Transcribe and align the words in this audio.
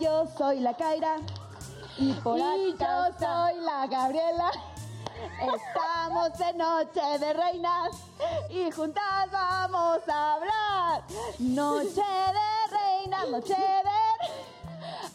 yo 0.00 0.26
soy 0.36 0.60
la 0.60 0.74
Kaira. 0.74 1.16
Y 1.98 2.12
por 2.14 2.38
y 2.38 2.76
yo 2.78 3.18
soy 3.18 3.60
la 3.60 3.86
Gabriela. 3.86 4.50
Estamos 5.40 6.40
en 6.40 6.58
Noche 6.58 7.18
de 7.18 7.32
Reinas 7.32 7.90
y 8.50 8.70
juntas 8.70 9.30
vamos 9.30 10.00
a 10.08 10.34
hablar. 10.34 11.04
Noche 11.38 12.02
de 12.02 12.76
Reinas, 12.76 13.28
Noche 13.30 13.54
de... 13.54 14.15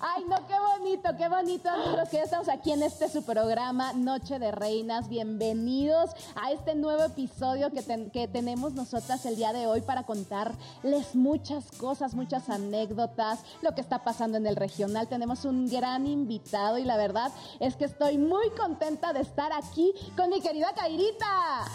Ay, 0.04 0.24
no, 0.28 0.36
qué 0.48 0.56
bonito, 0.60 1.10
qué 1.16 1.30
bonito, 1.30 1.70
amigos, 1.70 2.10
que 2.10 2.18
ya 2.18 2.24
estamos 2.24 2.50
aquí 2.50 2.72
en 2.72 2.82
este 2.82 3.08
su 3.08 3.24
programa 3.24 3.94
Noche 3.94 4.40
de 4.40 4.52
Reinas. 4.52 5.08
Bienvenidos 5.10 6.10
a 6.34 6.52
este 6.52 6.74
nuevo 6.74 7.04
episodio 7.04 7.70
que, 7.70 8.10
que 8.12 8.28
tenemos 8.28 8.74
nosotras 8.74 9.24
el 9.28 9.36
día 9.36 9.54
de 9.54 9.68
hoy 9.68 9.82
para 9.82 10.02
contarles 10.02 11.14
muchas 11.14 11.70
cosas, 11.78 12.16
muchas 12.16 12.50
anécdotas, 12.50 13.42
lo 13.62 13.76
que 13.76 13.82
está 13.82 14.04
pasando 14.04 14.40
en 14.40 14.48
el 14.48 14.56
regional. 14.56 15.08
Tenemos 15.08 15.46
un 15.46 15.70
gran 15.70 16.08
invitado 16.08 16.80
y 16.80 16.84
la 16.84 16.98
verdad 16.98 17.32
es 17.60 17.76
que 17.76 17.86
estoy 17.86 18.18
muy 18.18 18.50
contenta 18.52 19.14
de 19.14 19.22
estar 19.22 19.54
aquí 19.54 19.94
con 20.18 20.32
mi 20.32 20.42
querida 20.42 20.74
Cairita. 20.74 21.66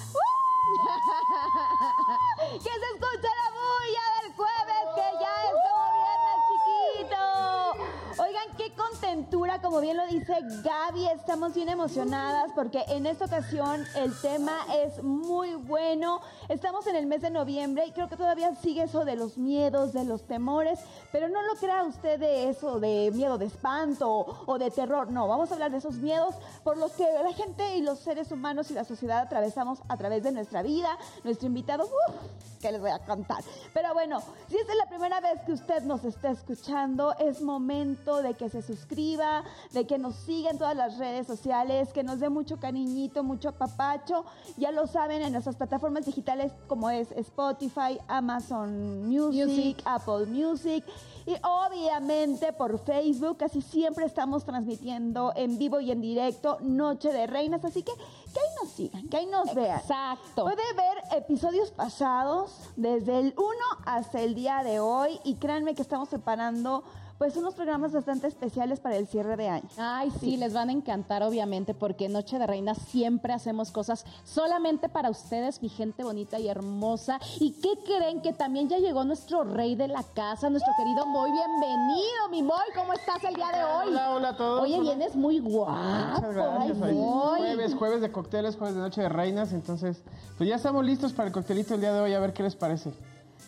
Que 2.53 2.59
se 2.59 2.87
escuche 2.95 3.23
la 3.23 3.49
bulla 3.55 4.05
del 4.21 4.35
jueves, 4.35 4.85
que 4.97 5.07
ya 5.21 5.35
es 5.45 5.55
como 5.65 5.85
viernes 5.95 6.39
chiquito. 6.49 8.06
Oigan, 8.19 8.57
qué 8.57 8.73
contentura, 8.73 9.61
como 9.61 9.79
bien 9.79 9.99
lo 9.99 10.07
dice 10.07 10.39
Gaby, 10.65 11.07
estamos 11.09 11.53
bien 11.53 11.69
emocionadas 11.69 12.51
porque 12.55 12.83
en 12.89 13.05
esta 13.05 13.27
ocasión 13.27 13.85
el 13.95 14.19
tema 14.23 14.57
es 14.75 15.03
muy 15.03 15.55
bueno. 15.55 16.23
Estamos 16.49 16.87
en 16.87 16.97
el 16.97 17.05
mes 17.05 17.21
de 17.21 17.29
noviembre 17.29 17.85
y 17.85 17.93
creo 17.93 18.09
que 18.09 18.17
todavía 18.17 18.55
sigue 18.55 18.85
eso 18.85 19.05
de 19.05 19.17
los 19.17 19.37
miedos, 19.37 19.93
de 19.93 20.05
los 20.05 20.27
temores, 20.27 20.81
pero 21.13 21.29
no 21.29 21.43
lo 21.43 21.57
crea 21.57 21.85
usted 21.85 22.19
de 22.19 22.49
eso, 22.49 22.81
de 22.81 23.11
miedo 23.13 23.37
de 23.37 23.45
espanto 23.45 24.45
o 24.47 24.59
de 24.59 24.71
terror. 24.71 25.11
No, 25.11 25.29
vamos 25.29 25.51
a 25.51 25.55
hablar 25.55 25.71
de 25.71 25.77
esos 25.77 25.97
miedos 25.97 26.37
por 26.65 26.79
los 26.79 26.93
que 26.93 27.05
la 27.23 27.35
gente 27.35 27.77
y 27.77 27.83
los 27.83 27.99
seres 27.99 28.33
humanos 28.33 28.71
y 28.71 28.75
la 28.75 28.85
sociedad 28.85 29.19
atravesamos 29.19 29.81
a 29.89 29.97
través 29.99 30.23
de 30.23 30.33
nuestra 30.33 30.63
vida. 30.63 30.97
Nuestro 31.23 31.49
invitado, 31.49 31.85
uf, 31.85 32.61
que 32.63 32.73
les 32.73 32.81
voy 32.81 32.93
a 32.93 32.99
contar. 33.01 33.45
Pero 33.75 33.93
bueno, 33.93 34.23
si 34.49 34.57
esta 34.57 34.73
es 34.73 34.79
la 34.79 34.89
primera 34.89 35.21
vez 35.21 35.39
que 35.45 35.53
usted 35.53 35.83
nos 35.83 36.03
está 36.05 36.31
escuchando, 36.31 37.15
es 37.19 37.43
momento 37.43 38.06
de 38.15 38.35
que 38.35 38.49
se 38.49 38.63
suscriba, 38.63 39.43
de 39.73 39.87
que 39.87 39.99
nos 39.99 40.15
siga 40.15 40.51
en 40.51 40.59
todas 40.59 40.77
las 40.77 40.97
redes 40.99 41.27
sociales, 41.27 41.93
que 41.93 42.05
nos 42.05 42.21
dé 42.21 42.29
mucho 42.29 42.59
cariñito, 42.61 43.25
mucho 43.25 43.49
apapacho. 43.49 44.25
Ya 44.57 44.71
lo 44.71 44.87
saben 44.87 45.23
en 45.23 45.33
nuestras 45.33 45.57
plataformas 45.57 46.07
digitales 46.07 46.53
como 46.69 46.89
es 46.91 47.11
Spotify, 47.13 47.99
Amazon 48.07 49.09
Music, 49.09 49.47
Music. 49.47 49.83
Apple 49.85 50.27
Music 50.27 50.85
y 51.27 51.35
obviamente 51.43 52.53
por 52.53 52.79
Facebook. 52.79 53.39
Casi 53.39 53.61
siempre 53.61 54.07
estamos 54.07 54.45
transmitiendo 54.45 55.33
en 55.35 55.59
vivo 55.59 55.81
y 55.81 55.91
en 55.91 56.01
directo 56.01 56.59
Noche 56.61 57.13
de 57.13 57.27
Reinas. 57.27 57.65
Así 57.65 57.83
que 57.83 57.93
que 58.37 58.41
ahí 58.41 58.55
nos 58.63 58.73
sigan, 58.73 59.09
que 59.09 59.17
ahí 59.17 59.27
nos 59.27 59.55
vean. 59.55 59.81
Exacto. 59.81 60.45
Puede 60.45 60.63
ver 60.75 61.19
episodios 61.19 61.71
pasados, 61.71 62.71
desde 62.77 63.19
el 63.19 63.35
1 63.37 63.47
hasta 63.87 64.21
el 64.21 64.35
día 64.35 64.63
de 64.63 64.79
hoy, 64.81 65.19
y 65.25 65.37
créanme 65.37 65.75
que 65.75 65.83
estamos 65.83 66.09
preparando 66.09 66.85
pues 67.19 67.37
unos 67.37 67.55
programas 67.55 67.93
bastante 67.93 68.27
especiales 68.27 68.79
para 68.81 68.97
el 68.97 69.07
cierre 69.07 69.37
de 69.37 69.49
año. 69.49 69.69
Ay, 69.79 70.11
sí, 70.21 70.37
les 70.37 70.53
van 70.53 70.69
a 70.69 70.73
encantar, 70.73 71.23
obviamente, 71.23 71.73
porque 71.75 72.09
Noche 72.09 72.39
de 72.39 72.47
Reinas 72.47 72.79
siempre 72.79 73.33
hacemos 73.33 73.71
cosas 73.71 74.05
solamente 74.25 74.89
para 74.89 75.09
ustedes, 75.11 75.63
mi 75.63 75.69
gente 75.69 76.05
bonita 76.05 76.39
y 76.39 76.49
hermosa. 76.49 77.19
¿Y 77.41 77.53
qué 77.63 77.71
creen? 77.85 78.21
Que 78.21 78.33
también 78.33 78.69
ya 78.69 78.79
llegó 78.79 79.05
nuestro 79.05 79.45
rey 79.45 79.75
de 79.77 79.89
la 79.89 80.03
casa, 80.03 80.51
nuestro 80.51 80.73
querido 80.77 81.07
Moy. 81.07 81.31
Bienvenido, 81.33 82.29
mi 82.31 82.43
Moy. 82.43 82.57
¿Cómo 82.75 82.93
estás 82.93 83.25
el 83.25 83.35
día 83.35 83.49
de 83.49 83.65
hoy? 83.65 83.89
Hola, 83.89 84.11
hola 84.15 84.29
a 84.31 84.37
todos. 84.37 84.63
Oye, 84.63 84.75
Hola. 84.75 84.83
vienes 84.95 85.17
muy 85.17 85.39
guapo. 85.39 85.73
Muchas 85.73 86.35
gracias. 86.35 86.83
Ay, 86.83 86.99
Hoy. 87.03 87.41
Jueves, 87.41 87.75
jueves 87.75 88.01
de 88.03 88.13
cócteles, 88.13 88.57
jueves 88.57 88.75
de 88.75 88.83
noche 88.83 89.01
de 89.01 89.09
reinas. 89.09 89.53
Entonces, 89.53 90.03
pues 90.37 90.49
ya 90.49 90.57
estamos 90.57 90.85
listos 90.85 91.13
para 91.13 91.29
el 91.29 91.33
coctelito 91.33 91.75
el 91.75 91.81
día 91.81 91.93
de 91.95 92.01
hoy. 92.01 92.13
A 92.15 92.21
ver 92.21 92.33
qué 92.35 92.43
les 92.43 92.57
parece. 92.57 92.93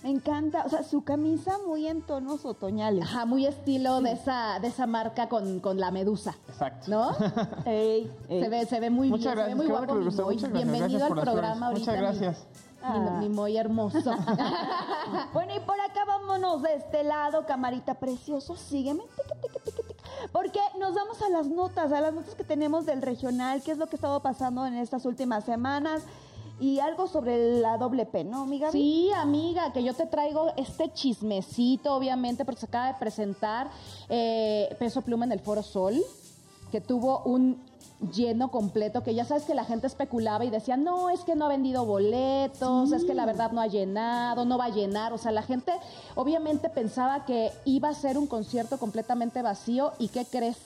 Me 0.09 0.15
encanta, 0.15 0.63
o 0.65 0.71
sea, 0.71 0.83
su 0.85 1.05
camisa 1.05 1.59
muy 1.67 1.87
en 1.87 2.01
tonos 2.01 2.47
otoñales. 2.47 3.05
Ajá, 3.05 3.27
muy 3.27 3.45
estilo 3.45 4.01
de 4.01 4.13
esa, 4.13 4.59
de 4.59 4.69
esa 4.69 4.87
marca 4.87 5.29
con, 5.29 5.61
con 5.61 5.79
la 5.79 5.91
medusa. 5.91 6.35
Exacto. 6.49 6.91
¿No? 6.91 7.11
Ey, 7.67 8.11
ey. 8.31 8.43
Se 8.43 8.49
ve, 8.49 8.65
se 8.65 8.81
ve 8.81 8.89
muy 8.89 9.11
Muchas 9.11 9.35
bien, 9.35 9.49
se 9.49 9.55
ve 9.55 9.55
gracias. 9.55 9.57
muy 9.59 9.67
Qué 9.67 9.73
bueno 9.73 9.87
guapo. 9.87 10.01
Muchas 10.03 10.25
gracias. 10.27 10.53
Bienvenido 10.53 10.89
Gracias 10.99 11.03
al 11.13 11.21
programa 11.21 11.67
ahorita. 11.67 11.93
Muchas 11.93 11.95
mi- 11.95 12.01
gracias. 12.01 12.47
Mi, 13.21 13.29
mi 13.29 13.35
Moy 13.35 13.57
hermoso. 13.59 13.99
Bueno, 15.35 15.55
y 15.55 15.61
por 15.61 15.79
acá 15.79 16.05
vámonos 16.07 16.63
de 16.63 16.75
este 16.77 17.05
lado, 17.05 17.45
camarita 17.45 17.95
precioso, 17.95 18.57
sígueme. 18.57 19.03
Porque 20.33 20.61
nos 20.81 20.95
vamos 20.95 21.21
a 21.21 21.29
las 21.29 21.49
notas, 21.49 21.93
a 21.93 22.01
las 22.01 22.15
notas 22.15 22.35
que 22.35 22.45
tenemos 22.45 22.87
del 22.87 23.03
regional, 23.03 23.63
qué 23.63 23.73
es 23.73 23.79
lo 23.79 23.87
que 23.89 23.97
ha 23.97 23.99
estado 23.99 24.21
pasando 24.23 24.65
en 24.65 24.75
estas 24.75 25.05
últimas 25.05 25.45
semanas 25.45 26.03
y 26.61 26.81
algo 26.81 27.07
sobre 27.07 27.61
la 27.61 27.77
doble 27.77 28.07
P, 28.07 28.25
¿no, 28.25 28.43
amiga? 28.43 28.73
Sí, 28.73 29.11
amiga, 29.15 29.73
que 29.73 29.83
yo 29.83 29.95
te 29.95 30.07
traigo 30.07 30.53
este 30.57 30.93
chismecito, 30.93 31.95
obviamente, 31.95 32.45
porque 32.45 32.61
se 32.61 32.67
acaba 32.67 32.89
de 32.89 32.99
presentar 32.99 33.71
eh, 34.09 34.75
Peso 34.79 35.03
Pluma 35.03 35.25
en 35.25 35.33
el 35.33 35.41
Foro 35.41 35.63
Sol, 35.63 35.95
que 36.73 36.81
tuvo 36.81 37.23
un 37.25 37.63
lleno 38.15 38.51
completo, 38.51 39.03
que 39.03 39.15
ya 39.15 39.25
sabes 39.25 39.45
que 39.45 39.55
la 39.55 39.65
gente 39.65 39.87
especulaba 39.87 40.45
y 40.45 40.51
decía, 40.51 40.77
no, 40.77 41.11
es 41.11 41.21
que 41.21 41.35
no 41.35 41.47
ha 41.47 41.49
vendido 41.49 41.85
boletos, 41.85 42.93
es 42.93 43.05
que 43.05 43.15
la 43.15 43.27
verdad 43.27 43.51
no 43.53 43.61
ha 43.61 43.67
llenado, 43.67 44.45
no 44.45 44.59
va 44.59 44.67
a 44.67 44.71
llenar, 44.71 45.13
o 45.13 45.19
sea, 45.19 45.33
la 45.33 45.43
gente 45.43 45.73
obviamente 46.15 46.71
pensaba 46.71 47.25
que 47.25 47.51
iba 47.65 47.89
a 47.89 47.95
ser 47.95 48.17
un 48.17 48.27
concierto 48.27 48.79
completamente 48.79 49.43
vacío 49.43 49.93
y 49.99 50.09
¿qué 50.09 50.25
crees? 50.25 50.57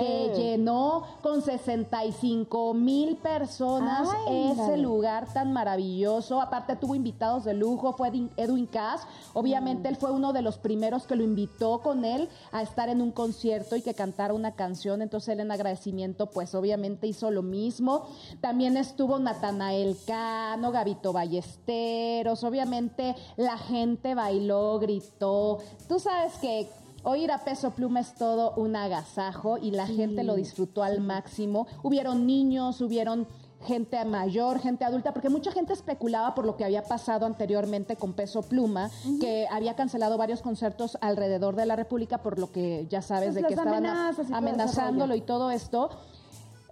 Que 0.00 0.32
llenó 0.34 1.04
con 1.22 1.42
65 1.42 2.74
mil 2.74 3.16
personas 3.16 4.08
Ay, 4.26 4.52
ese 4.52 4.76
lugar 4.78 5.32
tan 5.32 5.52
maravilloso. 5.52 6.40
Aparte 6.40 6.76
tuvo 6.76 6.94
invitados 6.94 7.44
de 7.44 7.54
lujo, 7.54 7.92
fue 7.92 8.08
Edwin- 8.08 8.66
Cass. 8.66 9.02
Obviamente 9.34 9.88
él 9.88 9.96
fue 9.96 10.10
uno 10.12 10.32
de 10.32 10.40
los 10.40 10.56
primeros 10.56 11.06
que 11.06 11.14
lo 11.16 11.22
invitó 11.24 11.80
con 11.82 12.04
él 12.04 12.28
a 12.52 12.62
estar 12.62 12.88
en 12.88 13.02
un 13.02 13.12
concierto 13.12 13.76
y 13.76 13.82
que 13.82 13.92
cantara 13.94 14.32
una 14.34 14.52
canción. 14.52 15.02
Entonces 15.02 15.30
él 15.34 15.40
en 15.40 15.50
agradecimiento 15.50 16.26
pues 16.30 16.54
obviamente 16.54 17.06
hizo 17.06 17.30
lo 17.30 17.42
mismo. 17.42 18.06
También 18.40 18.76
estuvo 18.76 19.18
Natanael 19.18 19.96
Cano, 20.06 20.72
Gabito 20.72 21.12
Ballesteros. 21.12 22.44
Obviamente 22.44 23.14
la 23.36 23.58
gente 23.58 24.14
bailó, 24.14 24.78
gritó. 24.78 25.58
Tú 25.88 25.98
sabes 25.98 26.34
que... 26.38 26.68
Oír 27.04 27.32
a 27.32 27.38
Peso 27.38 27.70
Pluma 27.70 28.00
es 28.00 28.14
todo 28.14 28.52
un 28.56 28.76
agasajo 28.76 29.58
y 29.58 29.72
la 29.72 29.86
gente 29.86 30.22
lo 30.22 30.36
disfrutó 30.36 30.84
al 30.84 31.00
máximo. 31.00 31.66
Hubieron 31.82 32.26
niños, 32.26 32.80
hubieron 32.80 33.26
gente 33.66 34.04
mayor, 34.04 34.60
gente 34.60 34.84
adulta, 34.84 35.12
porque 35.12 35.28
mucha 35.28 35.52
gente 35.52 35.72
especulaba 35.72 36.34
por 36.34 36.44
lo 36.44 36.56
que 36.56 36.64
había 36.64 36.82
pasado 36.82 37.26
anteriormente 37.26 37.96
con 37.96 38.12
Peso 38.12 38.42
Pluma, 38.42 38.90
que 39.20 39.46
había 39.50 39.74
cancelado 39.74 40.16
varios 40.16 40.42
conciertos 40.42 40.98
alrededor 41.00 41.56
de 41.56 41.66
la 41.66 41.76
República 41.76 42.18
por 42.18 42.38
lo 42.38 42.50
que 42.52 42.86
ya 42.88 43.02
sabes 43.02 43.30
Pues 43.30 43.34
de 43.36 43.42
que 43.44 43.54
estaban 43.54 43.86
amenazándolo 44.32 45.14
y 45.14 45.20
todo 45.20 45.50
esto. 45.50 45.90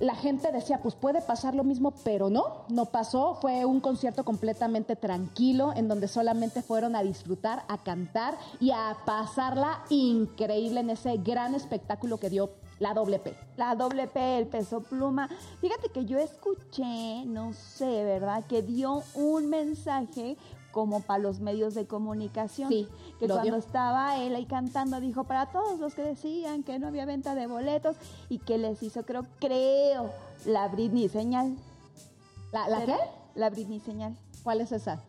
La 0.01 0.15
gente 0.15 0.51
decía, 0.51 0.81
pues 0.83 0.95
puede 0.95 1.21
pasar 1.21 1.55
lo 1.55 1.63
mismo, 1.63 1.93
pero 2.05 2.31
no, 2.31 2.65
no 2.71 2.87
pasó. 2.87 3.35
Fue 3.35 3.67
un 3.67 3.81
concierto 3.81 4.25
completamente 4.25 4.97
tranquilo, 4.97 5.75
en 5.77 5.89
donde 5.89 6.09
solamente 6.09 6.63
fueron 6.63 6.97
a 6.97 7.03
disfrutar, 7.03 7.65
a 7.69 7.77
cantar 7.77 8.39
y 8.61 8.71
a 8.71 8.97
pasarla 9.05 9.85
increíble 9.91 10.81
en 10.81 10.89
ese 10.89 11.19
gran 11.19 11.55
espectáculo 11.55 12.19
que 12.19 12.31
dio 12.31 12.51
la 12.79 12.95
doble 12.95 13.19
P. 13.19 13.35
La 13.59 13.75
doble 13.75 14.07
P, 14.07 14.39
el 14.39 14.47
peso 14.47 14.81
pluma. 14.81 15.29
Fíjate 15.61 15.91
que 15.91 16.07
yo 16.07 16.19
escuché, 16.19 17.27
no 17.27 17.53
sé, 17.53 18.03
¿verdad? 18.05 18.45
Que 18.47 18.63
dio 18.63 19.03
un 19.15 19.51
mensaje 19.51 20.39
como 20.73 21.01
para 21.01 21.23
los 21.23 21.41
medios 21.41 21.75
de 21.75 21.87
comunicación. 21.87 22.69
Sí, 22.69 22.89
que 23.19 23.27
cuando 23.27 23.45
dio. 23.45 23.57
estaba 23.57 24.19
él 24.19 24.35
ahí 24.35 24.47
cantando, 24.47 25.01
dijo 25.01 25.25
para 25.25 25.47
todos 25.47 25.79
los 25.81 25.95
que 25.95 26.03
decían 26.03 26.63
que 26.63 26.79
no 26.79 26.89
había 26.89 27.07
venta 27.07 27.35
de 27.35 27.47
boletos 27.47 27.97
y 28.29 28.39
que 28.39 28.59
les 28.59 28.83
hizo, 28.83 29.05
creo, 29.05 29.27
creo, 29.39 30.11
la 30.45 30.69
Britney 30.69 31.09
señal. 31.09 31.57
¿La, 32.53 32.69
la 32.69 32.85
qué? 32.85 32.97
La 33.35 33.51
Britney 33.51 33.81
señal. 33.81 34.17
¿Cuál 34.43 34.61
es 34.61 34.73
esa? 34.73 35.03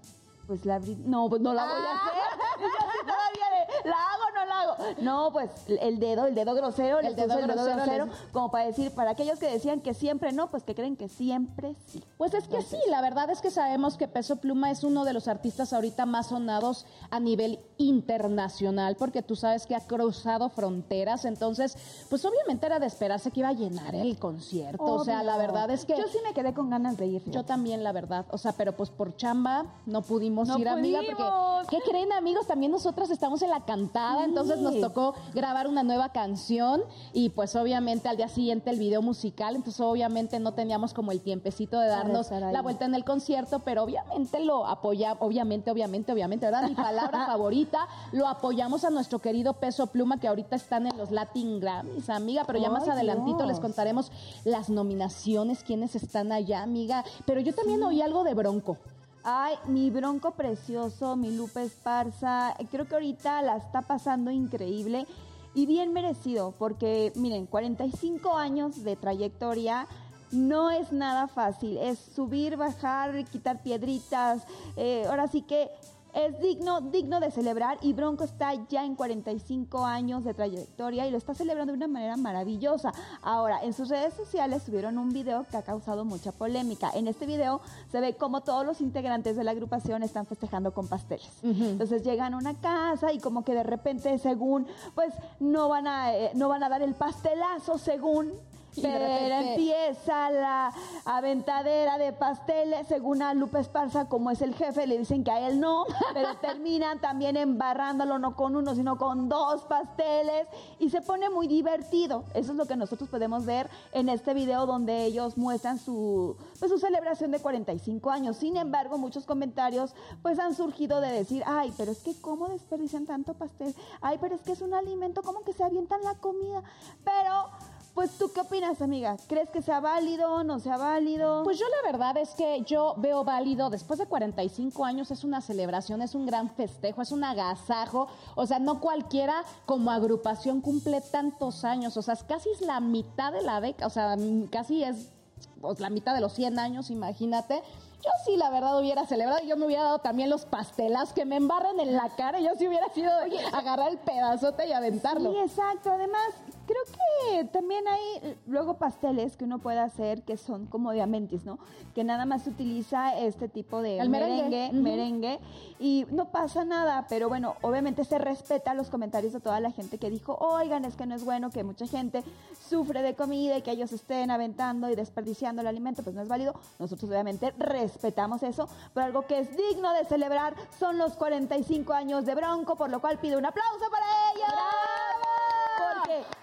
Pues 0.52 0.66
la 0.66 0.80
Britney. 0.80 1.08
No, 1.08 1.30
pues 1.30 1.42
no 1.42 1.54
la 1.54 1.64
voy 1.64 1.72
a 1.72 1.78
Ah. 1.78 1.96
hacer. 1.96 2.60
Yo 2.60 2.68
todavía 3.04 3.84
de, 3.84 3.90
¿La 3.90 3.96
hago 3.96 4.24
o 4.28 4.32
no 4.36 4.46
la 4.46 4.60
hago? 4.60 5.02
No, 5.02 5.32
pues 5.32 5.50
el 5.68 5.98
dedo, 6.02 6.26
el 6.26 6.36
dedo 6.36 6.54
grosero, 6.54 7.00
El 7.00 7.16
dedo 7.16 7.40
el 7.40 7.48
dedo 7.48 7.64
grosero, 7.66 8.06
les- 8.08 8.16
como 8.34 8.52
para 8.52 8.66
decir, 8.66 8.92
para 8.94 9.12
aquellos 9.12 9.40
que 9.40 9.50
decían 9.50 9.80
que 9.80 9.94
siempre 9.94 10.34
no, 10.34 10.52
pues 10.52 10.64
que 10.64 10.76
creen 10.76 10.98
que 10.98 11.08
siempre 11.08 11.78
sí. 11.88 12.04
Pues 12.18 12.34
es 12.34 12.50
que 12.50 12.62
sí, 12.64 12.78
la 12.90 13.00
verdad 13.02 13.30
es 13.30 13.40
que 13.40 13.50
sabemos 13.50 13.96
que 13.96 14.10
Peso 14.10 14.36
Pluma 14.42 14.72
es 14.72 14.84
uno 14.84 15.06
de 15.06 15.14
los 15.14 15.30
artistas 15.30 15.72
ahorita 15.72 16.06
más 16.06 16.28
sonados 16.28 16.86
a 17.12 17.22
nivel 17.22 17.60
internacional, 17.88 18.96
porque 18.96 19.22
tú 19.22 19.36
sabes 19.36 19.66
que 19.66 19.76
ha 19.76 19.82
cruzado 19.82 20.50
fronteras, 20.50 21.26
entonces, 21.26 21.78
pues 22.10 22.24
obviamente 22.26 22.66
era 22.66 22.80
de 22.80 22.88
esperarse 22.88 23.32
que 23.32 23.42
iba 23.42 23.50
a 23.50 23.54
llenar 23.54 23.96
el 23.96 24.18
concierto. 24.18 24.84
O 24.84 25.04
sea, 25.04 25.24
la 25.24 25.38
verdad 25.38 25.70
es 25.70 25.86
que 25.86 25.98
Yo 25.98 26.08
sí 26.08 26.18
me 26.24 26.34
quedé 26.34 26.54
con 26.54 26.70
ganas 26.70 26.98
de 26.98 27.08
ir. 27.08 27.24
yo 27.32 27.44
también, 27.44 27.84
la 27.84 27.92
verdad. 27.92 28.26
O 28.32 28.38
sea, 28.38 28.54
pero 28.54 28.76
pues 28.76 28.90
por 28.90 29.16
chamba 29.16 29.66
no 29.86 30.02
pudimos 30.02 30.48
No 30.48 30.58
ir, 30.58 30.68
amiga, 30.68 31.02
porque, 31.06 31.76
¿qué 31.78 31.90
creen, 31.90 32.12
amigos? 32.12 32.48
También 32.48 32.72
nosotras 32.72 33.10
estamos 33.10 33.42
en 33.42 33.50
la 33.50 33.66
cantada, 33.66 34.26
entonces 34.26 34.60
nos 34.60 34.80
tocó 34.80 35.14
grabar 35.34 35.68
una 35.68 35.84
nueva 35.84 36.10
canción 36.12 36.84
y 37.14 37.30
pues 37.30 37.56
obviamente 37.56 38.08
al 38.10 38.18
día 38.18 38.28
siguiente 38.28 38.70
el 38.70 38.80
video 38.80 39.02
musical, 39.02 39.56
entonces 39.56 39.80
obviamente 39.82 40.40
no 40.40 40.54
teníamos 40.54 40.94
como 40.94 41.12
el 41.12 41.22
tiempecito 41.22 41.80
de 41.80 41.88
darnos 41.88 42.30
la 42.32 42.62
vuelta 42.62 42.86
en 42.86 42.96
el 42.96 43.04
concierto, 43.04 43.60
pero 43.60 43.84
obviamente 43.84 44.40
lo 44.40 44.66
apoyamos, 44.66 45.18
obviamente, 45.22 45.72
obviamente, 45.72 46.12
obviamente, 46.12 46.46
¿verdad? 46.46 46.68
Mi 46.68 46.76
palabra 46.76 47.26
favorita, 47.28 47.71
lo 48.12 48.28
apoyamos 48.28 48.84
a 48.84 48.90
nuestro 48.90 49.20
querido 49.20 49.54
Peso 49.54 49.88
Pluma, 49.88 50.20
que 50.20 50.28
ahorita 50.28 50.56
están 50.56 50.88
en 50.88 50.98
los 50.98 51.12
Latin 51.12 51.60
Grammys, 51.60 52.10
amiga, 52.10 52.44
pero 52.46 52.60
ya 52.60 52.70
más 52.70 52.88
adelantito 52.88 53.46
les 53.46 53.60
contaremos 53.60 54.12
las 54.46 54.70
nominaciones, 54.70 55.64
quiénes 55.64 55.96
están 55.96 56.32
allá, 56.32 56.62
amiga. 56.64 57.04
Pero 57.26 57.42
yo 57.42 57.54
también 57.54 57.84
oí 57.84 58.02
algo 58.02 58.24
de 58.24 58.34
Bronco. 58.34 58.78
Ay, 59.24 59.56
mi 59.68 59.92
bronco 59.92 60.32
precioso, 60.32 61.16
mi 61.16 61.30
Lupe 61.30 61.62
Esparza, 61.62 62.56
creo 62.72 62.88
que 62.88 62.96
ahorita 62.96 63.44
la 63.44 63.58
está 63.58 63.84
pasando 63.84 64.32
increíble 64.32 65.06
y 65.54 65.68
bien 65.68 65.94
merecido, 65.94 66.56
porque 66.58 67.12
miren, 67.16 67.46
45 67.46 68.36
años 68.36 68.84
de 68.84 68.96
trayectoria 68.96 69.88
no 70.32 70.72
es 70.72 70.92
nada 70.92 71.28
fácil, 71.28 71.78
es 71.78 72.00
subir, 72.00 72.56
bajar, 72.56 73.26
quitar 73.26 73.62
piedritas, 73.62 74.44
eh, 74.78 75.06
ahora 75.08 75.28
sí 75.28 75.42
que 75.42 75.70
es 76.14 76.40
digno, 76.40 76.82
digno 76.82 77.20
de 77.20 77.32
celebrar 77.32 77.78
y 77.82 77.94
Bronco 77.94 78.24
está 78.24 78.54
ya 78.70 78.86
en 78.86 78.96
45 78.96 79.86
años 79.86 80.24
de 80.24 80.34
trayectoria 80.34 81.08
y 81.08 81.12
lo 81.12 81.18
está 81.18 81.34
celebrando 81.34 81.74
de 81.74 81.78
una 81.78 81.88
manera 81.88 82.18
maravillosa. 82.18 82.92
Ahora, 83.22 83.64
en 83.64 83.74
sus 83.74 83.90
redes 83.90 84.14
sociales 84.14 84.64
subieron 84.64 84.98
un 84.98 85.10
video 85.10 85.46
que 85.50 85.58
ha 85.58 85.62
causado 85.62 86.06
mucha 86.06 86.32
polémica. 86.32 86.92
En 86.94 87.08
este 87.08 87.26
video 87.26 87.62
se 87.92 88.02
ve 88.02 88.16
como 88.16 88.42
todos 88.42 88.66
los 88.66 88.82
integrantes 88.82 89.36
de 89.36 89.44
la 89.44 89.52
agrupación 89.52 90.04
están 90.04 90.26
festejando 90.26 90.74
con 90.74 90.88
pasteles. 90.88 91.30
Entonces 91.44 92.04
llegan 92.04 92.34
a 92.34 92.38
una 92.38 92.60
casa 92.60 93.12
y 93.14 93.20
como 93.20 93.44
que 93.44 93.54
de 93.54 93.64
repente 93.64 94.18
según, 94.18 94.68
pues 94.96 95.14
no 95.40 95.70
van 95.70 95.88
a, 95.88 96.16
eh, 96.16 96.32
no 96.36 96.50
van 96.50 96.64
a 96.64 96.70
dar 96.70 96.82
el 96.82 96.94
pastelazo 96.94 97.78
según... 97.78 98.32
Pero 98.76 99.00
repente- 99.00 99.54
empieza 99.54 100.30
la 100.32 100.74
aventadera 101.06 101.98
de 101.98 102.14
pasteles, 102.14 102.88
según 102.88 103.22
a 103.22 103.34
Lupe 103.34 103.60
Esparza, 103.60 104.06
como 104.06 104.32
es 104.32 104.42
el 104.42 104.56
jefe, 104.56 104.88
le 104.88 104.98
dicen 104.98 105.24
que 105.24 105.32
a 105.32 105.48
él 105.48 105.60
no, 105.60 105.86
pero 106.14 106.38
terminan 106.38 107.00
también 107.00 107.36
embarrándolo 107.38 108.20
no 108.20 108.36
con 108.36 108.56
uno, 108.56 108.76
sino 108.76 108.98
con 108.98 109.28
dos 109.30 109.64
pasteles 109.64 110.48
y 110.80 110.90
se 110.90 111.02
pone 111.02 111.30
muy 111.30 111.48
divertido. 111.48 112.24
Eso 112.34 112.52
es 112.52 112.58
lo 112.58 112.66
que 112.66 112.76
nosotros 112.78 113.10
podemos 113.10 113.46
ver 113.46 113.70
en 113.92 114.10
este 114.10 114.34
video 114.34 114.66
donde 114.66 115.04
ellos 115.06 115.38
muestran 115.38 115.78
su, 115.78 116.38
pues, 116.60 116.72
su 116.72 116.78
celebración 116.78 117.32
de 117.32 117.40
45 117.40 118.10
años. 118.10 118.38
Sin 118.38 118.58
embargo, 118.58 118.98
muchos 118.98 119.26
comentarios 119.26 119.94
pues 120.22 120.40
han 120.40 120.56
surgido 120.56 121.02
de 121.02 121.12
decir, 121.12 121.44
ay, 121.46 121.74
pero 121.78 121.92
es 121.92 122.00
que 122.00 122.14
cómo 122.22 122.48
desperdician 122.48 123.06
tanto 123.06 123.34
pastel, 123.34 123.76
ay, 124.02 124.18
pero 124.22 124.36
es 124.36 124.42
que 124.42 124.54
es 124.54 124.62
un 124.62 124.74
alimento, 124.74 125.22
¿cómo 125.24 125.42
que 125.42 125.54
se 125.54 125.64
avientan 125.64 126.02
la 126.04 126.16
comida? 126.16 126.64
Pero... 127.04 127.50
Pues 127.94 128.18
tú 128.18 128.32
qué 128.34 128.40
opinas, 128.40 128.82
amiga? 128.82 129.18
¿Crees 129.28 129.50
que 129.50 129.62
sea 129.62 129.82
válido, 129.82 130.46
no 130.46 130.60
sea 130.60 130.78
válido? 130.78 131.44
Pues 131.44 131.60
yo 131.60 131.66
la 131.68 131.92
verdad 131.92 132.16
es 132.18 132.30
que 132.32 132.62
yo 132.62 132.96
veo 132.98 133.26
válido, 133.26 133.70
después 133.70 134.00
de 134.00 134.06
45 134.06 134.86
años 134.86 135.12
es 135.12 135.26
una 135.26 135.42
celebración, 135.42 136.02
es 136.02 136.16
un 136.16 136.26
gran 136.26 136.50
festejo, 136.50 137.02
es 137.02 137.12
un 137.12 137.26
agasajo, 137.26 138.08
o 138.36 138.46
sea, 138.46 138.60
no 138.60 138.80
cualquiera 138.80 139.44
como 139.66 139.92
agrupación 139.92 140.62
cumple 140.62 141.02
tantos 141.02 141.66
años, 141.66 141.98
o 141.98 142.02
sea, 142.02 142.14
es 142.14 142.24
casi 142.24 142.50
es 142.50 142.62
la 142.62 142.80
mitad 142.80 143.34
de 143.34 143.42
la 143.42 143.60
década, 143.60 143.88
o 143.88 143.90
sea, 143.90 144.16
casi 144.50 144.86
es 144.86 145.12
pues, 145.60 145.82
la 145.82 145.90
mitad 145.90 146.14
de 146.14 146.22
los 146.22 146.34
100 146.34 146.60
años, 146.60 146.90
imagínate. 146.92 147.62
Yo 148.04 148.10
sí, 148.26 148.36
la 148.36 148.50
verdad, 148.50 148.80
hubiera 148.80 149.06
celebrado 149.06 149.44
y 149.44 149.48
yo 149.48 149.58
me 149.58 149.68
hubiera 149.68 149.84
dado 149.84 150.00
también 150.00 150.30
los 150.30 150.46
pastelas 150.46 151.14
que 151.14 151.24
me 151.24 151.36
embarran 151.36 151.80
en 151.80 151.94
la 151.94 152.10
cara. 152.16 152.40
Yo 152.40 152.50
sí 152.58 152.68
hubiera 152.68 152.90
sido 152.90 153.12
agarrar 153.54 153.92
el 153.92 154.00
pedazote 154.00 154.68
y 154.68 154.72
aventarlo. 154.72 155.32
Sí, 155.32 155.38
exacto. 155.38 155.92
Además, 155.92 156.30
creo 156.72 156.84
que 156.86 157.46
también 157.46 157.88
hay 157.88 158.38
luego 158.48 158.76
pasteles 158.76 159.36
que 159.36 159.44
uno 159.44 159.60
puede 159.60 159.80
hacer 159.80 160.24
que 160.24 160.38
son 160.38 160.66
como 160.68 160.92
diamantes, 160.92 161.46
¿no? 161.46 161.60
Que 161.94 162.04
nada 162.04 162.26
más 162.26 162.44
se 162.44 162.50
utiliza 162.52 163.18
este 163.18 163.48
tipo 163.48 163.82
de 163.82 164.00
El 164.00 164.10
merengue. 164.10 164.72
merengue, 164.72 164.82
merengue, 164.82 165.40
y 165.80 166.06
no 166.12 166.32
pasa 166.32 166.64
nada, 166.66 167.06
pero 167.10 167.28
bueno, 167.30 167.56
obviamente 167.62 168.06
se 168.06 168.18
respeta 168.18 168.74
los 168.74 168.90
comentarios 168.90 169.34
de 169.34 169.40
toda 169.40 169.60
la 169.60 169.72
gente 169.72 169.98
que 169.98 170.10
dijo, 170.10 170.38
oigan, 170.40 170.86
es 170.86 170.96
que 170.96 171.06
no 171.06 171.16
es 171.16 171.24
bueno 171.24 171.50
que 171.50 171.64
mucha 171.64 171.88
gente 171.88 172.24
sufre 172.70 173.02
de 173.02 173.16
comida 173.16 173.58
y 173.58 173.62
que 173.62 173.72
ellos 173.72 173.92
estén 173.92 174.32
aventando 174.32 174.90
y 174.90 174.96
desperdiciando 174.96 175.62
el 175.62 175.68
alimento, 175.68 176.04
pues 176.04 176.16
no 176.16 176.22
es 176.22 176.28
válido. 176.28 176.54
Nosotros 176.80 177.10
obviamente 177.10 177.52
respetamos 177.58 178.44
eso, 178.44 178.68
pero 178.94 179.06
algo 179.06 179.28
que 179.28 179.40
es 179.40 179.56
digno 179.56 179.92
de 179.94 180.06
celebrar 180.06 180.56
son 180.80 180.98
los 180.98 181.14
45 181.16 181.94
años 181.94 182.26
de 182.26 182.36
Bronco, 182.36 182.76
por 182.76 182.90
lo 182.90 183.02
cual 183.02 183.20
pido 183.20 183.38
un 183.38 183.46
aplauso 183.46 183.86
para 183.90 184.06
ella. 184.34 184.48
Porque 184.48 184.81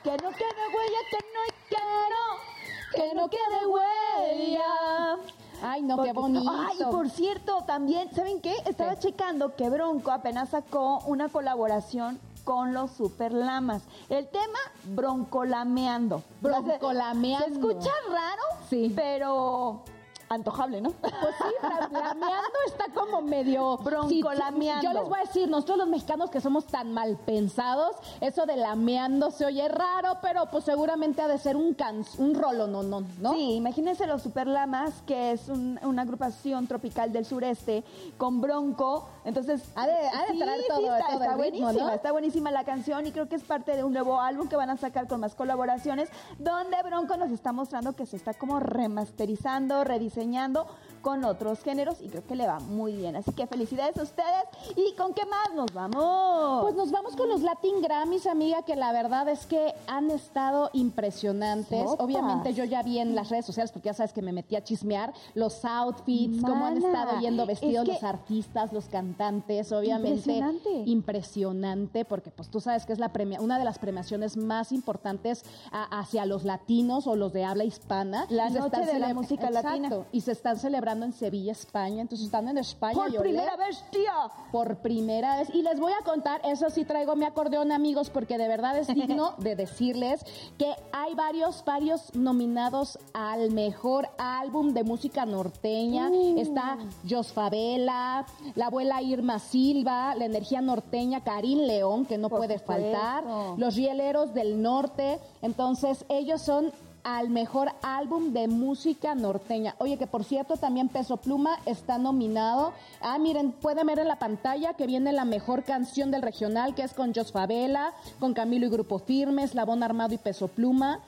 que 0.03 0.11
no 0.11 0.31
quede 0.31 0.65
huella, 0.75 0.99
que 1.11 1.19
no, 1.35 1.41
que 1.69 1.77
no, 2.11 3.09
que 3.09 3.15
no 3.15 3.29
quede 3.31 3.67
huella. 3.67 5.19
Ay, 5.63 5.83
no, 5.83 6.03
qué 6.03 6.13
bonito. 6.13 6.51
Ay, 6.51 6.79
por 6.91 7.11
cierto, 7.11 7.65
también, 7.67 8.15
¿saben 8.15 8.41
qué? 8.41 8.55
Estaba 8.67 8.97
checando 8.99 9.57
que 9.57 9.69
Bronco 9.69 10.13
apenas 10.13 10.51
sacó 10.51 11.01
una 11.07 11.29
colaboración 11.29 12.21
con 12.45 12.73
los 12.73 12.93
Super 12.93 13.33
Lamas. 13.33 13.83
El 14.09 14.29
tema, 14.29 14.59
broncolameando. 14.85 16.23
Broncolameando. 16.41 17.47
Se 17.47 17.53
escucha 17.53 17.91
raro, 18.09 18.43
Sí. 18.71 18.93
pero 18.95 19.83
antojable, 20.29 20.81
¿no? 20.81 20.91
Pues 20.91 21.13
sí, 21.39 21.55
la- 21.63 21.89
lameando 21.91 22.59
está 22.67 22.87
como 22.95 23.23
medio... 23.23 23.79
Broncolameando. 23.79 24.81
Sí, 24.81 24.87
yo 24.87 24.93
les 24.93 25.09
voy 25.09 25.19
a 25.19 25.23
decir, 25.23 25.49
nosotros 25.49 25.79
los 25.79 25.89
mexicanos 25.89 26.31
que 26.31 26.41
somos 26.41 26.67
tan 26.67 26.93
mal 26.93 27.17
pensados, 27.25 27.97
eso 28.21 28.47
de 28.47 28.57
lameando 28.57 29.31
se 29.31 29.47
oye 29.47 29.69
raro, 29.69 30.19
pero 30.23 30.47
pues 30.51 30.65
seguramente 30.65 31.23
ha 31.23 31.29
de 31.29 31.39
ser 31.39 31.57
un 31.57 31.75
can, 31.75 32.05
un 32.19 32.35
rolo, 32.35 32.67
no, 32.67 32.83
no, 32.83 33.03
¿no? 33.21 33.33
Sí, 33.35 33.55
imagínense 33.55 34.07
los 34.07 34.23
Super 34.23 34.47
Lamas, 34.47 35.03
que 35.07 35.33
es 35.33 35.49
un- 35.49 35.79
una 35.83 36.03
agrupación 36.03 36.67
tropical 36.67 37.13
del 37.13 37.25
sureste 37.25 37.85
con 38.17 38.41
Bronco. 38.41 39.09
Entonces, 39.25 39.63
Ha 39.75 39.87
de- 39.87 39.93
ha 40.09 40.33
de 40.33 40.39
traer 40.39 40.61
todo- 40.69 40.81
está, 40.97 41.07
todo 41.13 41.23
está 41.23 41.35
el 41.35 41.41
ritmo, 41.41 41.61
buenísima, 41.67 41.89
¿no? 41.89 41.95
está 41.95 42.13
buenísima 42.13 42.51
la 42.51 42.65
canción 42.65 43.07
y 43.07 43.13
creo 43.13 43.29
que 43.29 43.37
es 43.37 43.43
parte 43.45 43.77
de 43.77 43.85
un 43.85 43.93
nuevo 43.93 44.21
álbum 44.21 44.49
que 44.49 44.57
van 44.57 44.71
a 44.71 44.77
sacar 44.77 45.07
con 45.09 45.21
más 45.21 45.35
colaboraciones, 45.35 46.09
donde 46.39 46.77
Bronco 46.85 47.17
nos 47.17 47.31
está 47.31 47.53
mostrando 47.53 47.95
que 47.95 48.07
se 48.07 48.17
está 48.17 48.35
como 48.35 48.59
remasterizando, 48.61 49.85
rediseñando 50.19 50.67
con 51.09 51.25
otros 51.25 51.61
géneros 51.63 52.03
y 52.03 52.09
creo 52.09 52.23
que 52.27 52.37
le 52.37 52.47
va 52.47 52.61
muy 52.61 52.93
bien. 52.95 53.17
Así 53.17 53.33
que 53.33 53.47
felicidades 53.47 53.97
a 53.97 54.03
ustedes. 54.03 54.45
¿Y 54.77 54.95
con 54.95 55.15
qué 55.15 55.25
más 55.25 55.55
nos 55.55 55.73
vamos? 55.73 56.61
Pues 56.65 56.75
nos 56.75 56.91
vamos 56.91 57.17
con 57.17 57.31
los 57.31 57.41
Latin 57.41 57.81
Grammys, 57.81 58.27
amiga, 58.27 58.61
que 58.61 58.77
la 58.77 58.93
verdad 58.93 59.27
es 59.31 59.47
que 59.47 59.73
han 59.87 60.11
estado 60.11 60.69
impresionantes. 60.75 61.87
Obviamente 61.99 62.53
yo 62.53 62.63
ya 62.65 62.83
vi 62.83 62.99
en 62.99 63.15
las 63.15 63.31
redes 63.31 63.47
sociales, 63.47 63.73
porque 63.73 63.87
ya 63.87 63.95
sabes 63.95 64.13
que 64.13 64.21
me 64.21 64.33
metí 64.33 64.55
a 64.55 64.63
chismear, 64.63 65.15
los 65.33 65.65
outfits, 65.65 66.43
cómo 66.43 66.67
han 66.67 66.79
Mana, 66.79 66.87
estado 67.01 67.21
yendo 67.23 67.47
vestidos 67.47 67.85
es 67.89 67.89
que- 67.89 67.93
los 67.95 68.05
artistas, 68.05 68.73
los 68.75 68.85
cantantes, 68.91 69.73
obviamente. 69.73 70.19
Impresionante. 70.31 70.83
Impresionante, 70.91 72.05
porque 72.05 72.31
pues 72.31 72.51
tú 72.51 72.61
sabes 72.61 72.85
que 72.85 72.93
es 72.93 72.99
la 72.99 73.15
premia, 73.15 73.41
una 73.41 73.59
de 73.59 73.65
las 73.65 73.79
premiaciones 73.79 74.37
más 74.37 74.73
importantes 74.73 75.43
a- 75.73 76.01
hacia 76.01 76.27
los 76.27 76.45
latinos 76.45 77.07
o 77.07 77.17
los 77.17 77.33
de 77.33 77.47
habla 77.47 77.65
hispana. 77.65 78.27
La 78.29 78.51
noche 78.51 78.81
de 78.85 78.99
la 78.99 79.15
música 79.15 79.47
Exacto, 79.47 79.69
latina. 79.71 80.07
Y 80.13 80.21
se 80.21 80.33
están 80.33 80.59
celebrando 80.59 80.98
en 81.05 81.13
Sevilla, 81.13 81.53
España. 81.53 82.03
Entonces 82.03 82.27
están 82.27 82.49
en 82.49 82.59
España. 82.59 82.95
Por 82.95 83.21
primera 83.21 83.57
vez, 83.57 83.85
tía. 83.91 84.13
por 84.53 84.77
primera 84.77 85.39
vez. 85.39 85.49
Y 85.55 85.63
les 85.63 85.79
voy 85.79 85.93
a 85.93 86.05
contar, 86.05 86.41
eso 86.45 86.71
sí 86.71 86.85
traigo 86.85 87.17
mi 87.17 87.25
acordeón, 87.25 87.73
amigos, 87.73 88.11
porque 88.11 88.39
de 88.39 88.49
verdad 88.49 88.79
es 88.79 88.89
digno 88.89 89.35
de 89.39 89.57
decirles 89.57 90.25
que 90.59 90.75
hay 90.93 91.15
varios, 91.15 91.65
varios 91.65 92.15
nominados 92.15 92.99
al 93.13 93.51
mejor 93.51 94.09
álbum 94.19 94.73
de 94.73 94.85
música 94.85 95.27
norteña. 95.27 96.09
Uh. 96.11 96.39
Está 96.39 96.79
Jos 97.09 97.33
Favela, 97.33 98.27
la 98.55 98.67
abuela 98.67 99.03
Irma 99.03 99.39
Silva, 99.39 100.15
la 100.15 100.25
energía 100.25 100.61
norteña, 100.61 101.23
Karim 101.23 101.61
León, 101.61 102.07
que 102.07 102.19
no 102.19 102.29
Por 102.29 102.41
puede 102.41 102.59
supuesto. 102.59 102.99
faltar, 102.99 103.25
los 103.59 103.77
rieleros 103.77 104.35
del 104.35 104.61
norte. 104.61 105.19
Entonces, 105.43 106.05
ellos 106.09 106.43
son 106.43 106.73
al 107.17 107.31
mejor 107.31 107.73
álbum 107.81 108.35
de 108.35 108.49
música 108.49 109.15
norteña. 109.15 109.75
Oye, 109.79 109.97
que 109.97 110.07
por 110.07 110.25
cierto 110.25 110.59
también 110.59 110.91
Peso 110.91 111.17
Pluma 111.17 111.59
está 111.65 111.97
nominado. 111.97 112.75
Ah, 113.01 113.19
miren, 113.19 113.53
pueden 113.53 113.87
ver 113.87 114.01
en 114.01 114.09
la 114.09 114.19
pantalla 114.19 114.75
que 114.75 114.87
viene 114.87 115.13
la 115.13 115.25
mejor 115.25 115.65
canción 115.65 116.11
del 116.11 116.21
regional, 116.21 116.75
que 116.75 116.83
es 116.83 116.93
con 116.93 117.15
Jos 117.15 117.33
Favela, 117.33 117.95
con 118.21 118.35
Camilo 118.35 118.67
y 118.67 118.69
Grupo 118.69 118.99
Firme, 118.99 119.45
Eslabón 119.45 119.83
Armado 119.83 120.13
y 120.13 120.19
Peso 120.19 120.49
Pluma. 120.49 121.01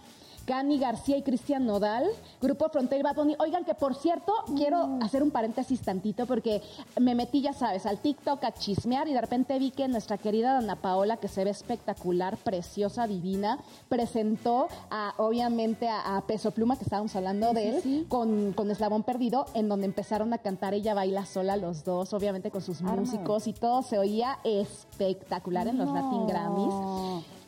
Cani 0.51 0.79
García 0.81 1.17
y 1.17 1.23
Cristian 1.23 1.65
Nodal, 1.65 2.03
Grupo 2.43 2.69
Frontera 2.71 2.99
y 2.99 3.03
Bad 3.05 3.15
Bunny. 3.15 3.37
Oigan, 3.39 3.65
que 3.65 3.75
por 3.77 3.95
cierto, 3.95 4.33
quiero 4.57 4.89
Mm. 4.89 5.03
hacer 5.05 5.23
un 5.23 5.31
paréntesis 5.31 5.81
tantito 5.81 6.27
porque 6.27 6.61
me 6.99 7.15
metí, 7.15 7.41
ya 7.41 7.53
sabes, 7.53 7.87
al 7.87 7.99
TikTok 7.99 8.43
a 8.43 8.51
chismear 8.53 9.07
y 9.07 9.13
de 9.13 9.21
repente 9.21 9.57
vi 9.61 9.71
que 9.71 9.87
nuestra 9.87 10.19
querida 10.19 10.55
Dana 10.55 10.75
Paola, 10.75 11.19
que 11.19 11.29
se 11.29 11.45
ve 11.45 11.51
espectacular, 11.51 12.37
preciosa, 12.37 13.07
divina, 13.07 13.59
presentó 13.89 14.67
a, 14.91 15.15
obviamente, 15.19 15.89
a, 15.89 16.17
a 16.17 16.23
Peso 16.23 16.51
Pluma, 16.51 16.77
que 16.77 16.83
estábamos 16.83 17.15
hablando 17.15 17.53
de 17.53 17.69
él, 17.69 18.07
Con, 18.09 18.53
con 18.53 18.69
Eslabón 18.73 19.05
Perdido, 19.05 19.47
en 19.55 19.69
donde 19.69 19.87
empezaron 19.87 20.33
a 20.33 20.39
cantar, 20.39 20.75
ella 20.75 20.95
baila 20.95 21.27
sola 21.27 21.57
los 21.57 21.85
dos, 21.85 22.13
obviamente 22.13 22.51
con 22.51 22.61
sus 22.61 22.83
músicos 22.83 23.47
y 23.47 23.53
todo 23.53 23.83
se 23.83 23.99
oía 24.01 24.41
espectacular 24.43 25.69
en 25.69 25.79
los 25.79 25.93
Latin 25.93 26.27
Grammys. 26.27 26.75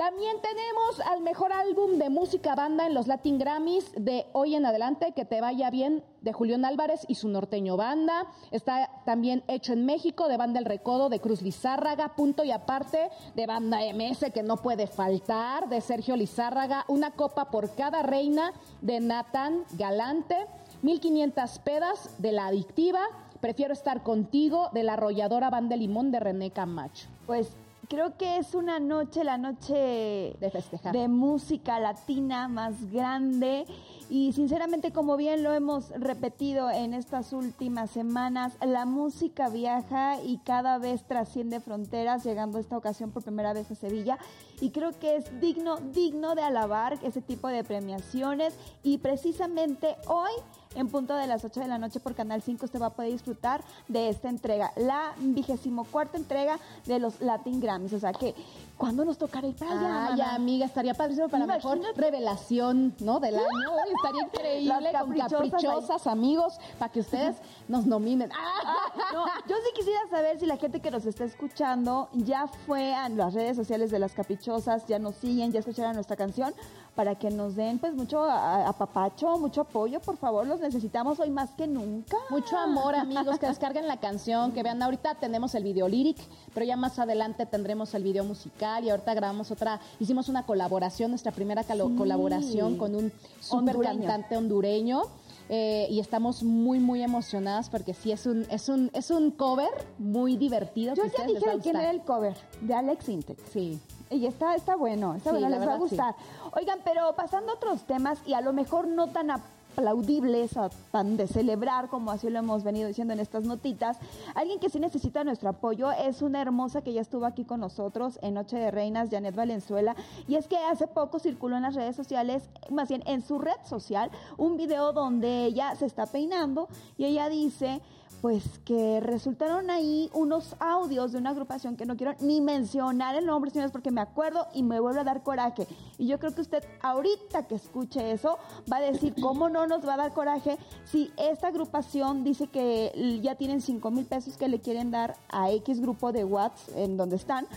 También 0.03 0.39
tenemos 0.43 0.99
al 1.13 1.21
mejor 1.21 1.53
álbum 1.53 1.97
de 1.97 2.11
música 2.11 2.57
banda 2.57 2.89
en 2.89 2.93
los 2.93 3.07
Latin 3.07 3.39
Grammys 3.39 3.93
de 3.95 4.27
hoy 4.33 4.57
en 4.57 4.67
adelante, 4.67 5.13
Que 5.13 5.25
te 5.25 5.41
vaya 5.41 5.71
bien, 5.71 6.03
de 6.23 6.33
Julián 6.33 6.65
Álvarez 6.65 7.05
y 7.07 7.15
su 7.15 7.29
norteño 7.29 7.77
banda. 7.77 8.27
Está 8.51 8.91
también 9.05 9.45
hecho 9.47 9.75
en 9.75 9.87
México, 9.87 10.27
de 10.27 10.37
Banda 10.37 10.59
El 10.59 10.65
Recodo, 10.65 11.09
de 11.09 11.21
Cruz 11.21 11.41
Lizárraga, 11.41 12.17
punto 12.17 12.43
y 12.43 12.51
aparte, 12.51 13.11
de 13.37 13.47
Banda 13.47 13.79
MS, 13.95 14.33
que 14.35 14.43
no 14.43 14.57
puede 14.57 14.89
faltar, 14.89 15.69
de 15.69 15.81
Sergio 15.81 16.17
Lizárraga, 16.17 16.85
una 16.89 17.13
copa 17.13 17.53
por 17.53 17.73
cada 17.77 18.03
reina, 18.03 18.55
de 18.81 18.99
Nathan 18.99 19.63
Galante, 19.79 20.49
1500 20.83 21.61
pedas, 21.61 22.11
de 22.19 22.33
La 22.33 22.49
Adictiva, 22.49 23.07
Prefiero 23.43 23.73
estar 23.73 24.05
contigo, 24.05 24.71
de 24.73 24.85
la 24.85 24.93
arrolladora 24.93 25.51
Banda 25.51 25.75
Limón, 25.75 26.13
de 26.13 26.21
René 26.21 26.53
Camacho. 26.53 27.09
Pues 27.27 27.57
creo 27.93 28.17
que 28.17 28.39
es 28.39 28.55
una 28.55 28.81
noche, 28.81 29.23
la 29.23 29.37
noche 29.37 30.35
De 30.41 30.51
festejar. 30.51 30.95
de 30.95 31.09
música 31.09 31.79
latina 31.79 32.49
más 32.49 32.91
grande 32.91 33.67
y 34.09 34.33
sinceramente 34.33 34.93
como 34.93 35.19
bien 35.19 35.43
lo 35.43 35.53
hemos 35.53 35.91
repetido 35.91 36.71
en 36.71 36.95
estas 36.95 37.35
últimas 37.35 37.91
semanas, 37.91 38.55
la 38.65 38.87
música 38.87 39.51
viaja 39.51 40.23
y 40.23 40.39
cada 40.39 40.79
vez 40.79 41.05
trasciende 41.05 41.61
fronteras, 41.61 42.25
llegando 42.25 42.59
esta 42.59 42.79
ocasión 42.79 43.11
por 43.11 43.25
primera 43.25 43.53
vez 43.53 43.71
a 43.71 43.75
Sevilla 43.75 44.19
y 44.63 44.71
creo 44.71 44.97
que 44.97 45.17
es 45.17 45.41
digno, 45.41 45.79
digno 45.93 46.37
de 46.37 46.43
alabar 46.43 46.97
ese 47.03 47.21
tipo 47.21 47.49
de 47.49 47.65
premiaciones 47.65 48.55
y 48.85 48.99
precisamente 48.99 49.97
hoy 50.07 50.31
en 50.77 50.89
punto 50.89 51.15
de 51.17 51.27
las 51.27 51.45
8 51.45 51.61
de 51.61 51.67
la 51.67 51.79
noche 51.79 51.99
por 51.99 52.15
Canal 52.15 52.43
5 52.43 52.65
usted 52.65 52.81
va 52.81 52.87
a 52.87 52.91
poder 52.91 53.11
disfrutar 53.11 53.63
de 53.89 54.09
esta 54.09 54.29
entrega, 54.29 54.73
la 54.77 55.15
vigésimo 55.19 55.85
cuarta 55.85 56.17
entrega 56.17 56.59
de 56.87 56.99
los 57.01 57.21
Latin 57.21 57.61
Grammys. 57.61 57.93
O 57.93 57.99
sea 57.99 58.13
que, 58.13 58.35
¿cuándo 58.77 59.05
nos 59.05 59.19
tocará 59.19 59.49
para 59.59 59.73
allá? 59.73 60.09
Ay, 60.13 60.21
amiga, 60.37 60.67
estaría 60.67 60.95
padrísimo 60.95 61.29
para 61.29 61.47
la 61.47 61.55
mejor 61.55 61.81
revelación, 61.97 62.95
¿no? 63.01 63.21
Del 63.21 63.37
año. 63.37 63.47
Estaría 63.97 64.23
increíble 64.23 64.93
Las 64.93 65.03
con 65.03 65.17
caprichosas 65.17 65.51
caprichosas 65.51 66.07
amigos 66.07 66.59
para 66.79 66.91
que 66.91 67.01
ustedes 67.01 67.37
nos 67.69 67.87
nominen. 67.87 68.31
¡Ah! 68.33 68.93
No, 69.13 69.27
yo 69.49 69.57
sí 69.57 69.71
quisiera 69.75 70.01
saber 70.11 70.41
si 70.41 70.47
la 70.47 70.57
gente 70.57 70.81
que 70.81 70.91
nos 70.91 71.05
está 71.07 71.25
escuchando 71.25 72.09
ya 72.13 72.47
fue 72.67 72.95
a 72.95 73.09
las 73.09 73.35
redes 73.35 73.57
sociales 73.57 73.91
de 73.91 73.99
las 73.99 74.13
caprichosas, 74.13 74.87
ya 74.87 74.99
nos 74.99 75.17
siguen, 75.17 75.53
ya 75.53 75.61
escucharon 75.61 75.95
nuestra 75.95 76.17
canción, 76.17 76.55
para 76.95 77.15
que 77.15 77.31
nos 77.31 77.55
den 77.57 77.79
pues 77.79 77.95
mucho 77.95 78.25
apapacho, 78.25 79.39
mucho 79.39 79.63
apoyo, 79.63 80.01
por 80.01 80.17
favor, 80.17 80.47
los 80.47 80.61
necesitamos 80.61 81.21
hoy 81.21 81.31
más 81.31 81.51
que 81.51 81.67
nunca. 81.67 82.17
Mucho 82.31 82.57
amor, 82.57 82.95
amigos, 82.95 83.39
que 83.39 83.47
descarguen 83.47 83.89
la 83.89 83.99
canción, 83.99 84.53
que 84.53 84.63
vean, 84.63 84.83
ahorita 84.83 85.15
tenemos 85.15 85.55
el 85.55 85.65
video 85.65 85.89
lyric, 85.89 86.19
pero 86.53 86.67
ya 86.67 86.77
más 86.77 86.99
adelante 86.99 87.47
tendremos 87.47 87.95
el 87.95 88.03
video 88.03 88.25
musical 88.25 88.62
y 88.63 88.91
ahorita 88.91 89.15
grabamos 89.15 89.51
otra, 89.51 89.81
hicimos 89.99 90.29
una 90.29 90.45
colaboración, 90.47 91.11
nuestra 91.11 91.33
primera 91.33 91.65
Sí. 91.89 91.95
colaboración 91.97 92.77
con 92.79 92.95
un 92.95 93.13
super 93.41 93.77
Hondureño. 93.77 94.01
cantante 94.07 94.37
hondureño. 94.37 95.03
eh, 95.49 95.87
y 95.91 95.99
estamos 95.99 96.45
muy 96.45 96.79
muy 96.79 97.03
emocionadas 97.03 97.69
porque 97.69 97.93
sí 97.95 98.13
es 98.13 98.25
un 98.27 98.47
es 98.49 98.69
un 98.69 98.91
es 98.95 99.11
un 99.11 99.33
cover 99.33 99.69
muy 99.99 100.37
divertido 100.37 100.95
Yo 100.95 101.03
que 101.03 101.09
a 101.09 101.13
ya 101.19 101.27
dije 101.27 101.51
a 101.51 101.59
quién 101.59 101.77
era 101.77 101.91
el 101.91 102.03
cover, 102.03 102.37
de 102.61 102.73
Alex 102.75 103.09
Intec. 103.09 103.39
Sí. 103.53 103.79
Y 104.09 104.25
está, 104.27 104.55
está 104.55 104.77
bueno, 104.77 105.15
está 105.15 105.31
Sí, 105.31 105.37
bueno, 105.39 105.49
les 105.59 105.67
va 105.69 105.73
a 105.73 105.77
sí. 105.77 105.81
gustar. 105.81 106.15
Oigan, 106.57 106.79
pero 106.85 107.15
pasando 107.17 107.53
a 107.53 107.55
otros 107.57 107.83
temas 107.83 108.19
y 108.25 108.35
a 108.35 108.41
lo 108.41 108.53
mejor 108.53 108.87
no 108.87 109.09
tan 109.09 109.31
aplaudibles 109.73 110.57
o 110.57 110.71
tan 110.91 111.17
de 111.17 111.27
celebrar 111.27 111.89
como 111.89 112.11
así 112.11 112.29
lo 112.31 112.39
hemos 112.39 112.63
venido 112.63 112.89
diciendo 112.89 113.13
en 113.13 113.21
estas 113.21 113.45
notitas, 113.45 113.99
alguien 114.35 114.59
que 114.59 114.71
sí 114.71 114.79
necesita 114.79 115.25
nuestro 115.25 115.49
apoyo 115.49 115.91
es 115.91 116.23
una 116.23 116.41
hermosa 116.41 116.83
que 116.83 116.93
ya 116.93 117.01
estuvo 117.01 117.25
aquí 117.25 117.45
con 117.45 117.61
nosotros 117.61 118.19
en 118.23 118.35
Noche 118.35 118.57
de 118.57 118.71
Reinas, 118.71 119.11
Janet 119.11 119.35
Valenzuela, 119.35 119.97
y 120.29 120.37
es 120.37 120.47
que 120.47 120.57
hace 120.57 120.87
poco 120.87 121.19
circuló 121.19 121.57
en 121.57 121.63
las 121.63 121.75
redes 121.75 121.97
sociales, 121.97 122.49
más 122.71 122.89
bien 122.89 123.03
en 123.07 123.23
su 123.23 123.39
red 123.39 123.57
social, 123.65 124.11
un 124.37 124.57
video 124.57 124.93
donde 124.93 125.45
ella 125.47 125.75
se 125.77 125.87
está 125.87 126.07
peinando 126.07 126.69
y 126.99 127.07
ella 127.07 127.29
dice 127.29 127.81
pues 128.23 128.61
que 128.65 129.01
resultaron 129.01 129.69
ahí 129.69 130.09
unos 130.15 130.55
audios 130.61 131.11
de 131.11 131.19
una 131.19 131.31
agrupación 131.31 131.77
que 131.77 131.85
no 131.85 131.97
quiero 131.97 132.15
ni 132.21 132.41
mencionar 132.41 133.17
el 133.17 133.27
nombre, 133.27 133.51
señores, 133.51 133.73
porque 133.73 133.91
me 133.91 134.01
acuerdo 134.01 134.47
y 134.55 134.63
me 134.63 134.79
vuelve 134.79 135.01
a 135.01 135.05
dar 135.05 135.25
coraje. 135.25 135.67
Y 135.99 136.07
yo 136.07 136.21
creo 136.21 136.33
que 136.33 136.41
usted 136.41 136.65
ahorita 136.83 137.49
que 137.49 137.57
escuche 137.57 138.13
eso 138.13 138.39
va 138.73 138.77
a 138.77 138.81
decir, 138.81 139.13
¿cómo 139.21 139.49
no 139.49 139.67
nos 139.67 139.85
va 139.85 139.95
a 139.95 139.97
dar 139.97 140.13
coraje 140.13 140.57
si 140.85 141.13
esta 141.17 141.49
agrupación 141.49 142.23
dice 142.23 142.47
que 142.47 143.21
ya 143.21 143.35
tienen 143.35 143.61
5 143.61 143.91
mil 143.91 144.07
pesos 144.07 144.37
que 144.37 144.47
le 144.47 144.61
quieren 144.61 144.93
dar 144.93 145.17
a 145.29 145.51
X 145.51 145.81
grupo 145.81 146.13
de 146.13 146.25
Watts 146.25 146.69
en 146.77 146.97
donde 146.97 147.17
están 147.17 147.49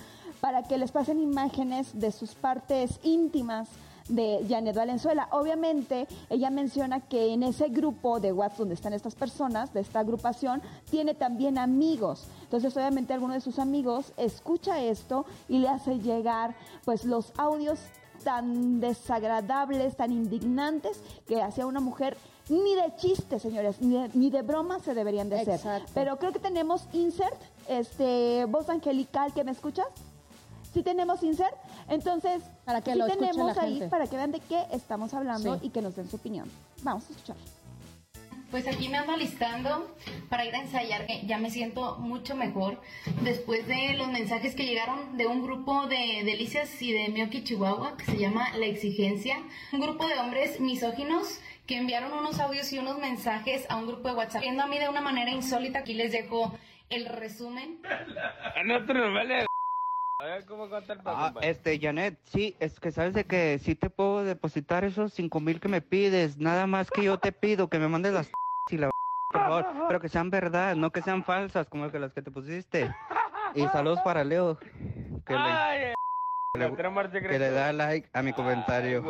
para 0.42 0.64
que 0.64 0.80
les 0.80 0.92
pasen 0.92 1.20
imágenes 1.20 2.00
de 2.00 2.12
sus 2.12 2.34
partes 2.34 3.00
íntimas? 3.04 3.70
De 4.10 4.46
Janet 4.48 4.76
Valenzuela. 4.76 5.28
Obviamente, 5.32 6.08
ella 6.30 6.50
menciona 6.50 7.02
que 7.02 7.34
en 7.34 7.44
ese 7.44 7.70
grupo 7.70 8.20
de 8.20 8.32
WhatsApp 8.32 8.60
donde 8.60 8.76
están 8.76 8.94
estas 8.94 9.16
personas, 9.16 9.74
de 9.74 9.82
esta 9.82 10.00
agrupación, 10.00 10.62
tiene 10.90 11.16
también 11.16 11.58
amigos. 11.58 12.28
Entonces, 12.44 12.76
obviamente, 12.78 13.14
alguno 13.14 13.34
de 13.34 13.42
sus 13.42 13.60
amigos 13.60 14.14
escucha 14.18 14.80
esto 14.80 15.26
y 15.50 15.60
le 15.60 15.70
hace 15.70 16.00
llegar 16.00 16.56
pues 16.84 17.06
los 17.06 17.34
audios 17.38 17.80
tan 18.24 18.80
desagradables, 18.80 19.96
tan 19.96 20.12
indignantes 20.12 21.00
que 21.28 21.42
hacia 21.42 21.66
una 21.66 21.80
mujer 21.80 22.18
ni 22.50 22.76
de 22.76 22.96
chiste, 22.96 23.40
señores, 23.40 23.82
ni 23.82 23.96
de, 23.96 24.10
ni 24.14 24.30
de 24.30 24.42
broma 24.42 24.80
se 24.80 24.94
deberían 24.94 25.30
de 25.30 25.40
hacer. 25.40 25.84
Pero 25.94 26.18
creo 26.18 26.32
que 26.32 26.40
tenemos 26.40 26.88
insert, 26.94 27.40
este, 27.68 28.46
voz 28.46 28.70
angelical, 28.70 29.34
¿que 29.34 29.44
me 29.44 29.52
escuchas? 29.52 29.88
Sí 30.76 30.84
tenemos 30.84 31.24
insert, 31.24 31.56
entonces 31.88 32.44
Para 32.66 32.82
que 32.82 32.92
sí 32.92 32.98
lo 33.00 33.08
tenemos 33.08 33.56
la 33.56 33.62
ahí 33.64 33.74
gente. 33.76 33.88
para 33.88 34.08
que 34.08 34.18
vean 34.18 34.34
de 34.34 34.42
qué 34.42 34.62
estamos 34.74 35.14
hablando 35.14 35.58
Sí. 35.58 35.68
y 35.68 35.70
que 35.70 35.82
nos 35.82 35.96
den 35.96 36.10
su 36.10 36.18
opinión. 36.18 36.52
Vamos 36.84 37.06
a 37.08 37.12
escuchar. 37.14 37.38
Pues 38.52 38.68
aquí 38.68 38.90
me 38.90 38.98
ando 38.98 39.14
alistando 39.14 39.96
para 40.30 40.44
ir 40.44 40.54
a 40.54 40.60
ensayar. 40.60 41.06
que 41.08 41.26
Ya 41.26 41.38
me 41.38 41.50
siento 41.50 41.96
mucho 42.00 42.36
mejor 42.36 42.82
después 43.22 43.66
de 43.68 43.94
los 43.96 44.10
mensajes 44.10 44.54
que 44.54 44.66
llegaron 44.66 45.16
de 45.18 45.28
un 45.28 45.44
grupo 45.44 45.88
de 45.88 46.24
delicias 46.26 46.82
y 46.82 46.92
de 46.92 47.08
Mioki 47.08 47.46
Chihuahua 47.46 47.96
que 47.96 48.04
se 48.04 48.18
llama 48.18 48.50
La 48.58 48.66
Exigencia. 48.66 49.38
Un 49.72 49.80
grupo 49.80 50.06
de 50.08 50.16
hombres 50.20 50.60
misóginos 50.60 51.40
que 51.68 51.78
enviaron 51.78 52.12
unos 52.12 52.38
audios 52.42 52.72
y 52.74 52.80
unos 52.80 52.98
mensajes 53.00 53.66
a 53.70 53.78
un 53.78 53.88
grupo 53.88 54.10
de 54.10 54.16
WhatsApp. 54.16 54.42
Viendo 54.42 54.62
a 54.64 54.68
mí 54.68 54.78
de 54.78 54.90
una 54.90 55.00
manera 55.00 55.32
insólita, 55.32 55.80
aquí 55.80 55.94
les 55.94 56.12
dejo 56.12 56.54
el 56.90 57.06
resumen. 57.06 57.80
A 58.56 58.62
nosotros 58.64 58.98
nos 59.06 59.14
vale. 59.14 59.46
A 60.26 60.28
ver 60.28 60.46
cómo 60.46 60.68
contar 60.68 61.04
para 61.04 61.28
Ah, 61.28 61.34
este, 61.42 61.80
Janet, 61.80 62.18
sí, 62.26 62.56
es 62.60 62.80
que 62.80 62.92
sabes 62.92 63.14
de 63.14 63.26
que 63.26 63.60
sí 63.60 63.76
te 63.76 63.92
puedo 63.92 64.24
depositar 64.24 64.84
esos 64.84 65.14
cinco 65.14 65.40
mil 65.40 65.60
que 65.60 65.68
me 65.68 65.82
pides, 65.82 66.40
nada 66.40 66.66
más 66.66 66.90
que 66.90 67.04
yo 67.04 67.20
te 67.20 67.32
pido 67.32 67.68
que 67.70 67.78
me 67.78 67.88
mandes 67.88 68.14
las 68.14 68.32
y 68.72 68.78
la 68.78 68.90
por 69.32 69.40
favor, 69.40 69.66
pero 69.88 70.00
que 70.00 70.10
sean 70.10 70.32
verdad, 70.32 70.76
no 70.76 70.90
que 70.92 71.04
sean 71.04 71.24
falsas 71.24 71.68
como 71.68 71.92
que 71.92 72.00
las 72.00 72.12
que 72.12 72.24
te 72.24 72.32
pusiste. 72.32 72.92
Y 73.54 73.68
saludos 73.68 74.02
para 74.02 74.24
Leo, 74.24 74.58
que 74.58 75.34
le, 75.34 75.38
Ay, 75.38 75.94
que 76.54 76.60
le- 76.60 76.66
otra 76.66 76.90
marcha 76.90 77.22
que 77.22 77.38
le 77.38 77.52
da 77.52 77.72
like 77.72 78.10
a 78.12 78.24
mi 78.24 78.34
comentario. 78.34 79.04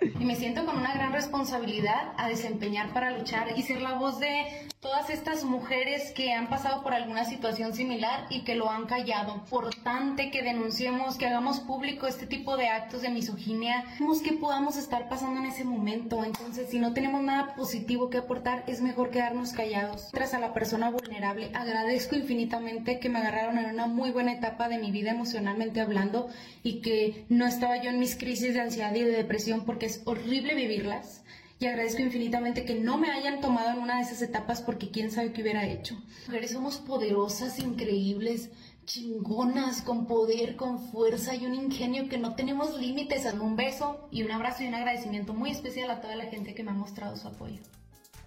Y 0.00 0.24
me 0.24 0.34
siento 0.34 0.64
con 0.64 0.78
una 0.78 0.94
gran 0.94 1.12
responsabilidad 1.12 2.12
a 2.16 2.28
desempeñar 2.28 2.92
para 2.92 3.10
luchar 3.16 3.56
y 3.56 3.62
ser 3.62 3.80
la 3.82 3.94
voz 3.94 4.18
de 4.18 4.68
todas 4.80 5.10
estas 5.10 5.42
mujeres 5.42 6.12
que 6.12 6.32
han 6.32 6.48
pasado 6.48 6.82
por 6.82 6.94
alguna 6.94 7.24
situación 7.24 7.74
similar 7.74 8.26
y 8.30 8.44
que 8.44 8.54
lo 8.54 8.70
han 8.70 8.86
callado. 8.86 9.34
Importante 9.34 10.30
que 10.30 10.42
denunciemos, 10.42 11.16
que 11.16 11.26
hagamos 11.26 11.60
público 11.60 12.06
este 12.06 12.26
tipo 12.26 12.56
de 12.56 12.68
actos 12.68 13.02
de 13.02 13.10
misoginia, 13.10 13.84
que 14.22 14.32
podamos 14.32 14.76
estar 14.76 15.08
pasando 15.08 15.40
en 15.40 15.46
ese 15.46 15.64
momento. 15.64 16.24
Entonces, 16.24 16.70
si 16.70 16.78
no 16.78 16.92
tenemos 16.92 17.22
nada 17.22 17.54
positivo 17.54 18.10
que 18.10 18.18
aportar, 18.18 18.64
es 18.66 18.80
mejor 18.80 19.10
quedarnos 19.10 19.52
callados. 19.52 20.08
Tras 20.12 20.34
a 20.34 20.38
la 20.38 20.52
persona 20.52 20.90
vulnerable, 20.90 21.50
agradezco 21.54 22.16
infinitamente 22.16 23.00
que 23.00 23.08
me 23.08 23.18
agarraron 23.18 23.58
en 23.58 23.66
una 23.66 23.86
muy 23.86 24.10
buena 24.10 24.32
etapa 24.32 24.68
de 24.68 24.78
mi 24.78 24.90
vida 24.90 25.10
emocionalmente 25.10 25.80
hablando 25.80 26.28
y 26.62 26.80
que 26.80 27.26
no 27.28 27.46
estaba 27.46 27.82
yo 27.82 27.90
en 27.90 27.98
mis 27.98 28.16
crisis 28.16 28.54
de 28.54 28.60
ansiedad 28.60 28.94
y 28.94 29.02
de 29.02 29.12
depresión 29.12 29.64
porque 29.64 29.86
es 29.86 30.02
horrible 30.04 30.54
vivirlas. 30.54 31.22
Y 31.60 31.66
agradezco 31.66 32.02
infinitamente 32.02 32.64
que 32.64 32.76
no 32.76 32.98
me 32.98 33.10
hayan 33.10 33.40
tomado 33.40 33.70
en 33.70 33.78
una 33.78 33.96
de 33.96 34.02
esas 34.02 34.22
etapas 34.22 34.62
porque 34.62 34.90
quién 34.90 35.10
sabe 35.10 35.32
qué 35.32 35.42
hubiera 35.42 35.66
hecho. 35.66 35.96
Mujeres 36.26 36.52
somos 36.52 36.76
poderosas, 36.76 37.58
increíbles. 37.58 38.50
chingonas, 38.84 39.82
con 39.82 40.06
poder, 40.06 40.56
con 40.56 40.78
fuerza 40.78 41.34
y 41.34 41.44
un 41.44 41.54
ingenio 41.54 42.08
que 42.08 42.16
no 42.16 42.34
tenemos 42.36 42.80
límites. 42.80 43.30
Un 43.34 43.54
beso 43.54 44.08
y 44.10 44.22
un 44.22 44.30
abrazo 44.30 44.62
y 44.62 44.68
un 44.68 44.74
agradecimiento 44.74 45.34
muy 45.34 45.50
especial 45.50 45.90
a 45.90 46.00
toda 46.00 46.16
la 46.16 46.24
gente 46.26 46.54
que 46.54 46.62
me 46.62 46.70
ha 46.70 46.74
mostrado 46.74 47.16
su 47.16 47.28
apoyo. 47.28 47.60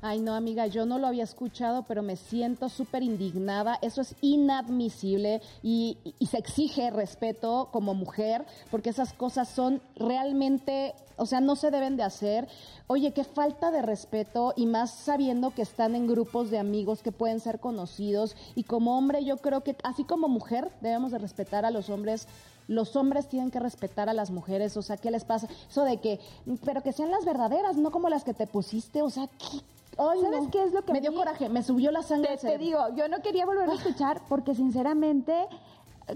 Ay, 0.04 0.20
no, 0.20 0.34
amiga, 0.34 0.66
yo 0.66 0.88
no 0.88 0.98
lo 0.98 1.06
había 1.06 1.24
escuchado, 1.24 1.84
pero 1.84 2.02
me 2.02 2.16
siento 2.16 2.70
súper 2.70 3.04
indignada. 3.04 3.78
Eso 3.84 4.02
es 4.02 4.16
inadmisible 4.22 5.42
y, 5.62 6.00
y, 6.18 6.26
se 6.26 6.40
exige 6.40 6.90
respeto 6.90 7.70
como 7.72 7.94
mujer, 7.94 8.44
porque 8.72 8.90
esas 8.90 9.14
cosas 9.14 9.48
son 9.48 9.80
realmente, 9.96 10.96
o 11.22 11.28
sea, 11.28 11.40
no 11.40 11.56
se 11.56 11.70
deben 11.70 11.98
de 11.98 12.04
hacer. 12.04 12.48
Oye, 12.88 13.14
qué 13.14 13.24
falta 13.24 13.70
de 13.70 13.84
respeto 13.84 14.54
y 14.56 14.66
más 14.66 14.90
sabiendo 14.90 15.52
que 15.52 15.62
están 15.62 15.96
en 15.96 16.08
grupos 16.08 16.50
de 16.50 16.58
amigos 16.58 17.04
que 17.04 17.12
pueden 17.12 17.40
ser 17.40 17.60
conocidos. 17.60 18.36
Y 18.56 18.64
como 18.64 18.98
hombre, 18.98 19.24
yo 19.24 19.38
creo 19.38 19.62
que, 19.62 19.76
así 19.84 20.04
como 20.04 20.28
mujer, 20.28 20.72
debemos 20.82 21.12
de 21.12 21.20
respetar 21.20 21.64
a 21.64 21.70
los 21.70 21.90
hombres 21.90 22.28
los 22.68 22.96
hombres 22.96 23.28
tienen 23.28 23.52
que 23.52 23.60
respetar 23.60 24.08
a 24.08 24.14
las 24.14 24.32
mujeres, 24.32 24.78
o 24.78 24.82
sea, 24.82 24.96
¿qué 24.96 25.12
les 25.12 25.26
pasa? 25.26 25.50
Eso 25.70 25.84
de 25.84 25.98
que, 25.98 26.22
pero 26.64 26.82
que 26.82 26.94
sean 26.94 27.12
las 27.12 27.26
verdaderas, 27.26 27.76
no 27.76 27.92
como 27.92 28.08
las 28.08 28.24
que 28.24 28.34
te 28.34 28.48
pusiste, 28.48 29.02
o 29.02 29.10
sea, 29.10 29.28
¿qué? 29.28 29.60
¿Sabes 29.98 30.48
qué 30.52 30.64
es 30.64 30.72
lo 30.72 30.84
que 30.84 30.94
me 30.94 31.02
dio 31.02 31.14
coraje? 31.14 31.50
Me 31.50 31.64
subió 31.64 31.92
la 31.92 32.02
sangre. 32.02 32.38
Te, 32.38 32.48
te 32.52 32.58
digo, 32.58 32.80
yo 32.96 33.10
no 33.10 33.22
quería 33.22 33.46
volver 33.46 33.70
a 33.70 33.74
escuchar 33.76 34.22
porque 34.30 34.56
sinceramente 34.56 35.48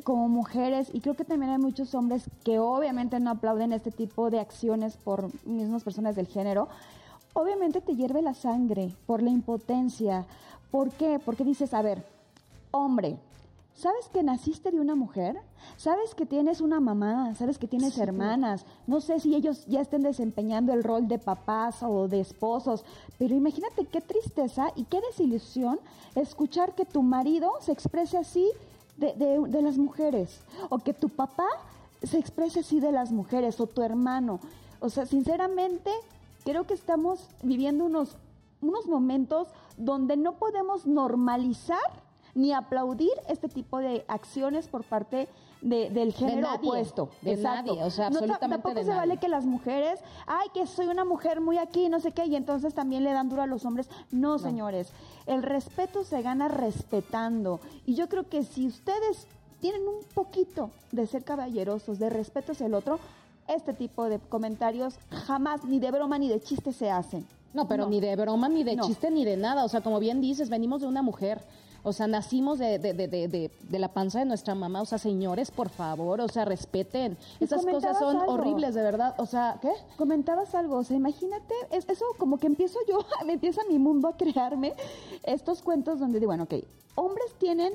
como 0.04 0.28
mujeres, 0.28 0.90
y 0.94 1.02
creo 1.02 1.16
que 1.16 1.26
también 1.26 1.52
hay 1.52 1.58
muchos 1.58 1.96
hombres 1.96 2.30
que 2.44 2.60
obviamente 2.60 3.20
no 3.20 3.32
aplauden 3.32 3.74
este 3.74 3.92
tipo 3.92 4.30
de 4.30 4.40
acciones 4.40 4.98
por 4.98 5.30
mismas 5.46 5.84
personas 5.84 6.16
del 6.16 6.28
género, 6.28 6.68
obviamente 7.34 7.82
te 7.82 7.96
hierve 7.96 8.22
la 8.22 8.34
sangre 8.34 8.94
por 9.06 9.22
la 9.22 9.30
impotencia. 9.30 10.26
¿Por 10.72 10.92
qué? 10.92 11.20
Porque 11.24 11.44
dices, 11.44 11.74
a 11.74 11.82
ver, 11.82 12.04
hombre, 12.72 13.18
¿Sabes 13.76 14.08
que 14.08 14.24
naciste 14.24 14.72
de 14.72 14.80
una 14.80 14.96
mujer? 14.96 15.36
¿Sabes 15.76 16.16
que 16.16 16.26
tienes 16.26 16.62
una 16.62 16.80
mamá? 16.80 17.36
¿Sabes 17.36 17.58
que 17.58 17.68
tienes 17.68 17.98
hermanas? 17.98 18.66
No 18.88 19.02
sé 19.02 19.20
si 19.20 19.36
ellos 19.36 19.66
ya 19.68 19.82
estén 19.82 20.02
desempeñando 20.02 20.72
el 20.72 20.82
rol 20.82 21.10
de 21.10 21.20
papás 21.20 21.84
o 21.84 22.08
de 22.08 22.22
esposos, 22.22 22.86
pero 23.20 23.36
imagínate 23.36 23.86
qué 23.86 24.00
tristeza 24.00 24.72
y 24.78 24.86
qué 24.86 25.02
desilusión 25.02 25.78
escuchar 26.16 26.74
que 26.74 26.86
tu 26.86 27.04
marido 27.04 27.52
se 27.60 27.74
exprese 27.74 28.18
así 28.18 28.50
de, 28.98 29.14
de 29.14 29.62
las 29.62 29.78
mujeres, 29.78 30.42
o 30.70 30.80
que 30.80 30.94
tu 30.94 31.10
papá 31.10 31.48
se 32.04 32.18
exprese 32.18 32.62
así 32.62 32.80
de 32.80 32.92
las 32.92 33.12
mujeres, 33.12 33.60
o 33.60 33.68
tu 33.68 33.82
hermano. 33.82 34.40
O 34.80 34.90
sea, 34.90 35.06
sinceramente, 35.06 35.92
creo 36.44 36.66
que 36.66 36.74
estamos 36.74 37.28
viviendo 37.42 37.86
unos, 37.86 38.18
unos 38.62 38.86
momentos 38.88 39.48
donde 39.78 40.18
no 40.18 40.34
podemos 40.34 40.86
normalizar 40.86 42.06
ni 42.36 42.54
aplaudir 42.54 43.14
este 43.30 43.48
tipo 43.48 43.80
de 43.80 44.06
acciones 44.08 44.68
por 44.68 44.84
parte 44.84 45.28
del 45.66 46.14
género 46.14 46.54
opuesto. 46.54 47.10
De 47.22 47.36
nadie, 47.38 47.84
o 47.84 47.90
sea, 47.90 48.08
absolutamente 48.08 48.48
no, 48.48 48.62
Tampoco 48.62 48.84
se 48.84 48.96
vale 48.96 49.18
que 49.18 49.28
las 49.28 49.46
mujeres, 49.46 50.00
ay, 50.28 50.48
que 50.54 50.68
soy 50.68 50.88
una 50.88 51.06
mujer 51.06 51.42
muy 51.42 51.58
aquí, 51.58 51.90
no 51.90 52.00
sé 52.00 52.12
qué, 52.12 52.26
y 52.26 52.36
entonces 52.36 52.74
también 52.74 53.04
le 53.04 53.12
dan 53.12 53.30
duro 53.30 53.42
a 53.42 53.48
los 53.48 53.66
hombres. 53.66 53.90
No, 54.12 54.38
señores, 54.38 54.92
el 55.26 55.42
respeto 55.44 56.04
se 56.04 56.22
gana 56.22 56.48
respetando. 56.48 57.60
Y 57.86 57.96
yo 57.96 58.08
creo 58.08 58.30
que 58.30 58.44
si 58.44 58.68
ustedes 58.68 59.28
tienen 59.60 59.88
un 59.88 60.04
poquito 60.14 60.70
de 60.92 61.08
ser 61.08 61.24
caballerosos, 61.24 61.98
de 61.98 62.10
respeto 62.10 62.52
hacia 62.52 62.68
el 62.68 62.76
otro, 62.76 63.00
este 63.48 63.74
tipo 63.74 64.06
de 64.06 64.20
comentarios 64.20 64.96
jamás, 65.10 65.64
ni 65.64 65.80
de 65.80 65.92
broma 65.92 66.18
ni 66.18 66.30
de 66.30 66.42
chiste 66.42 66.74
se 66.74 66.90
hacen. 66.92 67.26
No, 67.54 67.68
pero 67.68 67.88
ni 67.88 68.02
de 68.02 68.16
broma, 68.16 68.50
ni 68.50 68.64
de 68.64 68.78
chiste, 68.78 69.10
ni 69.10 69.24
de 69.24 69.38
nada. 69.38 69.64
O 69.64 69.70
sea, 69.70 69.82
como 69.82 70.00
bien 70.00 70.20
dices, 70.20 70.50
venimos 70.50 70.82
de 70.82 70.88
una 70.88 71.02
mujer. 71.02 71.42
O 71.86 71.94
sea, 71.94 72.08
nacimos 72.08 72.58
de, 72.58 72.80
de, 72.80 72.94
de, 72.94 73.08
de, 73.08 73.52
de 73.62 73.80
la 73.80 73.90
panza 73.90 74.18
de 74.18 74.26
nuestra 74.26 74.56
mamá. 74.56 74.82
O 74.82 74.86
sea, 74.86 74.98
señores, 74.98 75.52
por 75.52 75.70
favor, 75.70 76.20
o 76.20 76.28
sea, 76.28 76.44
respeten. 76.44 77.16
Esas 77.40 77.64
cosas 77.64 78.00
son 78.00 78.18
horribles, 78.28 78.74
de 78.74 78.82
verdad. 78.82 79.14
O 79.20 79.28
sea, 79.28 79.60
¿qué? 79.62 79.72
Comentabas 79.96 80.56
algo, 80.56 80.78
o 80.78 80.84
sea, 80.84 80.98
imagínate, 80.98 81.54
es, 81.70 81.88
eso 81.88 82.06
como 82.18 82.40
que 82.40 82.48
empiezo 82.48 82.80
yo, 82.88 83.00
me 83.26 83.34
empieza 83.34 83.62
mi 83.70 83.78
mundo 83.78 84.08
a 84.08 84.18
crearme 84.18 84.74
estos 85.24 85.62
cuentos 85.62 86.00
donde 86.00 86.20
digo, 86.20 86.32
bueno, 86.32 86.46
ok, 86.46 86.56
hombres 86.96 87.34
tienen 87.38 87.74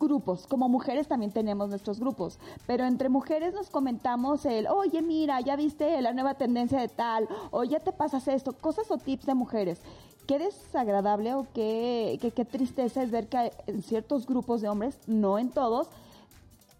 grupos, 0.00 0.46
como 0.48 0.68
mujeres 0.68 1.06
también 1.06 1.30
tenemos 1.30 1.68
nuestros 1.68 2.00
grupos, 2.00 2.38
pero 2.66 2.84
entre 2.84 3.08
mujeres 3.08 3.54
nos 3.54 3.70
comentamos 3.70 4.44
el, 4.44 4.66
oye, 4.66 5.00
mira, 5.00 5.40
ya 5.40 5.54
viste 5.54 6.02
la 6.02 6.12
nueva 6.12 6.34
tendencia 6.34 6.80
de 6.80 6.88
tal, 6.88 7.28
o 7.52 7.64
ya 7.64 7.78
te 7.78 7.92
pasas 7.92 8.26
esto, 8.28 8.52
cosas 8.52 8.90
o 8.90 8.98
tips 8.98 9.26
de 9.26 9.34
mujeres 9.34 9.80
qué 10.26 10.38
desagradable 10.38 11.34
o 11.34 11.46
qué, 11.54 12.18
qué, 12.34 12.44
tristeza 12.44 13.02
es 13.02 13.10
ver 13.10 13.28
que 13.28 13.52
en 13.66 13.82
ciertos 13.82 14.26
grupos 14.26 14.60
de 14.60 14.68
hombres, 14.68 14.98
no 15.06 15.38
en 15.38 15.50
todos, 15.50 15.88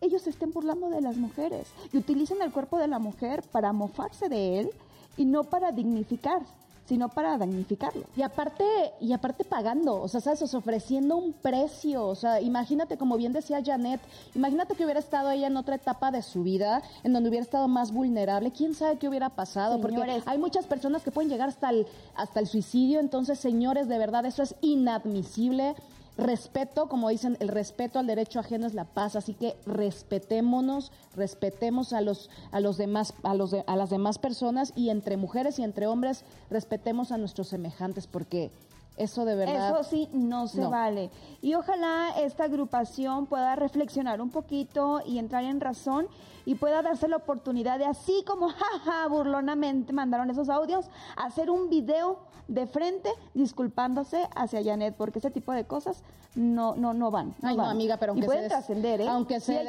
ellos 0.00 0.26
estén 0.26 0.52
burlando 0.52 0.90
de 0.90 1.00
las 1.00 1.16
mujeres 1.16 1.68
y 1.92 1.98
utilizan 1.98 2.42
el 2.42 2.52
cuerpo 2.52 2.78
de 2.78 2.88
la 2.88 2.98
mujer 2.98 3.42
para 3.52 3.72
mofarse 3.72 4.28
de 4.28 4.60
él 4.60 4.70
y 5.16 5.24
no 5.24 5.44
para 5.44 5.72
dignificar 5.72 6.42
sino 6.86 7.08
para 7.08 7.38
damnificarlo. 7.38 8.04
Y 8.16 8.22
aparte, 8.22 8.64
y 9.00 9.12
aparte 9.12 9.44
pagando, 9.44 10.00
o 10.00 10.08
sea, 10.08 10.20
sabes, 10.20 10.54
ofreciendo 10.54 11.16
un 11.16 11.32
precio, 11.32 12.06
o 12.06 12.14
sea, 12.14 12.40
imagínate, 12.40 12.96
como 12.96 13.16
bien 13.16 13.32
decía 13.32 13.62
Janet, 13.64 14.00
imagínate 14.34 14.74
que 14.74 14.84
hubiera 14.84 15.00
estado 15.00 15.30
ella 15.30 15.46
en 15.46 15.56
otra 15.56 15.76
etapa 15.76 16.10
de 16.10 16.22
su 16.22 16.42
vida, 16.42 16.82
en 17.02 17.12
donde 17.12 17.30
hubiera 17.30 17.44
estado 17.44 17.68
más 17.68 17.92
vulnerable, 17.92 18.50
quién 18.50 18.74
sabe 18.74 18.98
qué 18.98 19.08
hubiera 19.08 19.30
pasado, 19.30 19.80
porque 19.80 20.22
hay 20.26 20.38
muchas 20.38 20.66
personas 20.66 21.02
que 21.02 21.10
pueden 21.10 21.30
llegar 21.30 21.48
hasta 21.48 21.70
el, 21.70 21.86
hasta 22.14 22.40
el 22.40 22.46
suicidio, 22.46 23.00
entonces, 23.00 23.38
señores, 23.38 23.88
de 23.88 23.98
verdad, 23.98 24.26
eso 24.26 24.42
es 24.42 24.54
inadmisible 24.60 25.74
respeto, 26.16 26.88
como 26.88 27.08
dicen, 27.08 27.36
el 27.40 27.48
respeto 27.48 27.98
al 27.98 28.06
derecho 28.06 28.40
ajeno 28.40 28.66
es 28.66 28.74
la 28.74 28.84
paz, 28.84 29.16
así 29.16 29.34
que 29.34 29.56
respetémonos, 29.66 30.92
respetemos 31.16 31.92
a 31.92 32.00
los 32.00 32.30
a 32.52 32.60
los 32.60 32.76
demás 32.76 33.14
a 33.22 33.34
los 33.34 33.54
a 33.54 33.76
las 33.76 33.90
demás 33.90 34.18
personas 34.18 34.72
y 34.76 34.90
entre 34.90 35.16
mujeres 35.16 35.58
y 35.58 35.64
entre 35.64 35.86
hombres 35.86 36.24
respetemos 36.50 37.12
a 37.12 37.18
nuestros 37.18 37.48
semejantes 37.48 38.06
porque 38.06 38.50
eso 38.96 39.24
de 39.24 39.34
verdad. 39.34 39.70
Eso 39.70 39.82
sí, 39.82 40.08
no 40.12 40.46
se 40.46 40.64
vale. 40.64 41.10
Y 41.42 41.54
ojalá 41.54 42.10
esta 42.20 42.44
agrupación 42.44 43.26
pueda 43.26 43.56
reflexionar 43.56 44.20
un 44.20 44.30
poquito 44.30 45.02
y 45.04 45.18
entrar 45.18 45.44
en 45.44 45.60
razón 45.60 46.06
y 46.46 46.54
pueda 46.56 46.82
darse 46.82 47.08
la 47.08 47.16
oportunidad 47.16 47.78
de, 47.78 47.86
así 47.86 48.24
como 48.26 48.48
jaja, 48.50 49.06
burlonamente 49.08 49.92
mandaron 49.92 50.30
esos 50.30 50.48
audios, 50.48 50.86
hacer 51.16 51.50
un 51.50 51.70
video 51.70 52.18
de 52.48 52.66
frente 52.66 53.10
disculpándose 53.32 54.28
hacia 54.34 54.62
Janet, 54.62 54.94
porque 54.96 55.18
ese 55.18 55.30
tipo 55.30 55.52
de 55.52 55.64
cosas 55.64 56.02
no 56.34 56.74
no 56.74 56.92
no 56.94 57.10
van. 57.10 57.34
Ay, 57.42 57.56
no, 57.56 57.64
amiga, 57.64 57.96
pero 57.96 58.12
aunque 58.12 58.24
y 58.24 58.28
pueden 58.28 58.48
trascender, 58.48 59.00
¿eh? 59.00 59.08
Aunque 59.08 59.40
se, 59.40 59.64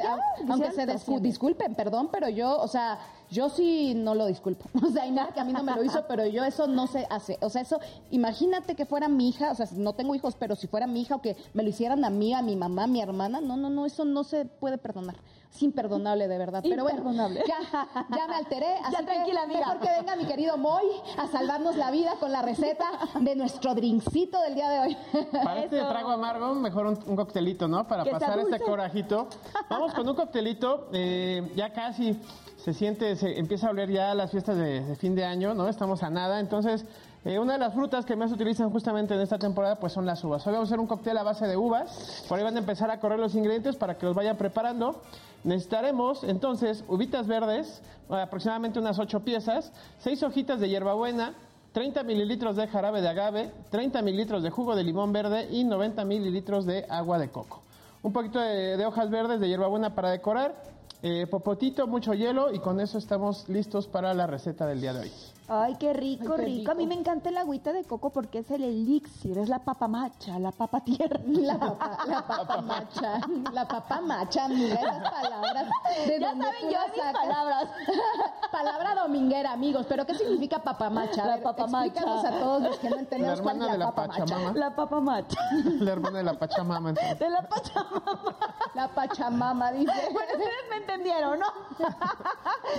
aunque 0.48 0.72
se 0.72 0.86
disculpen, 1.20 1.74
perdón, 1.74 2.08
pero 2.10 2.28
yo, 2.28 2.58
o 2.58 2.68
sea, 2.68 2.98
yo 3.30 3.48
sí 3.48 3.94
no 3.94 4.14
lo 4.14 4.26
disculpo. 4.26 4.68
O 4.86 4.90
sea, 4.90 5.04
hay 5.04 5.10
nada 5.10 5.32
que 5.32 5.40
a 5.40 5.44
mí 5.44 5.52
no 5.52 5.62
me 5.62 5.74
lo 5.74 5.82
hizo, 5.82 6.06
pero 6.06 6.26
yo 6.26 6.44
eso 6.44 6.66
no 6.66 6.86
se 6.86 7.06
hace. 7.10 7.38
O 7.40 7.50
sea, 7.50 7.62
eso, 7.62 7.80
imagínate 8.10 8.74
que 8.74 8.84
fuera 8.86 9.08
mi 9.08 9.28
hija, 9.28 9.50
o 9.50 9.54
sea, 9.54 9.66
no 9.76 9.94
tengo 9.94 10.14
hijos, 10.14 10.36
pero 10.38 10.54
si 10.54 10.66
fuera 10.66 10.86
mi 10.86 11.02
hija 11.02 11.16
o 11.16 11.22
que 11.22 11.36
me 11.54 11.62
lo 11.62 11.68
hicieran 11.68 12.04
a 12.04 12.10
mí, 12.10 12.34
a 12.34 12.42
mi 12.42 12.56
mamá, 12.56 12.84
a 12.84 12.86
mi 12.86 13.00
hermana, 13.00 13.40
no, 13.40 13.56
no, 13.56 13.70
no, 13.70 13.86
eso 13.86 14.04
no 14.04 14.24
se 14.24 14.44
puede 14.44 14.78
perdonar. 14.78 15.16
Es 15.54 15.62
imperdonable, 15.62 16.28
de 16.28 16.38
verdad. 16.38 16.62
Pero 16.62 16.82
bueno, 16.82 17.28
ya, 17.46 17.88
ya 18.14 18.26
me 18.28 18.34
alteré. 18.34 18.74
Así 18.84 18.96
ya 18.98 19.04
tranquila, 19.04 19.42
amiga. 19.42 19.60
Mejor 19.60 19.78
que 19.80 19.88
venga 19.88 20.16
mi 20.16 20.24
querido 20.26 20.56
Moy 20.58 20.84
a 21.16 21.26
salvarnos 21.28 21.76
la 21.76 21.90
vida 21.90 22.14
con 22.20 22.32
la 22.32 22.42
receta 22.42 22.84
de 23.20 23.36
nuestro 23.36 23.74
drinkcito 23.74 24.40
del 24.42 24.54
día 24.54 24.68
de 24.68 24.78
hoy. 24.80 24.96
Para 25.32 25.64
este 25.64 25.78
trago 25.78 26.10
amargo, 26.10 26.54
mejor 26.54 26.86
un, 26.86 27.16
coctelito, 27.16 27.68
¿no? 27.68 27.86
Para 27.86 28.04
pasar 28.04 28.38
este 28.38 28.60
corajito. 28.60 29.28
Vamos 29.70 29.94
con 29.94 30.08
un 30.08 30.14
coctelito, 30.14 30.88
eh, 30.92 31.50
ya 31.54 31.72
casi 31.72 32.18
se 32.66 32.74
siente, 32.74 33.14
se 33.14 33.38
empieza 33.38 33.68
a 33.68 33.70
oler 33.70 33.88
ya 33.90 34.12
las 34.12 34.32
fiestas 34.32 34.56
de, 34.56 34.96
fin 34.96 35.14
de 35.14 35.24
año, 35.24 35.54
¿no? 35.54 35.68
Estamos 35.68 36.02
a 36.02 36.10
nada, 36.10 36.40
entonces 36.40 36.84
eh, 37.24 37.38
una 37.38 37.52
de 37.52 37.60
las 37.60 37.74
frutas 37.74 38.04
que 38.04 38.16
más 38.16 38.30
se 38.30 38.34
utilizan 38.34 38.70
justamente 38.70 39.14
en 39.14 39.20
esta 39.20 39.38
temporada 39.38 39.76
pues 39.76 39.92
son 39.92 40.04
las 40.04 40.24
uvas. 40.24 40.44
Hoy 40.46 40.52
vamos 40.52 40.68
a 40.68 40.70
hacer 40.70 40.80
un 40.80 40.88
cóctel 40.88 41.16
a 41.16 41.22
base 41.22 41.46
de 41.46 41.56
uvas, 41.56 42.24
por 42.28 42.38
ahí 42.38 42.44
van 42.44 42.56
a 42.56 42.58
empezar 42.58 42.90
a 42.90 42.98
correr 42.98 43.20
los 43.20 43.36
ingredientes 43.36 43.76
para 43.76 43.96
que 43.96 44.06
los 44.06 44.16
vayan 44.16 44.36
preparando. 44.36 45.00
Necesitaremos 45.46 46.24
entonces 46.24 46.82
uvitas 46.88 47.28
verdes, 47.28 47.80
aproximadamente 48.08 48.80
unas 48.80 48.98
8 48.98 49.20
piezas, 49.20 49.72
6 50.00 50.24
hojitas 50.24 50.58
de 50.58 50.68
hierbabuena, 50.68 51.34
30 51.70 52.02
mililitros 52.02 52.56
de 52.56 52.66
jarabe 52.66 53.00
de 53.00 53.08
agave, 53.08 53.52
30 53.70 54.02
mililitros 54.02 54.42
de 54.42 54.50
jugo 54.50 54.74
de 54.74 54.82
limón 54.82 55.12
verde 55.12 55.46
y 55.48 55.62
90 55.62 56.04
mililitros 56.04 56.66
de 56.66 56.84
agua 56.88 57.20
de 57.20 57.28
coco. 57.28 57.62
Un 58.02 58.12
poquito 58.12 58.40
de, 58.40 58.76
de 58.76 58.86
hojas 58.86 59.08
verdes 59.08 59.38
de 59.38 59.46
hierbabuena 59.46 59.94
para 59.94 60.10
decorar, 60.10 60.56
eh, 61.02 61.28
popotito, 61.30 61.86
mucho 61.86 62.12
hielo 62.12 62.52
y 62.52 62.58
con 62.58 62.80
eso 62.80 62.98
estamos 62.98 63.48
listos 63.48 63.86
para 63.86 64.14
la 64.14 64.26
receta 64.26 64.66
del 64.66 64.80
día 64.80 64.94
de 64.94 65.00
hoy. 65.02 65.12
Ay, 65.48 65.76
qué 65.78 65.92
rico, 65.92 66.34
Ay, 66.34 66.38
qué 66.38 66.44
rico. 66.44 66.70
A 66.72 66.74
mí 66.74 66.86
me 66.86 66.94
encanta 66.94 67.28
el 67.28 67.36
agüita 67.38 67.72
de 67.72 67.84
coco 67.84 68.10
porque 68.10 68.38
es 68.40 68.50
el 68.50 68.64
elixir, 68.64 69.38
es 69.38 69.48
la 69.48 69.60
papa 69.60 69.86
macha, 69.86 70.38
la 70.38 70.50
papa 70.52 70.80
tierna. 70.80 71.22
La 71.46 71.58
papa, 71.58 71.98
la 72.06 72.26
papa 72.26 72.60
macha, 72.60 73.20
la 73.52 73.68
papa 73.68 74.00
macha, 74.00 74.44
amiga, 74.46 74.74
esas 74.74 75.10
palabras. 75.10 75.68
¿de 76.06 76.20
Ya 76.20 76.28
dónde 76.30 76.44
saben 76.44 76.70
yo 76.70 76.78
las 76.78 76.92
mis 76.92 77.12
palabras. 77.20 77.68
Palabra 78.52 78.94
dominguera, 78.94 79.52
amigos, 79.52 79.86
pero 79.88 80.06
¿qué 80.06 80.14
significa 80.14 80.58
papamacha? 80.60 81.26
La 81.26 81.42
papamacha. 81.42 81.86
Explícanos 81.86 82.24
a 82.24 82.30
todos 82.30 82.62
los 82.62 82.78
que 82.78 82.88
no 82.88 82.96
La 82.96 83.00
entendemos 83.02 83.40
cuál 83.40 83.56
es 83.56 83.62
hermana 83.62 83.72
de 83.72 83.78
la 83.78 83.86
papamacha. 83.92 84.24
Pachamama. 84.24 84.58
La 84.58 84.76
papa 84.76 85.00
macha. 85.00 85.40
La 85.80 85.92
hermana 85.92 86.18
de 86.18 86.24
la 86.24 86.34
Pachamama. 86.34 86.88
entonces. 86.90 87.18
De 87.18 87.30
la 87.30 87.42
pachamama. 87.48 88.36
La 88.74 88.88
pachamama, 88.88 89.72
dice. 89.72 89.92
Bueno, 90.12 90.32
ustedes 90.32 90.64
me 90.70 90.76
entendieron, 90.76 91.38
¿no? 91.38 91.46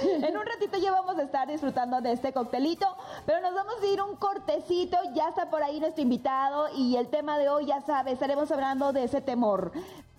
en 0.01 0.37
un 0.37 0.45
ratito 0.45 0.77
ya 0.77 0.91
vamos 0.91 1.17
a 1.17 1.23
estar 1.23 1.47
disfrutando 1.47 2.01
de 2.01 2.11
este 2.11 2.33
coctelito, 2.57 2.87
pero 3.25 3.41
nos 3.41 3.53
vamos 3.53 3.75
a 3.81 3.85
ir 3.85 4.01
un 4.01 4.15
cortecito, 4.15 4.97
ya 5.13 5.29
está 5.29 5.49
por 5.49 5.61
ahí 5.61 5.79
nuestro 5.79 6.01
invitado 6.01 6.67
y 6.75 6.95
el 6.95 7.07
tema 7.07 7.37
de 7.37 7.49
hoy, 7.49 7.67
ya 7.67 7.81
sabes, 7.81 8.13
estaremos 8.13 8.51
hablando 8.51 8.93
de 8.93 9.03
ese 9.03 9.21
temor. 9.21 9.71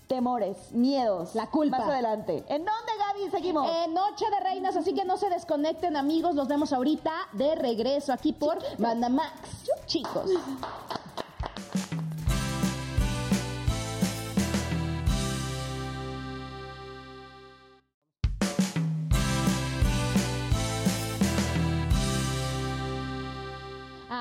Temores, 0.06 0.72
miedos. 0.72 1.34
La 1.34 1.48
culpa. 1.50 1.78
Más 1.78 1.88
adelante. 1.88 2.42
¿En 2.48 2.64
dónde, 2.64 2.92
Gaby? 2.98 3.30
Seguimos. 3.30 3.68
Eh, 3.68 3.88
Noche 3.88 4.24
de 4.30 4.40
Reinas, 4.40 4.74
así 4.74 4.94
que 4.94 5.04
no 5.04 5.18
se 5.18 5.28
desconecten, 5.28 5.96
amigos. 5.96 6.34
Los 6.34 6.48
vemos 6.48 6.72
ahorita 6.72 7.12
de 7.32 7.54
regreso 7.56 8.14
aquí 8.14 8.32
por 8.32 8.58
Banda 8.78 9.10
Max. 9.10 9.34
Chicos. 9.84 10.30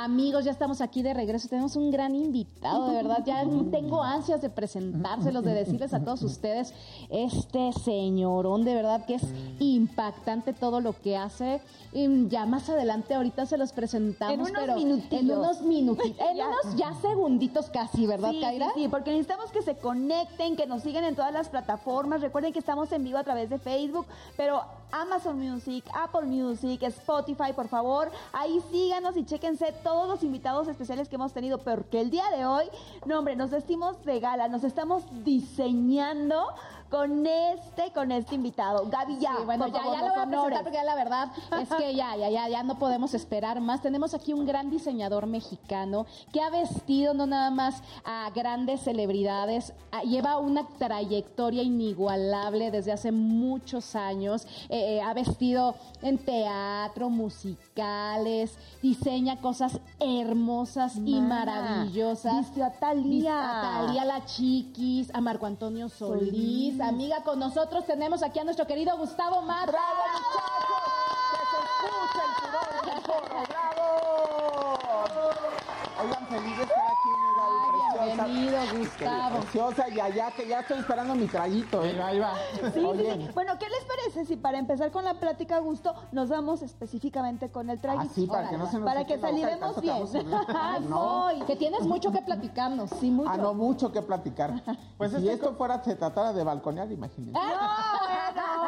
Amigos, 0.08 0.46
ya 0.46 0.52
estamos 0.52 0.80
aquí 0.80 1.02
de 1.02 1.14
regreso. 1.14 1.50
Tenemos 1.50 1.76
un 1.76 1.92
gran 1.92 2.16
invitado, 2.16 2.88
de 2.88 2.96
verdad. 2.96 3.24
Ya 3.26 3.44
tengo 3.72 4.02
ansias 4.02 4.42
de 4.42 4.50
presentárselos, 4.50 5.44
de 5.44 5.54
decirles 5.54 5.94
a 5.94 6.00
todos 6.00 6.24
ustedes, 6.24 6.74
este 7.10 7.74
señorón, 7.74 8.64
de 8.64 8.74
verdad 8.74 9.06
que 9.06 9.16
es 9.16 9.24
impactante 9.60 10.54
todo 10.54 10.80
lo 10.80 10.94
que 10.94 11.18
hace. 11.18 11.60
Y 11.92 12.30
ya 12.30 12.46
más 12.46 12.70
adelante, 12.70 13.16
ahorita 13.16 13.46
se 13.48 13.58
los 13.58 13.74
presentamos. 13.74 14.34
En 14.34 14.40
unos 14.40 14.54
pero 14.54 14.76
minutillos. 14.76 15.22
En 15.24 15.32
unos 15.32 15.62
minutitos. 15.64 16.26
En 16.30 16.38
Ya. 16.38 16.48
unos 16.48 16.76
ya 16.78 16.94
segunditos 17.02 17.70
casi, 17.70 18.08
¿verdad, 18.08 18.32
Sí, 18.32 18.40
Kaira? 18.40 18.68
sí, 18.76 18.84
sí, 18.84 18.88
porque 18.88 19.12
necesitamos 19.12 19.52
que 19.52 19.62
se 19.62 19.76
conecten, 19.78 20.56
que 20.56 20.68
nos 20.68 20.84
sigan 20.84 21.04
en 21.04 21.16
todas 21.16 21.34
las 21.34 21.50
plataformas. 21.50 22.22
Recuerden 22.22 22.54
que 22.54 22.60
estamos 22.60 22.90
en 22.94 23.04
vivo 23.04 23.18
a 23.18 23.26
través 23.26 23.50
de 23.50 23.58
Facebook, 23.60 24.06
pero 24.38 24.62
Amazon 24.92 25.38
Music, 25.38 25.84
Apple 25.94 26.28
Music, 26.28 26.82
Spotify, 26.84 27.52
por 27.54 27.68
favor, 27.68 28.10
ahí 28.32 28.62
síganos 28.72 29.18
y 29.18 29.26
chéquense 29.26 29.74
todos 29.98 30.10
los 30.10 30.24
invitados 30.24 30.68
especiales 30.68 31.10
que 31.10 31.16
hemos 31.16 31.34
tenido, 31.34 31.58
porque 31.58 32.00
el 32.00 32.12
día 32.12 32.30
de 32.30 32.46
hoy, 32.46 32.66
no 33.08 33.18
hombre, 33.18 33.36
nos 33.36 33.50
vestimos 33.50 34.06
de 34.06 34.20
gala, 34.20 34.48
nos 34.48 34.64
estamos 34.64 35.04
diseñando 35.26 36.50
con 36.90 37.26
este, 37.28 37.92
con 37.94 38.12
este 38.12 38.36
invitado. 38.36 38.88
Gaby, 38.90 39.18
ya, 39.20 39.36
Sí, 39.38 39.44
bueno, 39.46 39.66
por 39.66 39.74
ya, 39.74 39.80
favor, 39.82 39.96
ya 39.98 40.02
lo 40.06 40.10
voy 40.14 40.20
a 40.24 40.28
presentar 40.28 40.64
porque 40.64 40.78
ya 40.78 40.84
la 40.84 40.96
verdad 40.96 41.32
es 41.62 41.70
que 41.70 41.96
ya, 41.96 42.16
ya, 42.16 42.30
ya, 42.30 42.48
ya 42.50 42.64
no 42.64 42.80
podemos 42.80 43.14
esperar 43.14 43.60
más. 43.62 43.82
Tenemos 43.82 44.14
aquí 44.14 44.34
un 44.34 44.46
gran 44.46 44.70
diseñador 44.70 45.28
mexicano 45.28 46.06
que 46.32 46.42
ha 46.42 46.50
vestido 46.50 47.14
no 47.14 47.26
nada 47.26 47.52
más 47.52 47.82
a 48.06 48.30
grandes 48.34 48.82
celebridades, 48.82 49.74
a- 49.92 50.04
lleva 50.04 50.38
una 50.38 50.68
trayectoria 50.78 51.64
inigualable 51.64 52.72
desde 52.72 52.92
hace 52.92 53.12
muchos 53.12 53.96
años. 53.96 54.46
Eh, 54.70 54.98
eh, 54.98 55.02
ha 55.02 55.14
vestido 55.14 55.76
en 56.02 56.18
teatro, 56.18 57.10
musicales, 57.10 58.58
diseña 58.82 59.38
cosas 59.42 59.80
hermosas 60.00 60.96
y 61.04 61.20
maravillosas. 61.20 62.34
vistió 62.40 62.66
a. 62.66 62.70
Vistió 62.94 63.32
a 63.34 63.62
Thalía, 63.62 64.06
la 64.06 64.26
Chiquis, 64.26 65.14
a 65.14 65.22
Marco 65.22 65.46
Antonio 65.46 65.90
Solís. 65.90 66.30
Solís. 66.30 66.77
Amiga, 66.82 67.24
con 67.24 67.40
nosotros 67.40 67.86
tenemos 67.86 68.22
aquí 68.22 68.40
a 68.40 68.44
nuestro 68.44 68.68
querido 68.68 68.96
Gustavo 68.98 69.42
Mata. 69.42 69.78
Oigan, 76.00 76.28
feliz 76.28 76.58
de 76.58 76.64
estar 76.64 76.78
aquí, 76.78 77.10
preciosa. 77.98 78.26
bienvenido, 78.26 78.58
Gustavo. 78.80 79.40
Preciosa, 79.40 79.86
ya, 79.90 80.10
ya, 80.10 80.32
que 80.32 80.48
ya 80.48 80.60
estoy 80.62 80.80
esperando 80.80 81.16
mi 81.16 81.28
traguito, 81.28 81.82
Ahí 81.82 81.90
¿eh? 81.90 82.00
va, 82.00 82.08
ahí 82.08 82.20
va. 82.20 82.34
Sí, 82.54 82.62
sí, 82.74 82.80
Oye. 82.86 83.14
sí. 83.16 83.30
Bueno, 83.34 83.54
¿qué 83.60 83.66
les 83.70 83.84
parece 83.86 84.26
si 84.26 84.36
para 84.36 84.58
empezar 84.60 84.92
con 84.92 85.04
la 85.04 85.16
plática 85.16 85.58
a 85.58 85.60
gusto 85.60 85.94
nos 86.12 86.30
vamos 86.30 86.62
específicamente 86.62 87.50
con 87.52 87.70
el 87.70 87.80
traguito? 87.80 88.08
Ah, 88.10 88.14
sí, 88.14 88.28
para 88.28 88.50
que 88.50 88.58
no 88.58 88.66
se 88.70 88.78
nos 88.80 88.86
Para 88.86 89.06
que 89.06 89.18
salivemos 89.20 89.76
que 89.76 89.82
bien. 89.82 89.94
vamos 89.96 90.16
a 90.16 90.20
hablar. 90.20 90.46
Ay, 90.60 90.86
No. 90.90 91.00
voy. 91.00 91.42
Que 91.42 91.56
tienes 91.56 91.82
mucho 91.82 92.12
que 92.12 92.22
platicarnos. 92.22 92.90
Sí, 93.00 93.10
mucho. 93.12 93.30
Ah, 93.32 93.38
no, 93.38 93.54
mucho 93.54 93.92
que 93.92 94.02
platicar. 94.02 94.54
Pues 94.98 95.12
si 95.12 95.18
este 95.18 95.34
esto 95.34 95.54
fuera, 95.56 95.84
se 95.84 95.94
tratara 95.96 96.34
de 96.34 96.44
balconear, 96.44 96.92
imagínense. 96.92 97.34
No, 97.34 97.40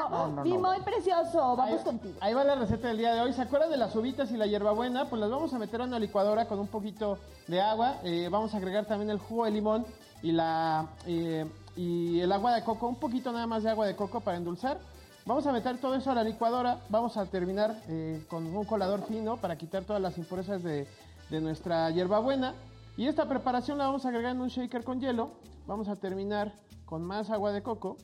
No, 0.10 0.28
no, 0.28 0.44
Mi 0.44 0.54
no. 0.54 0.60
muy 0.60 0.80
precioso, 0.82 1.38
vamos 1.56 1.80
Ahí, 1.80 1.84
contigo. 1.84 2.18
ahí 2.22 2.34
va 2.34 2.44
la 2.44 2.56
receta 2.56 2.88
del 2.88 2.98
día 2.98 3.14
de 3.14 3.22
hoy. 3.22 3.34
¿Se 3.34 3.42
acuerdan 3.42 3.70
de 3.72 3.78
las 3.78 3.96
uvitas 3.96 4.32
y 4.32 4.38
la 4.38 4.48
hierbabuena? 4.48 5.06
Pues 5.10 5.20
las 5.20 5.30
vamos 5.30 5.54
a 5.54 5.60
meter 5.60 5.82
a 5.82 5.86
una 5.86 6.00
licuadora 6.00 6.46
con 6.48 6.60
un 6.60 6.68
poquito 6.68 7.18
de 7.48 7.62
agua. 7.62 7.96
Eh, 8.04 8.28
vamos 8.32 8.54
a 8.54 8.58
agregar 8.58 8.86
también 8.86 9.10
el 9.10 9.20
jugo 9.20 9.46
de 9.46 9.52
limón 9.52 9.86
y, 10.22 10.32
la, 10.32 10.88
eh, 11.06 11.46
y 11.76 12.20
el 12.20 12.32
agua 12.32 12.54
de 12.56 12.64
coco. 12.64 12.88
Un 12.88 12.96
poquito 12.96 13.32
nada 13.32 13.48
más 13.48 13.64
de 13.64 13.70
agua 13.70 13.86
de 13.88 13.96
coco 13.96 14.22
para 14.22 14.38
endulzar. 14.38 14.80
Vamos 15.26 15.46
a 15.46 15.52
meter 15.52 15.78
todo 15.80 15.94
eso 15.96 16.10
a 16.12 16.16
la 16.16 16.24
licuadora. 16.24 16.80
Vamos 16.90 17.16
a 17.18 17.26
terminar 17.26 17.76
eh, 17.88 18.26
con 18.30 18.46
un 18.48 18.66
colador 18.66 19.04
fino 19.04 19.38
para 19.38 19.58
quitar 19.58 19.84
todas 19.84 20.02
las 20.02 20.18
impurezas 20.18 20.64
de, 20.64 20.88
de 21.30 21.42
nuestra 21.42 21.90
hierbabuena. 21.92 22.56
Y 22.98 23.08
esta 23.08 23.28
preparación 23.30 23.78
la 23.78 23.86
vamos 23.86 24.06
a 24.06 24.10
agregar 24.10 24.32
en 24.36 24.42
un 24.42 24.48
shaker 24.50 24.84
con 24.84 25.00
hielo. 25.00 25.32
Vamos 25.68 25.88
a 25.88 25.96
terminar 25.96 26.52
con 26.86 27.04
más 27.04 27.30
agua 27.30 27.52
de 27.52 27.62
coco. 27.62 27.96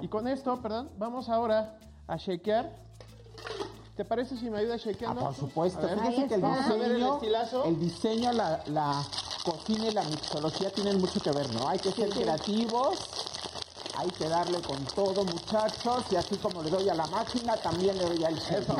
Y 0.00 0.08
con 0.08 0.28
esto, 0.28 0.60
perdón, 0.60 0.90
vamos 0.98 1.28
ahora 1.28 1.78
a 2.06 2.16
shakear. 2.16 2.70
¿Te 3.96 4.04
parece 4.04 4.36
si 4.36 4.50
me 4.50 4.58
ayuda 4.58 4.74
Ah, 4.74 4.78
shakeando? 4.78 5.20
por 5.22 5.34
supuesto. 5.34 5.80
A 5.80 5.86
ver. 5.94 5.98
Fíjense 6.00 6.28
que 6.28 6.34
el 6.34 6.44
el 6.44 6.50
diseño, 6.58 7.14
estilazo. 7.14 7.64
el 7.64 7.80
diseño, 7.80 8.32
la, 8.32 8.62
la 8.66 9.02
cocina 9.44 9.86
y 9.86 9.92
la 9.92 10.02
mixología 10.04 10.70
tienen 10.70 11.00
mucho 11.00 11.18
que 11.20 11.30
ver, 11.30 11.50
¿no? 11.54 11.66
Hay 11.68 11.78
que 11.78 11.90
ser 11.92 12.10
creativos, 12.10 12.98
hay 13.96 14.10
que 14.10 14.28
darle 14.28 14.60
con 14.60 14.84
todo, 14.94 15.24
muchachos, 15.24 16.04
y 16.10 16.16
así 16.16 16.36
como 16.36 16.62
le 16.62 16.68
doy 16.70 16.88
a 16.90 16.94
la 16.94 17.06
máquina, 17.06 17.56
también 17.56 17.96
le 17.96 18.04
doy 18.04 18.22
al 18.24 18.38
chef. 18.38 18.68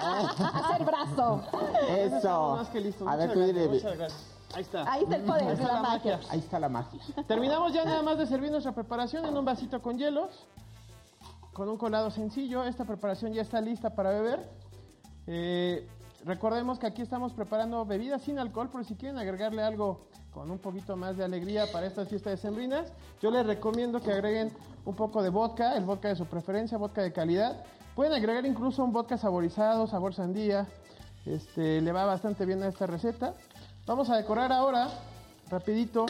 Hacer 0.00 0.84
brazo. 0.84 1.42
Eso. 1.90 2.56
Más 2.56 2.68
que 2.70 2.80
listo. 2.80 3.06
A 3.06 3.16
ver, 3.16 3.28
Muchas 3.28 3.34
tú 3.34 3.52
gracias, 3.54 3.92
dile. 3.98 4.06
Ahí 4.54 4.62
está. 4.62 4.92
Ahí 4.92 5.02
está 5.04 5.16
el 5.16 5.22
poder 5.22 5.44
Ahí 5.44 5.52
está 5.52 5.66
la 5.68 5.72
la 5.74 5.80
magia. 5.82 6.16
magia. 6.16 6.30
Ahí 6.32 6.38
está 6.38 6.58
la 6.60 6.68
magia. 6.68 7.00
Terminamos 7.26 7.72
ya 7.72 7.84
nada 7.84 8.02
más 8.02 8.18
de 8.18 8.26
servir 8.26 8.50
nuestra 8.50 8.72
preparación 8.72 9.24
en 9.26 9.36
un 9.36 9.44
vasito 9.44 9.80
con 9.80 9.96
hielos, 9.98 10.46
con 11.52 11.68
un 11.68 11.76
colado 11.76 12.10
sencillo. 12.10 12.64
Esta 12.64 12.84
preparación 12.84 13.32
ya 13.32 13.42
está 13.42 13.60
lista 13.60 13.90
para 13.90 14.10
beber. 14.10 14.48
Eh, 15.26 15.86
recordemos 16.24 16.78
que 16.78 16.86
aquí 16.86 17.02
estamos 17.02 17.32
preparando 17.32 17.84
bebidas 17.86 18.22
sin 18.22 18.38
alcohol, 18.38 18.68
por 18.70 18.84
si 18.84 18.94
quieren 18.96 19.18
agregarle 19.18 19.62
algo 19.62 20.08
con 20.32 20.50
un 20.50 20.58
poquito 20.58 20.96
más 20.96 21.16
de 21.16 21.24
alegría 21.24 21.66
para 21.72 21.86
estas 21.86 22.08
fiestas 22.08 22.32
decembrinas. 22.32 22.92
Yo 23.20 23.30
les 23.30 23.46
recomiendo 23.46 24.00
que 24.00 24.12
agreguen 24.12 24.52
un 24.84 24.94
poco 24.94 25.22
de 25.22 25.30
vodka, 25.30 25.76
el 25.76 25.84
vodka 25.84 26.08
de 26.08 26.16
su 26.16 26.26
preferencia, 26.26 26.78
vodka 26.78 27.02
de 27.02 27.12
calidad. 27.12 27.64
Pueden 27.94 28.12
agregar 28.12 28.46
incluso 28.46 28.82
un 28.84 28.92
vodka 28.92 29.16
saborizado, 29.18 29.86
sabor 29.86 30.14
sandía. 30.14 30.66
Este, 31.26 31.80
le 31.82 31.92
va 31.92 32.06
bastante 32.06 32.46
bien 32.46 32.62
a 32.62 32.68
esta 32.68 32.86
receta. 32.86 33.34
Vamos 33.86 34.08
a 34.10 34.16
decorar 34.16 34.52
ahora, 34.52 34.88
rapidito, 35.48 36.06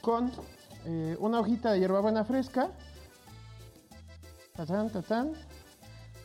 con 0.00 0.30
eh, 0.84 1.16
una 1.20 1.40
hojita 1.40 1.72
de 1.72 1.80
hierbabuena 1.80 2.24
fresca. 2.24 2.70
Tatán, 4.54 4.90
tatán. 4.90 5.32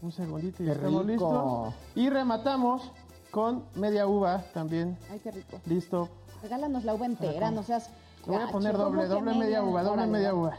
Un 0.01 0.11
segundito 0.11 0.63
y 0.63 0.65
Qué 0.67 0.71
estamos 0.73 1.05
rico. 1.05 1.71
listos. 1.73 1.95
Y 1.95 2.09
rematamos 2.09 2.91
con 3.31 3.65
media 3.75 4.07
uva 4.07 4.43
también. 4.53 4.97
Ay, 5.11 5.19
qué 5.19 5.31
rico. 5.31 5.59
Listo. 5.65 6.09
Regálanos 6.41 6.83
la 6.85 6.93
uva 6.93 7.05
entera, 7.05 7.51
no 7.51 7.63
seas. 7.63 7.89
Voy 8.25 8.35
a 8.35 8.39
gacho. 8.39 8.51
poner 8.53 8.77
doble, 8.77 9.01
¿Cómo 9.01 9.01
que 9.01 9.07
doble 9.25 9.33
media 9.39 9.63
uva, 9.63 9.83
doble 9.83 10.07
media 10.07 10.33
va. 10.33 10.39
uva. 10.39 10.57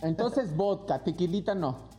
Entonces, 0.00 0.54
vodka, 0.56 0.98
tequilita 1.02 1.54
no. 1.54 1.91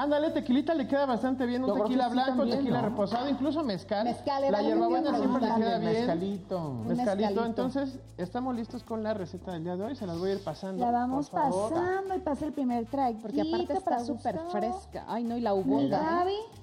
Ándale, 0.00 0.30
tequilita 0.30 0.72
le 0.72 0.88
queda 0.88 1.04
bastante 1.04 1.44
bien, 1.44 1.62
un 1.62 1.74
tequila 1.78 2.06
sí 2.06 2.12
blanco, 2.12 2.36
también, 2.38 2.58
tequila 2.58 2.80
¿no? 2.80 2.88
reposado, 2.88 3.28
incluso 3.28 3.62
mezcal. 3.62 4.04
Mezcal, 4.04 4.50
La 4.50 4.62
hierbabuena 4.62 5.14
siempre 5.14 5.42
le 5.42 5.54
queda 5.54 5.78
bien. 5.78 5.92
Mezcalito. 5.92 6.60
Mezcalito, 6.86 7.16
mezcalito. 7.16 7.44
entonces 7.44 7.98
estamos 8.16 8.56
listos 8.56 8.82
con 8.82 9.02
la 9.02 9.12
receta 9.12 9.52
del 9.52 9.64
día 9.64 9.76
de 9.76 9.84
hoy, 9.84 9.96
se 9.96 10.06
las 10.06 10.18
voy 10.18 10.30
a 10.30 10.32
ir 10.32 10.42
pasando. 10.42 10.82
La 10.82 10.90
vamos 10.90 11.28
por 11.28 11.42
favor. 11.42 11.70
pasando 11.74 12.14
y 12.16 12.18
pasa 12.20 12.46
el 12.46 12.52
primer 12.54 12.86
traguito. 12.86 13.20
Porque 13.20 13.42
aparte 13.42 13.74
está 13.74 13.98
súper 13.98 14.40
fresca. 14.50 15.04
Ay, 15.06 15.22
no, 15.22 15.36
y 15.36 15.42
la 15.42 15.52
uvota. 15.52 16.24
¿eh? 16.26 16.59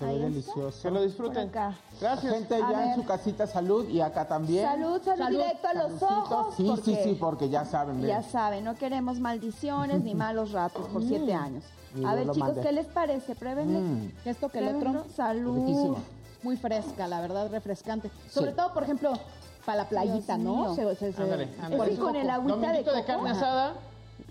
Se 0.00 0.06
ve 0.06 0.18
delicioso. 0.18 0.82
Que 0.82 0.90
lo 0.90 1.02
disfruten. 1.02 1.48
Acá. 1.50 1.74
Gracias. 2.00 2.32
Gente 2.32 2.54
A 2.54 2.72
ya 2.72 2.94
en 2.94 2.94
su 2.94 3.04
casita, 3.06 3.46
salud 3.46 3.86
y 3.86 4.00
acá 4.00 4.26
también. 4.26 4.64
Salud, 4.64 5.00
salud, 5.02 5.18
Salud, 5.18 5.38
directo 5.38 5.68
a 5.68 5.74
los 5.74 6.02
ojos. 6.02 6.54
Sí, 6.56 6.62
sí, 6.62 6.68
porque 6.70 7.04
sí, 7.04 7.16
porque 7.20 7.48
ya 7.50 7.64
saben. 7.66 8.00
Ya 8.00 8.20
ven. 8.20 8.30
saben, 8.30 8.64
no 8.64 8.74
queremos 8.76 9.20
maldiciones 9.20 10.02
ni 10.02 10.14
malos 10.26 10.52
ratos 10.52 10.88
por 10.88 11.02
siete 11.02 11.34
años. 11.34 11.64
Y 11.94 12.04
A 12.04 12.14
ver, 12.14 12.30
chicos. 12.30 12.56
¿qué 12.62 12.72
les 12.72 12.86
parece? 12.86 13.34
Pruébenle. 13.34 13.78
Mm. 13.80 14.12
Esto 14.24 14.48
que 14.48 14.60
el 14.60 14.74
otro. 14.74 15.04
Salud. 15.14 15.58
Riquísimo. 15.58 15.98
muy 16.42 16.56
fresca, 16.56 17.06
la 17.06 17.20
verdad, 17.20 17.50
refrescante. 17.50 18.10
Sobre 18.30 18.52
todo, 18.52 18.72
por 18.72 18.84
ejemplo, 18.84 19.12
para 19.66 19.82
la 19.82 19.88
playita, 19.88 20.38
¿no? 20.38 20.74
Se, 20.74 20.94
se, 20.96 21.08
ándale, 21.22 21.48
ándale. 21.60 21.96
con 21.96 22.16
el 22.16 22.30
agüita 22.30 22.72
de, 22.72 22.84
de 22.84 23.04
carne 23.04 23.30
asada. 23.30 23.74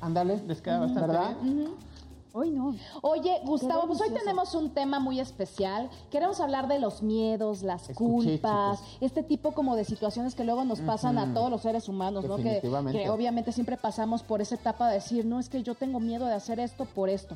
Ándale. 0.02 0.42
Les 0.48 0.62
queda 0.62 0.80
bastante 0.80 1.02
¿verdad? 1.08 1.36
bien. 1.42 1.89
Hoy 2.32 2.52
no. 2.52 2.76
Oye, 3.02 3.40
Gustavo, 3.44 3.88
pues 3.88 4.00
hoy 4.02 4.12
tenemos 4.12 4.54
un 4.54 4.70
tema 4.70 5.00
muy 5.00 5.20
especial. 5.20 5.90
Queremos 6.12 6.40
hablar 6.40 6.68
de 6.68 6.78
los 6.78 7.02
miedos, 7.02 7.64
las 7.64 7.88
culpas, 7.96 8.84
este 9.02 9.24
tipo 9.24 9.54
como 9.54 9.76
de 9.76 9.84
situaciones 9.84 10.36
que 10.36 10.44
luego 10.44 10.64
nos 10.64 10.80
pasan 10.82 11.18
a 11.18 11.34
todos 11.34 11.50
los 11.50 11.62
seres 11.62 11.90
humanos, 11.90 12.26
¿no? 12.26 12.38
Que, 12.38 12.62
que, 12.92 13.10
obviamente 13.10 13.52
siempre 13.52 13.78
pasamos 13.78 14.22
por 14.22 14.42
esa 14.42 14.56
etapa 14.56 14.90
de 14.90 14.96
decir, 14.96 15.26
no, 15.26 15.40
es 15.40 15.50
que 15.50 15.64
yo 15.64 15.74
tengo 15.74 16.00
miedo 16.00 16.28
de 16.28 16.34
hacer 16.34 16.60
esto 16.60 16.86
por 16.86 17.10
esto. 17.10 17.36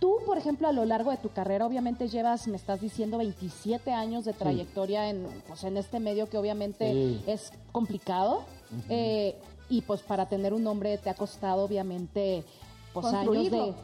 Tú, 0.00 0.16
por 0.24 0.38
ejemplo, 0.38 0.66
a 0.66 0.72
lo 0.72 0.86
largo 0.86 1.10
de 1.10 1.18
tu 1.18 1.28
carrera, 1.28 1.66
obviamente 1.66 2.08
llevas, 2.08 2.48
me 2.48 2.56
estás 2.56 2.80
diciendo, 2.80 3.18
27 3.18 3.92
años 3.92 4.24
de 4.24 4.32
trayectoria 4.32 5.10
en, 5.10 5.26
pues, 5.46 5.62
en 5.64 5.76
este 5.76 6.00
medio 6.00 6.30
que 6.30 6.38
obviamente 6.38 7.20
es 7.26 7.52
complicado. 7.72 8.44
Eh, 8.88 9.36
y 9.68 9.82
pues 9.82 10.00
para 10.00 10.26
tener 10.26 10.54
un 10.54 10.64
nombre 10.64 10.96
te 10.98 11.10
ha 11.10 11.14
costado, 11.14 11.64
obviamente, 11.64 12.44
pues 12.92 13.06
años 13.06 13.50
de 13.50 13.74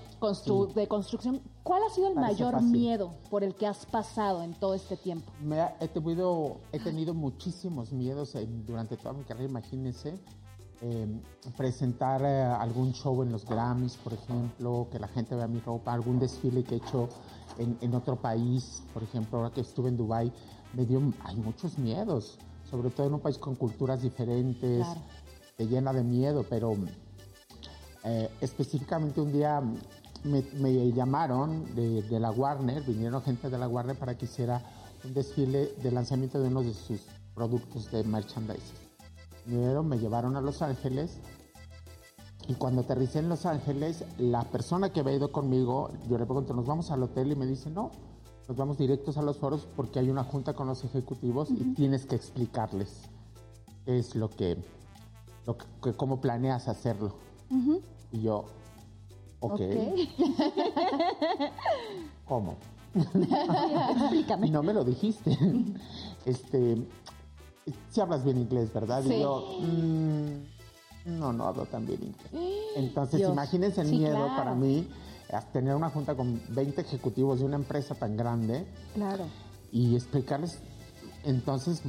de 0.74 0.88
construcción. 0.88 1.42
¿Cuál 1.62 1.82
ha 1.84 1.90
sido 1.90 2.08
el 2.08 2.14
mayor 2.14 2.62
miedo 2.62 3.14
por 3.30 3.44
el 3.44 3.54
que 3.54 3.66
has 3.66 3.86
pasado 3.86 4.42
en 4.42 4.54
todo 4.54 4.74
este 4.74 4.96
tiempo? 4.96 5.30
Me 5.42 5.60
he, 5.80 5.88
tenido, 5.88 6.60
he 6.72 6.78
tenido 6.78 7.14
muchísimos 7.14 7.92
miedos 7.92 8.36
durante 8.66 8.96
toda 8.96 9.12
mi 9.12 9.24
carrera, 9.24 9.48
imagínense. 9.48 10.18
Em, 10.82 11.22
presentar 11.56 12.20
eh, 12.22 12.42
algún 12.42 12.92
show 12.92 13.22
en 13.22 13.32
los 13.32 13.46
Grammys, 13.46 13.96
por 13.96 14.12
ejemplo, 14.12 14.86
que 14.92 14.98
la 14.98 15.08
gente 15.08 15.34
vea 15.34 15.46
mi 15.46 15.58
ropa, 15.60 15.94
algún 15.94 16.18
desfile 16.18 16.62
que 16.64 16.74
he 16.74 16.78
hecho 16.78 17.08
en, 17.56 17.94
otro 17.94 18.16
país, 18.16 18.82
por 18.92 19.02
ejemplo, 19.02 19.38
ahora 19.38 19.50
que 19.50 19.62
estuve 19.62 19.88
en 19.88 19.96
Dubai, 19.96 20.30
me 20.74 20.84
dio, 20.84 21.00
hay 21.24 21.36
muchos 21.36 21.78
miedos, 21.78 22.38
sobre 22.70 22.90
todo 22.90 23.06
en 23.06 23.14
un 23.14 23.20
país 23.20 23.38
con 23.38 23.54
culturas 23.54 24.02
diferentes, 24.02 24.86
te 25.56 25.66
llena 25.66 25.94
de 25.94 26.04
miedo, 26.04 26.44
pero 26.46 26.76
eh, 28.04 28.30
específicamente 28.42 29.22
un 29.22 29.32
día 29.32 29.62
me, 30.24 30.92
llamaron 30.92 31.74
de, 31.74 32.04
la 32.20 32.30
Warner, 32.30 32.82
vinieron 32.82 33.22
gente 33.22 33.50
de 33.50 33.58
la 33.58 33.68
Warner 33.68 33.96
para 33.96 34.16
que 34.16 34.24
hiciera 34.24 34.62
un 35.04 35.14
desfile 35.14 35.72
de 35.82 35.90
lanzamiento 35.90 36.40
de 36.40 36.48
uno 36.48 36.62
de 36.62 36.74
sus 36.74 37.00
productos 37.34 37.90
de 37.90 38.02
merchandising. 38.04 38.76
me 39.46 39.98
llevaron 39.98 40.36
a 40.36 40.40
Los 40.40 40.62
Ángeles 40.62 41.18
y 42.48 42.54
cuando 42.54 42.82
aterricé 42.82 43.18
en 43.18 43.28
Los 43.28 43.44
Ángeles, 43.44 44.04
la 44.18 44.44
persona 44.44 44.92
que 44.92 45.00
había 45.00 45.14
ido 45.14 45.32
conmigo, 45.32 45.90
yo 46.08 46.16
le 46.16 46.26
pregunto, 46.26 46.54
¿nos 46.54 46.66
vamos 46.66 46.90
al 46.90 47.02
hotel? 47.02 47.32
Y 47.32 47.36
me 47.36 47.46
dice, 47.46 47.70
no, 47.70 47.90
nos 48.46 48.56
vamos 48.56 48.78
directos 48.78 49.16
a 49.16 49.22
los 49.22 49.38
foros 49.38 49.66
porque 49.74 49.98
hay 49.98 50.10
una 50.10 50.22
junta 50.22 50.54
con 50.54 50.68
los 50.68 50.84
ejecutivos 50.84 51.50
y 51.50 51.74
tienes 51.74 52.06
que 52.06 52.14
explicarles 52.14 53.02
qué 53.84 53.98
es 53.98 54.14
lo 54.14 54.30
que, 54.30 54.56
lo 55.44 55.56
que 55.82 55.92
cómo 55.94 56.20
planeas 56.20 56.68
hacerlo. 56.68 57.14
Y 58.12 58.20
yo, 58.20 58.44
Ok. 59.40 59.60
¿Cómo? 62.26 62.56
Explícame. 62.94 64.50
No 64.50 64.62
me 64.62 64.72
lo 64.72 64.84
dijiste. 64.84 65.36
Este, 66.24 66.78
si 67.90 68.00
hablas 68.00 68.24
bien 68.24 68.38
inglés, 68.38 68.72
¿verdad? 68.72 69.04
Y 69.04 69.20
yo, 69.20 69.58
mm, 69.60 71.18
no, 71.18 71.32
no 71.32 71.44
hablo 71.44 71.66
tan 71.66 71.86
bien 71.86 72.02
inglés. 72.02 72.30
Entonces, 72.76 73.20
imagínense 73.20 73.82
el 73.82 73.90
miedo 73.90 74.26
para 74.36 74.54
mí 74.54 74.88
tener 75.52 75.74
una 75.74 75.90
junta 75.90 76.14
con 76.14 76.40
20 76.48 76.80
ejecutivos 76.80 77.40
de 77.40 77.44
una 77.44 77.56
empresa 77.56 77.94
tan 77.94 78.16
grande. 78.16 78.66
Claro. 78.94 79.24
Y 79.72 79.94
explicarles, 79.94 80.60
entonces, 81.24 81.82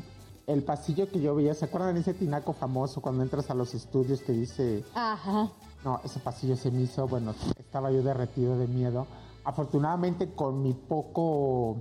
el 0.48 0.64
pasillo 0.64 1.10
que 1.10 1.22
yo 1.22 1.36
veía, 1.36 1.54
¿se 1.54 1.66
acuerdan 1.66 1.96
de 1.96 2.02
ese 2.02 2.14
tinaco 2.14 2.54
famoso 2.54 3.02
cuando 3.02 3.24
entras 3.24 3.50
a 3.50 3.54
los 3.54 3.74
estudios 3.74 4.22
que 4.22 4.32
dice... 4.34 4.84
Ajá. 4.94 5.52
No, 5.88 6.02
ese 6.04 6.20
pasillo 6.20 6.58
se 6.58 6.70
me 6.70 6.82
hizo, 6.82 7.08
bueno, 7.08 7.34
estaba 7.58 7.90
yo 7.92 8.04
derretido 8.04 8.58
de 8.58 8.68
miedo. 8.68 9.08
Afortunadamente 9.46 10.34
con 10.34 10.62
mi 10.62 10.74
poco, 10.74 11.78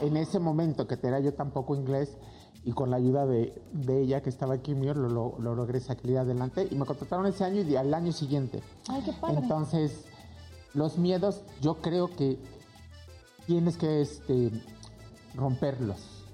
en 0.00 0.16
ese 0.16 0.38
momento 0.38 0.86
que 0.86 0.96
tenía 0.96 1.18
yo 1.18 1.34
tan 1.34 1.50
poco 1.50 1.74
inglés 1.74 2.18
y 2.64 2.70
con 2.70 2.88
la 2.88 2.98
ayuda 2.98 3.26
de, 3.26 3.52
ella 3.88 4.22
que 4.22 4.30
estaba 4.30 4.54
aquí 4.54 4.76
mío, 4.76 4.94
lo, 4.94 5.34
lo, 5.40 5.56
logré 5.56 5.80
salir 5.80 6.18
adelante 6.18 6.68
y 6.70 6.76
me 6.76 6.86
contrataron 6.86 7.26
ese 7.26 7.42
año 7.42 7.62
y 7.62 7.74
al 7.74 7.92
año 7.94 8.12
siguiente. 8.12 8.62
Ay, 8.86 9.02
qué 9.04 9.12
padre. 9.12 9.38
Entonces, 9.38 10.04
los 10.72 10.96
miedos 10.96 11.42
yo 11.60 11.80
creo 11.80 12.06
que 12.06 12.38
tienes 13.48 13.76
que 13.76 14.02
este, 14.02 14.52
romperlos, 15.34 16.28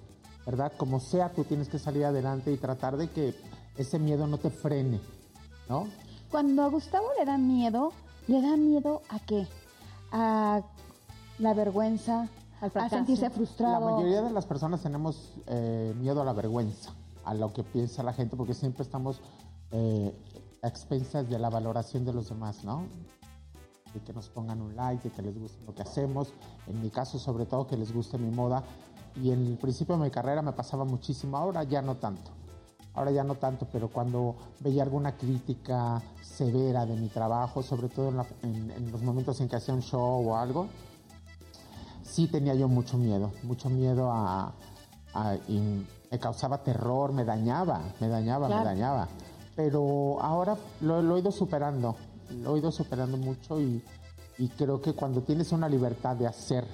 ¿verdad? 0.44 0.74
Como 0.76 1.00
sea, 1.00 1.32
tú 1.32 1.44
tienes 1.44 1.70
que 1.70 1.78
salir 1.78 2.04
adelante 2.04 2.52
y 2.52 2.58
tratar 2.58 2.98
de 2.98 3.08
que 3.08 3.34
ese 3.78 3.98
miedo 3.98 4.26
no 4.26 4.36
te 4.36 4.50
frene, 4.50 5.00
¿no? 5.70 5.86
Cuando 6.32 6.62
a 6.62 6.68
Gustavo 6.68 7.08
le 7.18 7.26
da 7.26 7.36
miedo, 7.36 7.92
¿le 8.26 8.40
da 8.40 8.56
miedo 8.56 9.02
a 9.10 9.18
qué? 9.18 9.46
A 10.12 10.62
la 11.38 11.52
vergüenza, 11.52 12.26
a 12.62 12.88
sentirse 12.88 13.28
frustrado. 13.28 13.74
La 13.74 13.96
mayoría 13.96 14.22
de 14.22 14.30
las 14.30 14.46
personas 14.46 14.82
tenemos 14.82 15.34
eh, 15.46 15.94
miedo 16.00 16.22
a 16.22 16.24
la 16.24 16.32
vergüenza, 16.32 16.94
a 17.26 17.34
lo 17.34 17.52
que 17.52 17.62
piensa 17.62 18.02
la 18.02 18.14
gente, 18.14 18.34
porque 18.34 18.54
siempre 18.54 18.82
estamos 18.82 19.20
eh, 19.72 20.10
a 20.62 20.68
expensas 20.68 21.28
de 21.28 21.38
la 21.38 21.50
valoración 21.50 22.06
de 22.06 22.14
los 22.14 22.30
demás, 22.30 22.64
¿no? 22.64 22.86
De 23.92 24.00
que 24.00 24.14
nos 24.14 24.30
pongan 24.30 24.62
un 24.62 24.74
like, 24.74 25.10
de 25.10 25.14
que 25.14 25.20
les 25.20 25.38
guste 25.38 25.62
lo 25.66 25.74
que 25.74 25.82
hacemos. 25.82 26.32
En 26.66 26.80
mi 26.80 26.88
caso, 26.88 27.18
sobre 27.18 27.44
todo, 27.44 27.66
que 27.66 27.76
les 27.76 27.92
guste 27.92 28.16
mi 28.16 28.34
moda. 28.34 28.62
Y 29.22 29.32
en 29.32 29.46
el 29.48 29.58
principio 29.58 29.98
de 29.98 30.04
mi 30.04 30.10
carrera 30.10 30.40
me 30.40 30.52
pasaba 30.52 30.86
muchísimo, 30.86 31.36
ahora 31.36 31.62
ya 31.64 31.82
no 31.82 31.98
tanto 31.98 32.30
ahora 32.94 33.10
ya 33.10 33.24
no 33.24 33.36
tanto, 33.36 33.66
pero 33.72 33.88
cuando 33.88 34.36
veía 34.60 34.82
alguna 34.82 35.16
crítica 35.16 36.00
severa 36.22 36.86
de 36.86 36.96
mi 36.96 37.08
trabajo, 37.08 37.62
sobre 37.62 37.88
todo 37.88 38.12
en, 38.42 38.92
los 38.92 39.02
momentos 39.02 39.40
en 39.40 39.48
que 39.48 39.56
hacía 39.56 39.74
un 39.74 39.82
show 39.82 40.28
o 40.28 40.36
algo, 40.36 40.66
sí 42.02 42.26
tenía 42.26 42.54
yo 42.54 42.68
mucho 42.68 42.98
miedo, 42.98 43.32
mucho 43.42 43.70
miedo 43.70 44.10
a... 44.12 44.52
y 45.48 45.86
me 46.10 46.18
causaba 46.18 46.62
terror, 46.62 47.12
me 47.12 47.24
dañaba, 47.24 47.80
me 48.00 48.08
dañaba, 48.08 48.48
me 48.48 48.64
dañaba. 48.64 49.08
Pero 49.56 50.20
ahora 50.20 50.56
lo, 50.80 51.16
he 51.16 51.20
ido 51.20 51.30
superando, 51.30 51.96
lo 52.42 52.56
he 52.56 52.58
ido 52.58 52.70
superando 52.70 53.16
mucho 53.16 53.60
y, 53.60 53.82
y 54.38 54.48
creo 54.48 54.80
que 54.80 54.92
cuando 54.94 55.22
tienes 55.22 55.52
una 55.52 55.68
libertad 55.68 56.16
de 56.16 56.26
hacer 56.26 56.66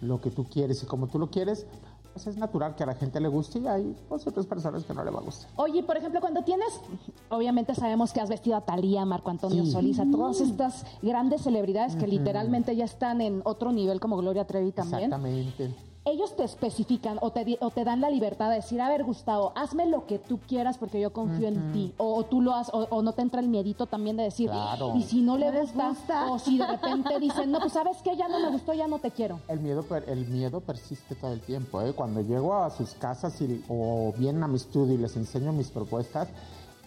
lo 0.00 0.20
que 0.20 0.30
tú 0.30 0.44
quieres 0.44 0.82
y 0.82 0.86
como 0.86 1.08
tú 1.08 1.18
lo 1.18 1.28
quieres, 1.30 1.66
pues 2.12 2.26
es 2.26 2.36
natural 2.36 2.74
que 2.74 2.82
a 2.82 2.86
la 2.86 2.94
gente 2.94 3.20
le 3.20 3.28
guste 3.28 3.58
y 3.58 3.66
hay 3.66 3.96
pues, 4.08 4.26
otras 4.26 4.46
personas 4.46 4.84
que 4.84 4.94
no 4.94 5.04
le 5.04 5.10
va 5.10 5.20
a 5.20 5.22
gustar. 5.22 5.50
Oye, 5.56 5.82
por 5.82 5.96
ejemplo, 5.96 6.20
cuando 6.20 6.42
tienes, 6.42 6.80
obviamente 7.28 7.74
sabemos 7.74 8.12
que 8.12 8.20
has 8.20 8.28
vestido 8.28 8.56
a 8.56 8.62
Talía, 8.62 9.04
Marco 9.04 9.30
Antonio 9.30 9.64
Solís, 9.66 9.98
a 9.98 10.10
todas 10.10 10.40
estas 10.40 10.84
grandes 11.02 11.42
celebridades 11.42 11.96
que 11.96 12.06
literalmente 12.06 12.74
ya 12.74 12.84
están 12.84 13.20
en 13.20 13.42
otro 13.44 13.72
nivel 13.72 14.00
como 14.00 14.16
Gloria 14.16 14.46
Trevi 14.46 14.72
también. 14.72 15.04
Exactamente 15.12 15.87
ellos 16.10 16.34
te 16.36 16.44
especifican 16.44 17.18
o 17.20 17.30
te, 17.30 17.58
o 17.60 17.70
te 17.70 17.84
dan 17.84 18.00
la 18.00 18.10
libertad 18.10 18.48
de 18.50 18.56
decir, 18.56 18.80
a 18.80 18.88
ver, 18.88 19.04
Gustavo, 19.04 19.52
hazme 19.54 19.86
lo 19.86 20.06
que 20.06 20.18
tú 20.18 20.38
quieras 20.46 20.78
porque 20.78 21.00
yo 21.00 21.12
confío 21.12 21.48
en 21.48 21.72
ti. 21.72 21.94
O, 21.96 22.24
tú 22.24 22.40
lo 22.40 22.54
has, 22.54 22.70
o, 22.72 23.02
no 23.02 23.12
te 23.12 23.22
entra 23.22 23.40
el 23.40 23.48
miedito 23.48 23.86
también 23.86 24.16
de 24.16 24.24
decir, 24.24 24.50
y 24.94 25.02
si 25.02 25.20
no 25.20 25.36
le 25.36 25.50
gusta, 25.50 26.30
o 26.30 26.38
si 26.38 26.58
de 26.58 26.66
repente 26.66 27.18
dicen, 27.20 27.50
no, 27.50 27.60
pues 27.60 27.72
sabes 27.72 27.98
que 28.02 28.16
ya 28.16 28.28
no 28.28 28.40
me 28.40 28.50
gustó, 28.50 28.72
ya 28.74 28.86
no 28.86 28.98
te 28.98 29.10
quiero. 29.10 29.40
El 29.48 29.60
miedo, 29.60 29.84
el 30.06 30.26
miedo 30.28 30.60
persiste 30.60 31.14
todo 31.14 31.32
el 31.32 31.40
tiempo. 31.40 31.80
¿eh? 31.82 31.92
Cuando 31.92 32.20
llego 32.20 32.54
a 32.54 32.70
sus 32.70 32.94
casas 32.94 33.40
y, 33.40 33.64
o 33.68 34.12
vienen 34.16 34.42
a 34.42 34.48
mi 34.48 34.56
estudio 34.56 34.94
y 34.94 34.98
les 34.98 35.16
enseño 35.16 35.52
mis 35.52 35.70
propuestas, 35.70 36.28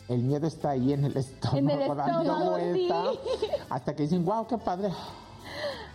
el 0.07 0.23
miedo 0.23 0.47
está 0.47 0.71
ahí 0.71 0.93
en 0.93 1.05
el 1.05 1.17
estómago, 1.17 1.57
en 1.57 1.69
el 1.69 1.81
estómago 1.81 2.51
vuelta, 2.51 3.03
hasta 3.69 3.95
que 3.95 4.03
dicen, 4.03 4.25
wow, 4.25 4.45
qué 4.47 4.57
padre. 4.57 4.89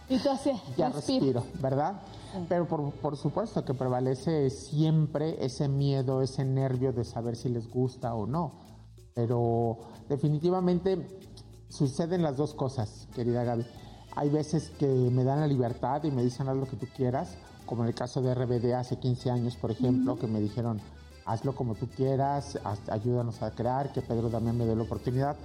Y 0.09 0.19
tú 0.19 0.31
así, 0.31 0.53
ya 0.77 0.89
respiro 0.91 1.43
¿verdad? 1.55 1.95
Pero 2.49 2.67
por, 2.67 3.17
supuesto 3.17 3.65
que 3.65 3.75
prevalece 3.75 4.51
siempre 4.51 5.45
ese 5.45 5.69
miedo, 5.69 6.23
ese 6.23 6.45
nervio 6.45 6.93
de 6.93 7.05
saber 7.05 7.37
si 7.37 7.49
les 7.49 7.69
gusta 7.69 8.15
o 8.15 8.27
no. 8.27 8.53
Pero 9.15 9.79
definitivamente 10.09 11.07
suceden 11.69 12.23
las 12.23 12.37
dos 12.37 12.55
cosas, 12.55 13.09
querida 13.15 13.45
Gaby. 13.45 13.67
Hay 14.15 14.31
veces 14.31 14.71
que 14.71 14.87
me 14.87 15.25
dan 15.25 15.41
la 15.41 15.47
libertad 15.47 16.05
y 16.05 16.11
me 16.11 16.23
dicen 16.23 16.49
haz 16.49 16.57
lo 16.57 16.67
que 16.67 16.77
tú 16.77 16.87
quieras, 16.95 17.37
como 17.67 17.83
en 17.83 17.89
el 17.89 17.95
caso 17.95 18.23
de 18.23 18.35
RBD 18.35 18.73
hace 18.75 18.99
15 18.99 19.31
años, 19.31 19.57
por 19.57 19.71
ejemplo, 19.71 20.19
que 20.19 20.27
me 20.27 20.41
dijeron 20.41 20.81
hazlo 21.27 21.55
como 21.55 21.75
tú 21.75 21.89
quieras, 21.89 22.59
ayúdanos 22.89 23.43
a 23.43 23.51
crear, 23.51 23.93
que 23.93 24.01
Pedro 24.01 24.31
también 24.31 24.57
me 24.57 24.65
dé 24.65 24.75
la 24.75 24.85
oportunidad. 24.85 25.37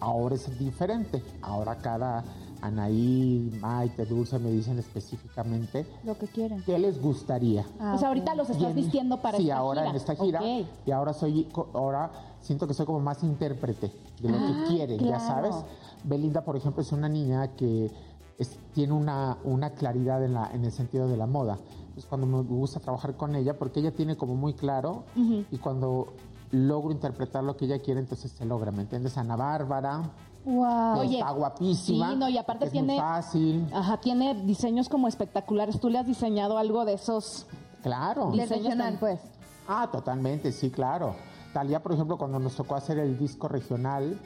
Ahora 0.00 0.34
es 0.34 0.58
diferente, 0.58 1.22
ahora 1.42 1.76
cada 1.78 2.24
Anaí, 2.60 3.50
Maite, 3.60 4.04
Dulce 4.04 4.38
me 4.38 4.50
dicen 4.50 4.78
específicamente 4.78 5.86
lo 6.04 6.18
que 6.18 6.26
quieren. 6.26 6.62
¿Qué 6.64 6.78
les 6.78 7.00
gustaría? 7.00 7.64
Ah, 7.78 7.94
o 7.94 7.98
sea, 7.98 8.08
ahorita 8.08 8.34
los 8.34 8.50
estás 8.50 8.74
vistiendo 8.74 9.20
para 9.20 9.38
sí, 9.38 9.50
ahora 9.50 9.88
en 9.88 9.96
esta 9.96 10.14
gira. 10.14 10.40
Y 10.44 10.90
ahora 10.90 11.12
soy, 11.12 11.48
ahora 11.74 12.10
siento 12.40 12.66
que 12.66 12.74
soy 12.74 12.86
como 12.86 13.00
más 13.00 13.22
intérprete 13.22 13.92
de 14.20 14.28
lo 14.28 14.38
que 14.38 14.44
ah, 14.44 14.64
quieren, 14.68 14.98
ya 14.98 15.20
sabes. 15.20 15.54
Belinda, 16.04 16.44
por 16.44 16.56
ejemplo, 16.56 16.82
es 16.82 16.92
una 16.92 17.08
niña 17.08 17.48
que 17.56 17.90
tiene 18.72 18.92
una, 18.92 19.38
una 19.44 19.70
claridad 19.70 20.24
en, 20.24 20.34
la, 20.34 20.50
en 20.52 20.64
el 20.64 20.72
sentido 20.72 21.08
de 21.08 21.16
la 21.16 21.26
moda. 21.26 21.58
es 21.96 22.06
cuando 22.06 22.26
me 22.26 22.42
gusta 22.42 22.80
trabajar 22.80 23.16
con 23.16 23.34
ella, 23.34 23.58
porque 23.58 23.80
ella 23.80 23.92
tiene 23.92 24.16
como 24.16 24.34
muy 24.34 24.54
claro 24.54 25.04
y 25.50 25.58
cuando 25.58 26.08
logro 26.50 26.92
interpretar 26.92 27.44
lo 27.44 27.56
que 27.56 27.66
ella 27.66 27.80
quiere, 27.80 28.00
entonces 28.00 28.30
se 28.30 28.44
logra, 28.44 28.70
¿me 28.70 28.82
entiendes? 28.82 29.18
Ana 29.18 29.36
Bárbara, 29.36 30.02
Wow. 30.44 31.02
está 31.02 31.30
guapísima, 31.32 32.10
Sí, 32.10 32.16
no, 32.16 32.28
y 32.28 32.38
aparte 32.38 32.66
es 32.66 32.72
tiene. 32.72 32.94
muy 32.94 33.00
fácil, 33.02 33.68
Ajá, 33.72 33.98
tiene 34.00 34.34
diseños 34.44 34.88
como 34.88 35.06
espectaculares. 35.08 35.78
¿Tú 35.80 35.88
le 35.90 35.98
has 35.98 36.06
diseñado 36.06 36.56
algo 36.58 36.84
de 36.84 36.94
esos 36.94 37.46
claro. 37.82 38.30
Regional, 38.32 38.92
tan- 38.92 38.98
pues. 39.00 39.20
Ah, 39.66 39.88
totalmente, 39.92 40.50
sí, 40.52 40.70
claro. 40.70 41.14
Talía, 41.52 41.82
por 41.82 41.92
ejemplo, 41.92 42.16
cuando 42.16 42.38
nos 42.38 42.54
tocó 42.54 42.76
hacer 42.76 42.98
el 42.98 43.18
disco 43.18 43.48
regional 43.48 44.18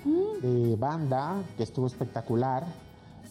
de 0.43 0.77
banda, 0.77 1.43
que 1.57 1.63
estuvo 1.63 1.87
espectacular, 1.87 2.65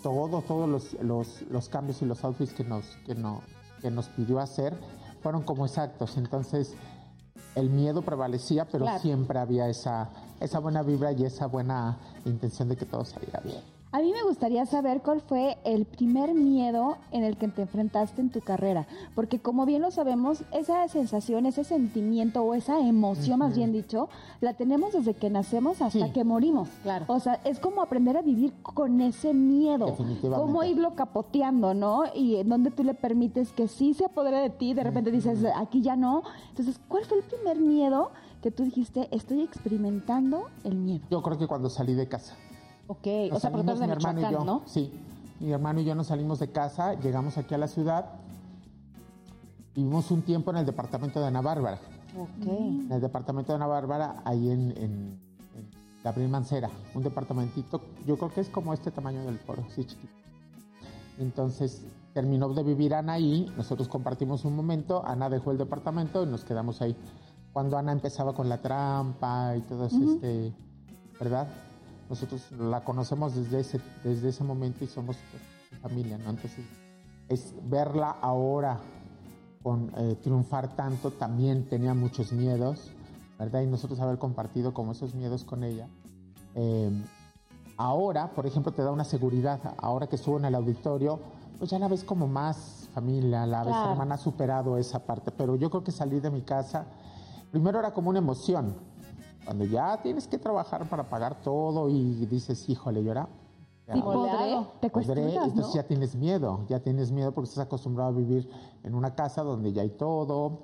todos, 0.02 0.44
todos 0.46 0.68
los, 0.68 0.94
los, 1.02 1.42
los 1.50 1.70
cambios 1.70 2.02
y 2.02 2.06
los 2.06 2.24
outfits 2.24 2.54
que 2.54 2.64
nos, 2.64 2.86
que, 3.06 3.16
no, 3.16 3.42
que 3.82 3.92
nos 3.92 4.08
pidió 4.10 4.40
hacer 4.40 4.78
fueron 5.22 5.44
como 5.44 5.66
exactos. 5.66 6.18
Entonces, 6.18 6.74
el 7.56 7.70
miedo 7.70 8.02
prevalecía, 8.02 8.66
pero 8.66 8.86
Claro. 8.86 9.00
siempre 9.02 9.40
había 9.40 9.68
esa, 9.68 10.10
esa 10.40 10.60
buena 10.60 10.82
vibra 10.84 11.12
y 11.12 11.26
esa 11.26 11.48
buena 11.48 11.98
intención 12.26 12.70
de 12.70 12.78
que 12.78 12.86
todo 12.86 13.04
saliera 13.06 13.40
bien. 13.42 13.62
A 13.94 14.00
mí 14.00 14.14
me 14.14 14.24
gustaría 14.24 14.66
saber 14.66 15.02
cuál 15.02 15.20
fue 15.20 15.58
el 15.66 15.84
primer 15.84 16.34
miedo 16.34 16.96
en 17.12 17.26
el 17.26 17.36
que 17.36 17.50
te 17.50 17.64
enfrentaste 17.64 18.22
en 18.22 18.30
tu 18.30 18.40
carrera, 18.40 18.88
porque 19.16 19.40
como 19.40 19.66
bien 19.66 19.82
lo 19.82 19.92
sabemos, 19.92 20.46
esa 20.54 20.88
sensación, 20.88 21.46
ese 21.46 21.66
sentimiento 21.66 22.42
o 22.42 22.54
esa 22.54 22.80
emoción, 22.80 23.40
más 23.40 23.54
bien 23.54 23.74
dicho, 23.74 24.08
la 24.40 24.54
tenemos 24.54 24.94
desde 24.94 25.14
que 25.14 25.30
nacemos 25.30 25.82
hasta 25.82 26.06
Sí. 26.06 26.12
que 26.14 26.24
morimos. 26.24 26.70
Claro. 26.84 27.04
O 27.10 27.20
sea, 27.20 27.42
es 27.44 27.60
como 27.60 27.82
aprender 27.82 28.16
a 28.16 28.22
vivir 28.22 28.54
con 28.64 29.02
ese 29.02 29.34
miedo. 29.34 29.94
Cómo 30.22 30.64
irlo 30.64 30.96
capoteando, 30.96 31.74
¿no? 31.74 32.04
Y 32.16 32.38
en 32.38 32.48
donde 32.48 32.72
tú 32.72 32.86
le 32.86 32.94
permites 32.94 33.52
que 33.52 33.68
sí 33.68 33.94
se 33.94 34.06
apodere 34.06 34.38
de 34.38 34.52
ti, 34.52 34.74
de 34.74 34.84
repente 34.84 35.12
dices, 35.12 35.44
aquí 35.58 35.82
ya 35.82 35.98
no. 35.98 36.24
Entonces, 36.52 36.80
¿cuál 36.88 37.04
fue 37.04 37.18
el 37.18 37.24
primer 37.26 37.60
miedo 37.60 38.12
que 38.42 38.52
tú 38.52 38.64
dijiste, 38.64 39.10
estoy 39.12 39.42
experimentando 39.42 40.46
el 40.64 40.76
miedo? 40.76 41.04
Yo 41.12 41.22
creo 41.22 41.38
que 41.38 41.48
cuando 41.48 41.70
salí 41.70 41.94
de 41.94 42.08
casa. 42.08 42.38
Ok, 42.92 43.08
Nos 43.30 43.38
o 43.38 43.40
sea, 43.40 43.52
porque 43.52 43.68
salimos 43.68 43.80
de 43.80 43.88
mi 43.88 43.92
hermano 43.94 44.20
y 44.20 44.32
yo. 44.34 44.44
¿no? 44.44 44.62
Sí, 44.66 44.92
mi 45.40 45.52
hermano 45.52 45.80
y 45.80 45.86
yo 45.86 45.96
nos 45.96 46.08
salimos 46.08 46.40
de 46.40 46.50
casa, 46.52 46.94
llegamos 46.96 47.38
aquí 47.38 47.54
a 47.54 47.58
la 47.58 47.68
ciudad, 47.68 48.06
vivimos 49.76 50.12
un 50.12 50.22
tiempo 50.24 50.52
en 50.52 50.58
el 50.58 50.66
departamento 50.66 51.20
de 51.20 51.28
Ana 51.28 51.42
Bárbara. 51.42 51.80
Ok. 52.18 52.48
En 52.48 52.92
el 52.92 53.00
departamento 53.02 53.52
de 53.54 53.56
Ana 53.56 53.68
Bárbara, 53.68 54.22
ahí 54.26 54.50
en, 54.52 54.72
en- 54.72 55.20
en 55.56 55.70
Gabriel 56.04 56.30
Mancera, 56.30 56.70
un 56.94 57.04
departamentito, 57.04 57.82
yo 58.06 58.18
creo 58.18 58.30
que 58.34 58.42
es 58.42 58.50
como 58.50 58.74
este 58.74 58.92
tamaño 58.92 59.24
del 59.24 59.40
foro, 59.40 59.64
sí, 59.74 59.86
chiquito. 59.86 60.14
Entonces 61.20 61.84
terminó 62.14 62.50
de 62.50 62.64
vivir 62.64 62.94
Ana 62.94 63.14
ahí, 63.14 63.50
nosotros 63.56 63.88
compartimos 63.88 64.44
un 64.44 64.56
momento, 64.56 65.06
Ana 65.06 65.30
dejó 65.30 65.52
el 65.52 65.58
departamento 65.58 66.24
y 66.24 66.26
nos 66.26 66.44
quedamos 66.44 66.82
ahí. 66.82 66.96
Cuando 67.54 67.78
Ana 67.78 67.92
empezaba 67.94 68.34
con 68.34 68.50
la 68.50 68.62
trampa 68.62 69.56
y 69.56 69.62
todo 69.62 69.86
eso, 69.86 69.98
este, 70.14 70.54
¿verdad? 71.20 71.48
Nosotros 72.12 72.52
la 72.52 72.84
conocemos 72.84 73.34
desde 73.34 73.62
ese, 73.62 73.80
desde 74.04 74.28
ese 74.28 74.44
momento 74.44 74.84
y 74.84 74.88
somos 74.88 75.16
pues, 75.32 75.82
familia, 75.82 76.18
¿no? 76.18 76.32
Entonces, 76.32 76.66
es 77.30 77.54
verla 77.70 78.18
ahora 78.22 78.82
con 79.64 79.90
eh, 79.96 80.18
triunfar 80.22 80.76
tanto, 80.76 81.12
también 81.12 81.70
tenía 81.70 81.94
muchos 81.94 82.34
miedos, 82.34 82.92
¿verdad? 83.40 83.62
Y 83.62 83.68
nosotros 83.68 83.98
haber 84.02 84.18
compartido 84.18 84.74
como 84.74 84.92
esos 84.92 85.16
miedos 85.16 85.46
con 85.46 85.64
ella. 85.64 85.88
Eh, 86.54 86.92
ahora, 87.78 88.32
por 88.32 88.46
ejemplo, 88.46 88.74
te 88.74 88.84
da 88.84 88.92
una 88.92 89.06
seguridad. 89.06 89.62
Ahora 89.78 90.08
que 90.08 90.18
estuvo 90.18 90.38
en 90.38 90.44
el 90.44 90.56
auditorio, 90.56 91.18
pues 91.60 91.72
ya 91.72 91.80
la 91.80 91.88
ves 91.88 92.04
como 92.04 92.28
más 92.28 92.90
familia, 92.94 93.46
la 93.46 93.64
ves 93.64 93.74
Claro. 93.74 93.92
hermana, 93.92 94.16
ha 94.16 94.18
superado 94.18 94.78
esa 94.78 95.00
parte. 95.06 95.32
Pero 95.32 95.56
yo 95.56 95.70
creo 95.70 95.82
que 95.86 95.94
salir 95.94 96.22
de 96.22 96.30
mi 96.30 96.42
casa, 96.42 96.88
primero 97.52 97.80
era 97.80 97.94
como 97.94 98.10
una 98.10 98.20
emoción. 98.20 98.91
Cuando 99.46 99.66
ya 99.66 100.02
tienes 100.02 100.28
que 100.28 100.38
trabajar 100.38 100.88
para 100.88 101.10
pagar 101.10 101.42
todo 101.42 101.90
y 101.90 102.26
dices, 102.26 102.70
híjole, 102.70 103.04
llora. 103.04 103.28
Sí, 103.92 104.02
podré, 104.02 104.68
te 104.80 104.90
Podré, 104.90 105.36
¿no? 105.36 105.44
entonces 105.46 105.74
ya 105.74 105.84
tienes 105.84 106.16
miedo, 106.16 106.66
ya 106.70 106.80
tienes 106.80 107.12
miedo 107.12 107.34
porque 107.34 107.50
estás 107.50 107.66
acostumbrado 107.66 108.12
a 108.12 108.14
vivir 108.14 108.50
en 108.84 108.96
una 108.96 109.16
casa 109.16 109.44
donde 109.44 109.74
ya 109.74 109.82
hay 109.82 109.90
todo 109.90 110.60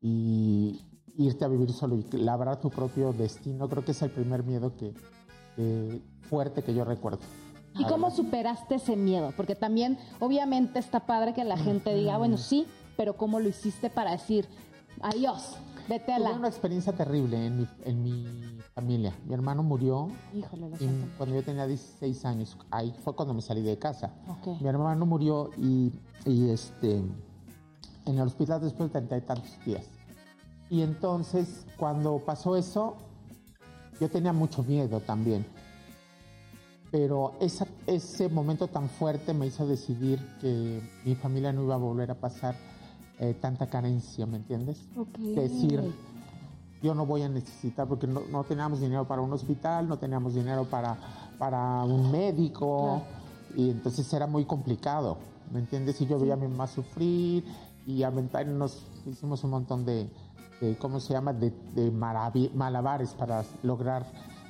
y 0.00 0.80
irte 1.16 1.44
a 1.44 1.48
vivir 1.48 1.72
solo 1.72 1.96
y 1.96 2.04
labrar 2.12 2.60
tu 2.60 2.70
propio 2.70 3.12
destino, 3.12 3.68
creo 3.68 3.84
que 3.84 3.90
es 3.90 4.02
el 4.02 4.10
primer 4.10 4.44
miedo 4.44 4.76
que, 4.76 4.94
que 5.56 6.02
fuerte 6.28 6.62
que 6.62 6.72
yo 6.72 6.84
recuerdo. 6.84 7.20
¿Y 7.78 7.84
cómo 7.84 8.10
superaste 8.10 8.76
ese 8.76 8.96
miedo? 8.96 9.32
Porque 9.36 9.54
también, 9.54 9.98
obviamente, 10.20 10.78
está 10.78 11.00
padre 11.00 11.32
que 11.32 11.44
la 11.44 11.56
gente 11.56 11.94
diga, 11.94 12.18
bueno, 12.18 12.36
sí, 12.36 12.66
pero 12.96 13.16
¿cómo 13.16 13.40
lo 13.40 13.48
hiciste 13.48 13.90
para 13.90 14.12
decir, 14.12 14.46
adiós, 15.00 15.56
vete 15.88 16.12
a 16.12 16.16
Tuve 16.18 16.28
la... 16.30 16.34
una 16.36 16.48
experiencia 16.48 16.92
terrible 16.92 17.46
en 17.46 17.58
mi, 17.58 17.68
en 17.84 18.02
mi 18.02 18.58
familia. 18.74 19.14
Mi 19.26 19.34
hermano 19.34 19.62
murió 19.62 20.08
Híjole, 20.34 20.68
lo 20.70 20.76
y 20.76 20.78
siento. 20.78 21.06
cuando 21.18 21.34
yo 21.36 21.42
tenía 21.42 21.66
16 21.66 22.24
años. 22.24 22.56
Ahí 22.70 22.94
fue 23.04 23.14
cuando 23.14 23.34
me 23.34 23.42
salí 23.42 23.62
de 23.62 23.78
casa. 23.78 24.14
Ok. 24.28 24.60
Mi 24.60 24.68
hermano 24.68 25.04
murió 25.06 25.50
y, 25.58 25.92
y, 26.26 26.50
este 26.50 26.96
en 28.04 28.18
el 28.18 28.22
hospital 28.26 28.60
después 28.60 28.88
de 28.92 29.00
treinta 29.00 29.16
y 29.16 29.20
tantos 29.20 29.64
días. 29.64 29.86
Y 30.70 30.82
entonces, 30.82 31.66
cuando 31.76 32.18
pasó 32.18 32.56
eso, 32.56 32.96
yo 34.00 34.08
tenía 34.08 34.32
mucho 34.32 34.62
miedo 34.64 35.00
también. 35.00 35.46
Pero 36.90 37.34
esa- 37.40 37.66
ese 37.86 38.28
momento 38.28 38.66
tan 38.68 38.88
fuerte 38.88 39.32
me 39.34 39.46
hizo 39.46 39.66
decidir 39.66 40.18
que 40.40 40.82
mi 41.04 41.14
familia 41.14 41.52
no 41.52 41.62
iba 41.62 41.74
a 41.74 41.78
volver 41.78 42.10
a 42.10 42.14
pasar 42.14 42.54
eh, 43.22 43.34
tanta 43.34 43.68
carencia, 43.68 44.26
¿me 44.26 44.38
entiendes? 44.38 44.84
Ok. 44.96 45.16
Decir, 45.18 45.80
yo 46.82 46.92
no 46.92 47.06
voy 47.06 47.22
a 47.22 47.28
necesitar, 47.28 47.86
porque 47.86 48.08
no, 48.08 48.22
no 48.32 48.42
teníamos 48.42 48.80
dinero 48.80 49.06
para 49.06 49.22
un 49.22 49.32
hospital, 49.32 49.88
no 49.88 49.96
teníamos 49.96 50.34
dinero 50.34 50.64
para, 50.64 50.96
para 51.38 51.84
un 51.84 52.10
médico, 52.10 53.00
y 53.56 53.70
entonces 53.70 54.12
era 54.12 54.26
muy 54.26 54.44
complicado, 54.44 55.18
¿me 55.52 55.60
entiendes? 55.60 56.00
Y 56.00 56.06
yo 56.06 56.18
veía 56.18 56.34
a 56.34 56.36
mi 56.36 56.48
mamá 56.48 56.66
sufrir, 56.66 57.44
y 57.86 58.02
aventarnos, 58.02 58.86
hicimos 59.06 59.44
un 59.44 59.50
montón 59.50 59.84
de, 59.84 60.10
de, 60.60 60.76
¿cómo 60.78 60.98
se 60.98 61.12
llama?, 61.12 61.32
de, 61.32 61.52
malabares 61.92 63.14
para 63.14 63.44
lograr 63.62 64.04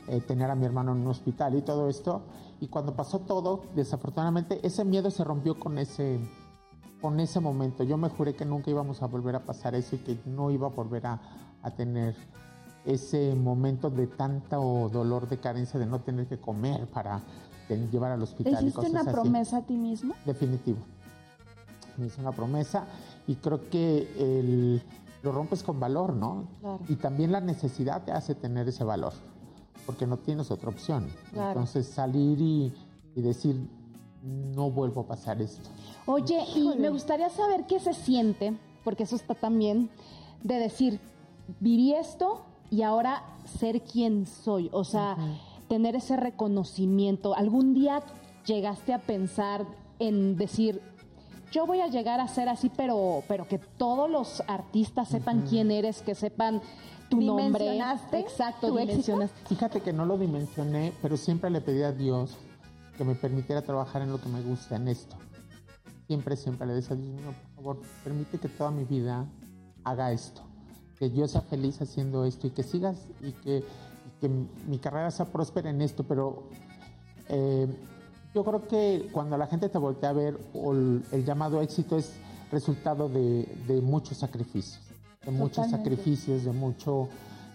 eh, 0.09 0.23
tener 0.23 0.51
a 0.51 0.55
mi 0.55 0.65
hermano 0.65 0.93
en 0.93 1.03
un 1.03 1.09
hospital 1.09 1.57
y 1.57 1.61
todo 1.61 1.91
esto. 1.91 2.23
Y 2.59 2.69
cuando 2.69 2.95
pasó 2.95 3.19
todo, 3.19 3.65
desafortunadamente, 3.75 4.67
ese 4.67 4.83
miedo 4.87 5.11
se 5.11 5.25
rompió 5.25 5.59
con 5.59 5.77
ese, 5.77 6.19
con 7.03 7.21
ese 7.21 7.41
momento. 7.41 7.83
Yo 7.85 7.97
me 7.99 8.09
juré 8.09 8.35
que 8.35 8.45
nunca 8.47 8.71
íbamos 8.71 9.03
a 9.03 9.07
volver 9.09 9.35
a 9.37 9.41
pasar 9.41 9.75
eso 9.75 9.97
y 9.97 9.99
que 9.99 10.19
no 10.25 10.51
iba 10.51 10.69
a 10.69 10.71
volver 10.71 11.07
a, 11.07 11.21
a 11.63 11.71
tener 11.73 12.15
ese 12.87 13.35
momento 13.35 13.91
de 13.91 14.07
tanto 14.07 14.89
dolor 14.91 15.29
de 15.29 15.39
carencia 15.39 15.79
de 15.79 15.87
no 15.87 16.01
tener 16.01 16.27
que 16.27 16.39
comer 16.39 16.87
para 16.87 17.21
te- 17.69 17.77
llevar 17.89 18.13
al 18.13 18.19
¿Te 18.21 18.25
hospital 18.25 18.53
y 18.55 18.57
hiciste 18.69 18.75
cosas 18.77 18.91
una 18.93 19.01
así. 19.03 19.11
promesa 19.11 19.57
a 19.59 19.63
ti 19.63 19.77
mismo? 19.77 20.15
Definitivo. 20.25 20.79
Me 21.99 22.07
hice 22.07 22.21
una 22.21 22.33
promesa 22.33 22.87
y 23.27 23.35
creo 23.35 23.69
que 23.69 24.09
el- 24.19 24.83
lo 25.23 25.31
rompes 25.33 25.63
con 25.63 25.79
valor, 25.79 26.13
¿no? 26.15 26.45
Claro. 26.61 26.81
Y 26.89 26.97
también 26.97 27.31
la 27.31 27.41
necesidad 27.41 28.03
te 28.05 28.11
hace 28.13 28.35
tener 28.35 28.67
ese 28.69 28.83
valor, 28.83 29.13
porque 29.87 30.07
no 30.07 30.17
tienes 30.17 30.51
otra 30.51 30.71
opción. 30.71 31.07
Claro. 31.33 31.51
Entonces 31.51 31.87
salir 31.87 32.41
y, 32.41 32.75
y 33.15 33.21
decir, 33.23 33.69
no 34.23 34.71
vuelvo 34.71 35.03
a 35.03 35.07
pasar 35.07 35.43
esto. 35.43 35.69
Oye, 36.07 36.45
y 36.55 36.77
me 36.79 36.91
gustaría 36.91 37.29
saber 37.31 37.67
qué 37.67 37.81
se 37.81 37.93
siente, 37.93 38.57
porque 38.85 39.05
eso 39.05 39.17
está 39.17 39.35
también, 39.35 39.91
de 40.43 40.57
decir, 40.57 41.01
viví 41.61 41.93
esto 41.95 42.45
y 42.71 42.83
ahora 42.83 43.25
ser 43.45 43.83
quien 43.83 44.27
soy. 44.27 44.71
O 44.73 44.85
sea, 44.85 45.17
tener 45.69 45.97
ese 45.97 46.17
reconocimiento. 46.17 47.35
¿Algún 47.35 47.75
día 47.75 48.03
llegaste 48.47 48.93
a 48.93 48.99
pensar 48.99 49.67
en 49.99 50.37
decir, 50.37 50.81
yo 51.53 51.67
voy 51.67 51.81
a 51.81 51.89
llegar 51.89 52.21
a 52.21 52.29
ser 52.29 52.49
así, 52.49 52.71
pero, 52.75 53.23
pero 53.29 53.47
que 53.47 53.59
todos 53.59 54.11
los 54.11 54.43
artistas 54.49 55.09
sepan 55.09 55.47
quién 55.49 55.71
eres, 55.71 56.03
que 56.03 56.15
sepan 56.15 56.63
tu 57.11 57.21
nombre? 57.21 57.65
¿Dimensionaste 57.65 58.21
Exacto, 58.21 58.69
tu 58.69 58.79
éxito? 58.79 59.29
Fíjate 59.47 59.81
que 59.81 59.93
no 59.93 60.07
lo 60.07 60.17
dimensioné, 60.17 60.93
pero 61.03 61.17
siempre 61.17 61.51
le 61.51 61.61
pedí 61.61 61.83
a 61.83 61.93
Dios 61.93 62.39
que 62.97 63.05
me 63.05 63.15
permitiera 63.15 63.63
trabajar 63.63 64.03
en 64.03 64.11
lo 64.11 64.21
que 64.21 64.29
me 64.29 64.43
gusta, 64.43 64.77
en 64.77 64.89
esto. 64.89 65.17
Siempre, 66.07 66.37
siempre 66.37 66.67
le 66.67 66.75
decía 66.75 66.97
a 66.97 66.99
Dios 66.99 67.13
mío, 67.13 67.35
por 67.55 67.55
favor, 67.55 67.81
permite 68.05 68.39
que 68.39 68.49
toda 68.49 68.71
mi 68.71 68.85
vida 68.85 69.27
haga 69.85 70.13
esto. 70.13 70.43
Que 70.99 71.11
yo 71.11 71.27
sea 71.27 71.41
feliz 71.41 71.81
haciendo 71.81 72.25
esto 72.25 72.47
y 72.47 72.51
que 72.51 72.63
sigas 72.63 73.09
y 73.21 73.33
que, 73.33 73.59
y 73.59 74.21
que 74.21 74.29
mi 74.29 74.79
carrera 74.79 75.11
sea 75.11 75.27
próspera 75.27 75.71
en 75.71 75.81
esto, 75.81 76.05
pero 76.05 76.49
eh, 77.29 77.67
yo 78.35 78.45
creo 78.45 78.67
que 78.67 79.09
cuando 79.13 79.37
la 79.37 79.47
gente 79.47 79.69
te 79.69 79.79
voltea 79.79 80.11
a 80.11 80.15
ver, 80.15 80.39
o 80.55 80.73
el, 80.73 81.05
el 81.13 81.25
llamado 81.25 81.61
éxito 81.61 81.97
es 81.97 82.13
resultado 82.51 83.09
de, 83.09 83.47
de 83.67 83.81
muchos 83.81 84.19
sacrificios, 84.19 84.81
de 85.25 85.31
muchos 85.31 85.71
sacrificios, 85.71 86.45
de 86.45 86.53
mucho 86.53 87.09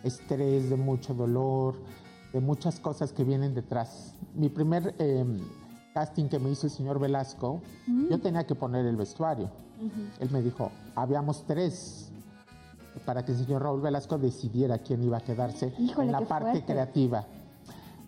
estrés, 0.03 0.69
de 0.69 0.75
mucho 0.75 1.13
dolor, 1.13 1.75
de 2.37 2.41
muchas 2.41 2.79
cosas 2.79 3.11
que 3.13 3.23
vienen 3.23 3.55
detrás. 3.55 4.13
Mi 4.35 4.47
primer 4.49 4.93
eh, 4.99 5.25
casting 5.91 6.25
que 6.27 6.37
me 6.37 6.51
hizo 6.51 6.67
el 6.67 6.71
señor 6.71 6.99
Velasco, 6.99 7.61
yo 8.11 8.19
tenía 8.19 8.45
que 8.45 8.53
poner 8.53 8.85
el 8.85 8.95
vestuario. 8.95 9.49
Él 10.19 10.29
me 10.29 10.43
dijo, 10.43 10.71
habíamos 10.95 11.45
tres 11.47 12.11
para 13.07 13.25
que 13.25 13.31
el 13.31 13.39
señor 13.39 13.63
Raúl 13.63 13.81
Velasco 13.81 14.19
decidiera 14.19 14.77
quién 14.77 15.03
iba 15.03 15.17
a 15.17 15.21
quedarse 15.21 15.73
Híjole, 15.79 16.07
en 16.07 16.11
la 16.11 16.21
parte 16.21 16.51
fuerte. 16.51 16.73
creativa 16.73 17.25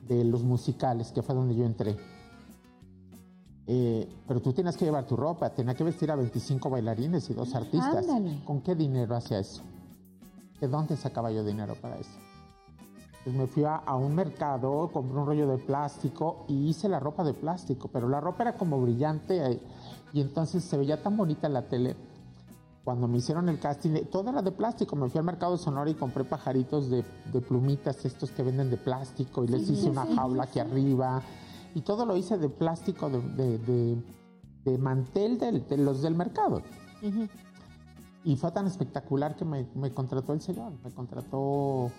de 0.08 0.24
los 0.24 0.44
musicales, 0.44 1.12
que 1.12 1.24
fue 1.24 1.34
donde 1.34 1.56
yo 1.56 1.66
entré. 1.66 1.96
Eh, 3.66 4.08
pero 4.28 4.42
tú 4.42 4.54
tienes 4.54 4.78
que 4.78 4.86
llevar 4.86 5.08
tu 5.08 5.16
ropa, 5.16 5.50
tenía 5.50 5.74
que 5.74 5.84
vestir 5.84 6.12
a 6.12 6.16
25 6.16 6.70
bailarines 6.70 7.28
y 7.32 7.34
dos 7.34 7.56
artistas. 7.56 8.08
Ándale. 8.08 8.44
¿Con 8.46 8.62
qué 8.62 8.76
dinero 8.76 9.16
hacía 9.16 9.40
eso? 9.40 9.64
¿De 10.62 10.68
dónde 10.68 10.96
sacaba 10.98 11.32
yo 11.32 11.44
dinero 11.44 11.74
para 11.82 11.98
eso? 11.98 12.29
Pues 13.24 13.36
me 13.36 13.48
fui 13.48 13.64
a, 13.66 13.76
a 13.76 13.96
un 13.96 14.16
mercado, 14.16 14.90
compré 14.94 15.18
un 15.18 15.26
rollo 15.26 15.48
de 15.48 15.58
plástico 15.58 16.46
y 16.48 16.68
hice 16.70 16.88
la 16.88 17.00
ropa 17.00 17.24
de 17.24 17.34
plástico, 17.34 17.90
pero 17.92 18.08
la 18.08 18.22
ropa 18.22 18.44
era 18.44 18.56
como 18.58 18.82
brillante 18.82 19.52
eh, 19.52 19.60
y 20.14 20.22
entonces 20.22 20.64
se 20.64 20.78
veía 20.78 21.02
tan 21.04 21.18
bonita 21.18 21.48
en 21.48 21.54
la 21.54 21.68
tele. 21.68 21.96
Cuando 22.84 23.08
me 23.08 23.18
hicieron 23.18 23.50
el 23.50 23.60
casting, 23.60 23.92
eh, 23.92 24.06
todo 24.10 24.30
era 24.30 24.42
de 24.42 24.52
plástico. 24.52 24.96
Me 24.96 25.10
fui 25.10 25.20
al 25.20 25.26
mercado 25.26 25.52
de 25.52 25.58
Sonora 25.60 25.90
y 25.90 25.96
compré 25.96 26.24
pajaritos 26.24 26.90
de, 26.90 27.04
de 27.32 27.42
plumitas, 27.42 28.04
estos 28.06 28.32
que 28.32 28.42
venden 28.42 28.70
de 28.72 28.78
plástico, 28.78 29.44
y 29.44 29.48
les 29.50 29.70
hice 29.70 29.90
una 29.90 30.06
jaula 30.16 30.44
aquí 30.44 30.60
arriba. 30.60 31.22
Y 31.76 31.82
todo 31.82 32.06
lo 32.06 32.16
hice 32.18 32.38
de 32.38 32.50
plástico, 32.50 33.10
de, 33.10 33.22
de- 33.22 33.58
de- 33.60 34.04
de 34.66 34.78
mantel 34.78 35.38
de 35.38 35.78
los 35.78 36.02
del 36.02 36.16
mercado. 36.16 36.62
Y 38.24 38.36
fue 38.38 38.52
tan 38.52 38.66
espectacular 38.68 39.36
que 39.36 39.46
me, 39.46 39.68
me 39.76 39.94
contrató 39.94 40.34
el 40.34 40.42
señor, 40.42 40.74
me 40.84 40.92
contrató 40.92 41.92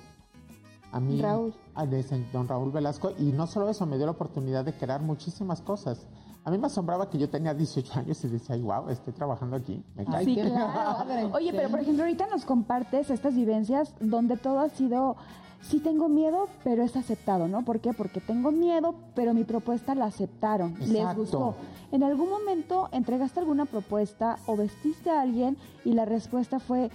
a 0.92 1.00
mí, 1.00 1.20
Raúl. 1.20 1.54
a 1.74 1.86
don 2.32 2.48
Raúl 2.48 2.70
Velasco, 2.72 3.12
y 3.18 3.32
no 3.32 3.46
solo 3.46 3.68
eso, 3.68 3.86
me 3.86 3.96
dio 3.96 4.06
la 4.06 4.12
oportunidad 4.12 4.64
de 4.64 4.72
crear 4.72 5.00
muchísimas 5.02 5.60
cosas. 5.62 6.06
A 6.44 6.50
mí 6.50 6.56
me 6.58 6.66
asombraba 6.66 7.10
que 7.10 7.18
yo 7.18 7.28
tenía 7.28 7.52
18 7.54 7.98
años 7.98 8.24
y 8.24 8.28
decía, 8.28 8.54
ay, 8.54 8.62
wow, 8.62 8.88
estoy 8.88 9.12
trabajando 9.12 9.56
aquí. 9.56 9.84
Me 9.94 10.04
cae 10.06 10.24
Sí, 10.24 10.34
que- 10.34 10.42
claro. 10.48 11.30
Oye, 11.34 11.52
pero 11.52 11.68
por 11.68 11.80
ejemplo, 11.80 12.04
ahorita 12.04 12.26
nos 12.28 12.44
compartes 12.44 13.10
estas 13.10 13.34
vivencias 13.34 13.94
donde 14.00 14.36
todo 14.38 14.58
ha 14.60 14.70
sido, 14.70 15.16
sí 15.60 15.80
tengo 15.80 16.08
miedo, 16.08 16.48
pero 16.64 16.82
es 16.82 16.96
aceptado, 16.96 17.46
¿no? 17.46 17.62
¿Por 17.62 17.80
qué? 17.80 17.92
Porque 17.92 18.20
tengo 18.20 18.50
miedo, 18.52 18.94
pero 19.14 19.34
mi 19.34 19.44
propuesta 19.44 19.94
la 19.94 20.06
aceptaron, 20.06 20.74
les 20.80 21.14
gustó. 21.14 21.54
¿En 21.92 22.02
algún 22.04 22.30
momento 22.30 22.88
entregaste 22.92 23.40
alguna 23.40 23.66
propuesta 23.66 24.38
o 24.46 24.56
vestiste 24.56 25.10
a 25.10 25.20
alguien 25.20 25.58
y 25.84 25.92
la 25.92 26.06
respuesta 26.06 26.58
fue, 26.58 26.90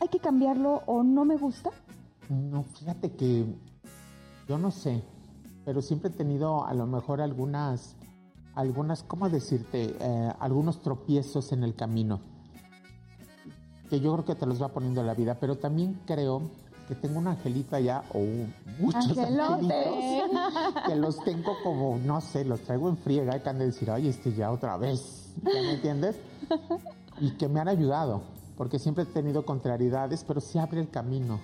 hay 0.00 0.08
que 0.08 0.20
cambiarlo 0.20 0.82
o 0.86 1.02
no 1.02 1.24
me 1.24 1.36
gusta? 1.36 1.70
No, 2.28 2.64
fíjate 2.64 3.12
que 3.12 3.46
yo 4.48 4.58
no 4.58 4.70
sé, 4.70 5.02
pero 5.64 5.82
siempre 5.82 6.10
he 6.10 6.12
tenido 6.12 6.64
a 6.66 6.74
lo 6.74 6.86
mejor 6.86 7.20
algunas, 7.20 7.96
algunas, 8.54 9.02
¿cómo 9.02 9.28
decirte? 9.28 9.96
Eh, 9.98 10.32
algunos 10.40 10.82
tropiezos 10.82 11.52
en 11.52 11.62
el 11.62 11.74
camino. 11.74 12.20
Que 13.90 14.00
yo 14.00 14.12
creo 14.14 14.24
que 14.24 14.34
te 14.34 14.46
los 14.46 14.60
va 14.60 14.68
poniendo 14.68 15.02
la 15.02 15.14
vida, 15.14 15.36
pero 15.38 15.56
también 15.56 16.00
creo 16.06 16.42
que 16.88 16.94
tengo 16.94 17.18
un 17.18 17.28
angelito 17.28 17.76
allá, 17.76 18.04
o 18.14 18.20
muchos 18.80 19.18
Angelotes. 19.18 19.70
angelitos, 19.70 20.82
que 20.86 20.96
los 20.96 21.24
tengo 21.24 21.56
como, 21.62 21.98
no 21.98 22.20
sé, 22.20 22.44
los 22.44 22.60
traigo 22.60 22.88
en 22.88 22.96
friega 22.96 23.36
y 23.36 23.40
que 23.40 23.48
han 23.48 23.58
de 23.58 23.66
decir, 23.66 23.90
ay, 23.90 24.08
este 24.08 24.32
ya 24.32 24.52
otra 24.52 24.76
vez, 24.76 25.32
¿ya 25.42 25.62
me 25.62 25.74
entiendes? 25.74 26.16
Y 27.20 27.32
que 27.32 27.48
me 27.48 27.60
han 27.60 27.68
ayudado, 27.68 28.22
porque 28.56 28.78
siempre 28.78 29.04
he 29.04 29.06
tenido 29.06 29.44
contrariedades, 29.44 30.24
pero 30.24 30.40
sí 30.40 30.58
abre 30.58 30.80
el 30.80 30.88
camino 30.90 31.40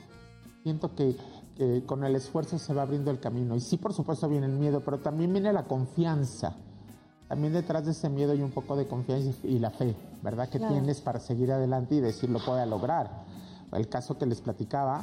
siento 0.62 0.94
que, 0.94 1.16
que 1.56 1.84
con 1.84 2.04
el 2.04 2.16
esfuerzo 2.16 2.58
se 2.58 2.72
va 2.74 2.82
abriendo 2.82 3.10
el 3.10 3.20
camino. 3.20 3.56
Y 3.56 3.60
sí, 3.60 3.76
por 3.76 3.92
supuesto, 3.92 4.28
viene 4.28 4.46
el 4.46 4.52
miedo, 4.52 4.80
pero 4.84 4.98
también 4.98 5.32
viene 5.32 5.52
la 5.52 5.64
confianza. 5.64 6.56
También 7.28 7.52
detrás 7.52 7.84
de 7.84 7.92
ese 7.92 8.08
miedo 8.08 8.32
hay 8.32 8.42
un 8.42 8.50
poco 8.50 8.76
de 8.76 8.86
confianza 8.86 9.30
y, 9.44 9.54
y 9.54 9.58
la 9.58 9.70
fe, 9.70 9.96
¿verdad? 10.22 10.48
Que 10.48 10.58
tienes 10.58 11.00
para 11.00 11.18
seguir 11.18 11.50
adelante 11.50 11.94
y 11.94 12.00
decir 12.00 12.30
lo 12.30 12.44
pueda 12.44 12.66
lograr. 12.66 13.24
El 13.72 13.88
caso 13.88 14.18
que 14.18 14.26
les 14.26 14.42
platicaba, 14.42 15.02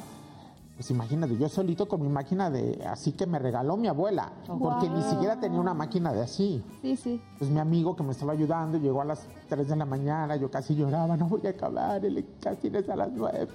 pues 0.80 0.92
imagínate, 0.92 1.36
yo 1.38 1.50
solito 1.50 1.90
con 1.90 2.02
mi 2.02 2.08
máquina 2.08 2.50
de 2.50 2.82
así 2.88 3.12
que 3.12 3.26
me 3.28 3.38
regaló 3.38 3.76
mi 3.76 3.90
abuela, 3.90 4.32
porque 4.48 4.90
ni 4.90 5.02
siquiera 5.02 5.38
tenía 5.38 5.60
una 5.60 5.74
máquina 5.74 6.14
de 6.14 6.22
así. 6.22 6.64
Sí, 6.82 6.96
sí. 6.96 7.22
Pues 7.38 7.52
mi 7.52 7.60
amigo 7.60 7.98
que 7.98 8.04
me 8.04 8.14
estaba 8.14 8.32
ayudando 8.32 8.78
llegó 8.78 9.02
a 9.02 9.04
las 9.04 9.28
3 9.50 9.68
de 9.68 9.76
la 9.76 9.84
mañana, 9.86 10.38
yo 10.38 10.50
casi 10.50 10.76
lloraba, 10.76 11.18
no 11.18 11.28
voy 11.28 11.46
a 11.48 11.50
acabar, 11.50 12.06
el 12.06 12.26
casting 12.40 12.72
es 12.76 12.88
a 12.88 12.96
las 12.96 13.12
9. 13.12 13.48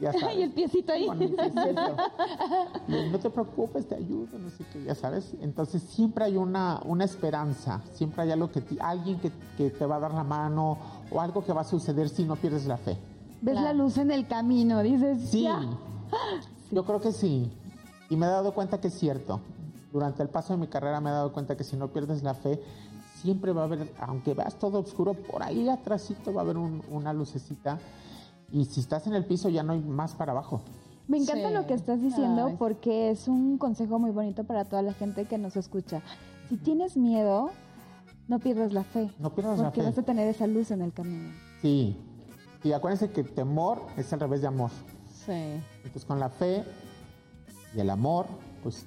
Ya 0.00 0.12
sabes. 0.14 0.36
Y 0.36 0.42
el 0.42 0.50
piecito 0.50 0.92
ahí. 0.92 1.06
Con 1.06 1.16
mi 1.20 1.28
piecito. 1.28 1.96
Y 2.88 2.94
él, 2.96 3.12
no 3.12 3.20
te 3.20 3.30
preocupes, 3.30 3.86
te 3.86 3.94
ayudo, 3.94 4.36
no 4.36 4.50
sé 4.50 4.64
qué, 4.72 4.82
ya 4.82 4.96
sabes. 4.96 5.32
Entonces 5.40 5.80
siempre 5.80 6.24
hay 6.24 6.36
una, 6.36 6.80
una 6.86 7.04
esperanza, 7.04 7.82
siempre 7.92 8.22
hay 8.24 8.32
algo 8.32 8.50
que 8.50 8.60
ti- 8.62 8.78
alguien 8.80 9.20
que, 9.20 9.30
que 9.56 9.70
te 9.70 9.86
va 9.86 9.94
a 9.94 10.00
dar 10.00 10.12
la 10.12 10.24
mano 10.24 10.76
o 11.12 11.20
algo 11.20 11.44
que 11.44 11.52
va 11.52 11.60
a 11.60 11.64
suceder 11.64 12.08
si 12.08 12.24
no 12.24 12.34
pierdes 12.34 12.66
la 12.66 12.78
fe. 12.78 12.98
Ves 13.42 13.54
la 13.54 13.72
luz 13.72 13.96
en 13.98 14.10
el 14.10 14.26
camino, 14.26 14.82
dices, 14.82 15.22
Sí, 15.30 15.42
ya. 15.42 15.60
Yo 16.74 16.84
creo 16.84 17.00
que 17.00 17.12
sí. 17.12 17.50
Y 18.10 18.16
me 18.16 18.26
he 18.26 18.28
dado 18.28 18.52
cuenta 18.52 18.80
que 18.80 18.88
es 18.88 18.94
cierto. 18.94 19.40
Durante 19.92 20.22
el 20.22 20.28
paso 20.28 20.52
de 20.52 20.58
mi 20.58 20.66
carrera 20.66 21.00
me 21.00 21.10
he 21.10 21.12
dado 21.12 21.32
cuenta 21.32 21.56
que 21.56 21.64
si 21.64 21.76
no 21.76 21.88
pierdes 21.88 22.22
la 22.22 22.34
fe, 22.34 22.60
siempre 23.22 23.52
va 23.52 23.62
a 23.62 23.64
haber, 23.64 23.92
aunque 24.00 24.34
veas 24.34 24.56
todo 24.58 24.80
oscuro, 24.80 25.14
por 25.14 25.42
ahí 25.42 25.68
atrásito 25.68 26.32
va 26.34 26.40
a 26.42 26.44
haber 26.44 26.56
un- 26.58 26.82
una 26.90 27.12
lucecita. 27.12 27.78
Y 28.50 28.64
si 28.66 28.80
estás 28.80 29.06
en 29.06 29.14
el 29.14 29.24
piso 29.24 29.48
ya 29.48 29.62
no 29.62 29.72
hay 29.72 29.80
más 29.80 30.14
para 30.14 30.32
abajo. 30.32 30.60
Me 31.08 31.18
encanta 31.18 31.48
Sí. 31.48 31.54
lo 31.54 31.66
que 31.66 31.74
estás 31.74 32.00
diciendo 32.02 32.46
Ay. 32.46 32.56
porque 32.58 33.10
es 33.10 33.28
un 33.28 33.56
consejo 33.58 33.98
muy 33.98 34.10
bonito 34.10 34.44
para 34.44 34.64
toda 34.64 34.82
la 34.82 34.92
gente 34.94 35.26
que 35.26 35.38
nos 35.38 35.56
escucha. 35.56 36.02
Si 36.48 36.56
tienes 36.56 36.96
miedo, 36.96 37.50
no 38.28 38.38
pierdas 38.38 38.72
la 38.72 38.84
fe. 38.84 39.10
No 39.18 39.34
pierdas 39.34 39.58
la 39.58 39.64
porque 39.66 39.80
fe. 39.82 39.86
vas 39.88 39.98
a 39.98 40.02
tener 40.02 40.28
esa 40.28 40.46
luz 40.46 40.70
en 40.70 40.82
el 40.82 40.92
camino. 40.92 41.30
Sí. 41.62 41.96
Y 42.62 42.72
acuérdense 42.72 43.10
que 43.10 43.22
temor 43.22 43.82
es 43.96 44.12
al 44.12 44.20
revés 44.20 44.40
de 44.40 44.46
amor. 44.48 44.70
Sí. 45.26 45.32
Entonces 45.76 46.04
con 46.04 46.20
la 46.20 46.28
fe 46.28 46.64
y 47.74 47.80
el 47.80 47.90
amor, 47.90 48.26
pues 48.62 48.86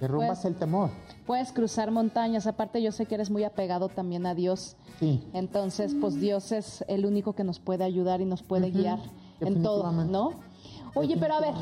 derrumbas 0.00 0.40
Pues- 0.40 0.44
el 0.46 0.56
temor. 0.56 0.90
Puedes 1.26 1.52
cruzar 1.52 1.90
montañas. 1.90 2.46
Aparte, 2.46 2.82
yo 2.82 2.92
sé 2.92 3.06
que 3.06 3.14
eres 3.14 3.30
muy 3.30 3.44
apegado 3.44 3.88
también 3.88 4.26
a 4.26 4.34
Dios. 4.34 4.76
Sí. 5.00 5.26
Entonces, 5.32 5.94
pues 6.00 6.20
Dios 6.20 6.52
es 6.52 6.84
el 6.88 7.06
único 7.06 7.34
que 7.34 7.44
nos 7.44 7.58
puede 7.60 7.84
ayudar 7.84 8.20
y 8.20 8.24
nos 8.24 8.42
puede 8.42 8.70
guiar 8.70 8.98
en 9.40 9.62
todo. 9.62 9.90
¿no? 9.92 10.32
Oye, 10.94 11.16
pero 11.18 11.34
a 11.34 11.40
ver, 11.40 11.54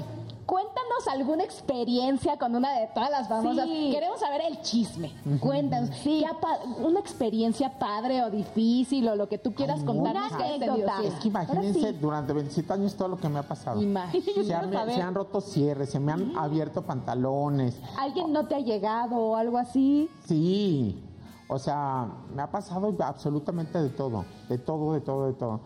cuéntanos 0.46 1.08
alguna 1.10 1.44
experiencia 1.44 2.36
con 2.38 2.54
una 2.54 2.72
de 2.78 2.88
todas 2.94 3.10
las 3.10 3.28
famosas. 3.28 3.64
Sí. 3.66 3.90
Queremos 3.92 4.20
saber 4.20 4.42
el 4.48 4.60
chisme. 4.62 5.12
Cuéntanos. 5.40 5.90
¿qué 6.02 6.24
ha 6.26 6.38
pa- 6.40 6.58
una 6.84 7.00
experiencia 7.00 7.78
padre 7.78 8.22
o 8.22 8.30
difícil 8.30 9.08
o 9.08 9.16
lo 9.16 9.28
que 9.28 9.38
tú 9.38 9.54
quieras 9.54 9.82
contarnos 9.84 10.32
que. 10.32 10.58
Sí. 10.58 11.06
Es 11.06 11.14
que 11.14 11.28
imagínense 11.28 11.92
sí. 11.92 11.98
durante 12.00 12.32
27 12.32 12.72
años 12.72 12.94
todo 12.94 13.08
lo 13.08 13.16
que 13.18 13.28
me 13.28 13.38
ha 13.38 13.42
pasado. 13.42 13.80
Imagínate. 13.80 14.44
Se 14.44 14.54
han, 14.54 14.70
se 14.72 15.02
han 15.02 15.14
roto 15.14 15.40
cierres, 15.40 15.90
se 15.90 16.00
me 16.00 16.12
han 16.12 16.36
abierto 16.36 16.82
pantalones. 16.82 17.80
¿Alguien 17.98 18.32
no 18.32 18.46
te 18.46 18.54
ha 18.54 18.60
llegado 18.60 19.16
o 19.16 19.36
algo 19.36 19.58
así? 19.58 20.08
Sí, 20.26 21.02
o 21.48 21.58
sea, 21.58 22.08
me 22.34 22.42
ha 22.42 22.50
pasado 22.50 22.94
absolutamente 23.00 23.80
de 23.82 23.90
todo, 23.90 24.24
de 24.48 24.58
todo, 24.58 24.92
de 24.94 25.00
todo, 25.00 25.26
de 25.26 25.32
todo. 25.34 25.60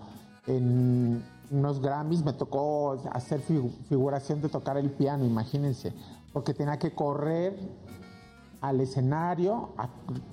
En 0.46 1.24
unos 1.50 1.80
Grammys 1.80 2.24
me 2.24 2.32
tocó 2.32 3.00
hacer 3.12 3.40
figu- 3.40 3.70
figuración 3.88 4.40
de 4.42 4.48
tocar 4.48 4.76
el 4.76 4.90
piano, 4.90 5.24
imagínense, 5.24 5.92
porque 6.32 6.54
tenía 6.54 6.78
que 6.78 6.92
correr 6.94 7.56
al 8.62 8.80
escenario, 8.80 9.68
a 9.76 9.88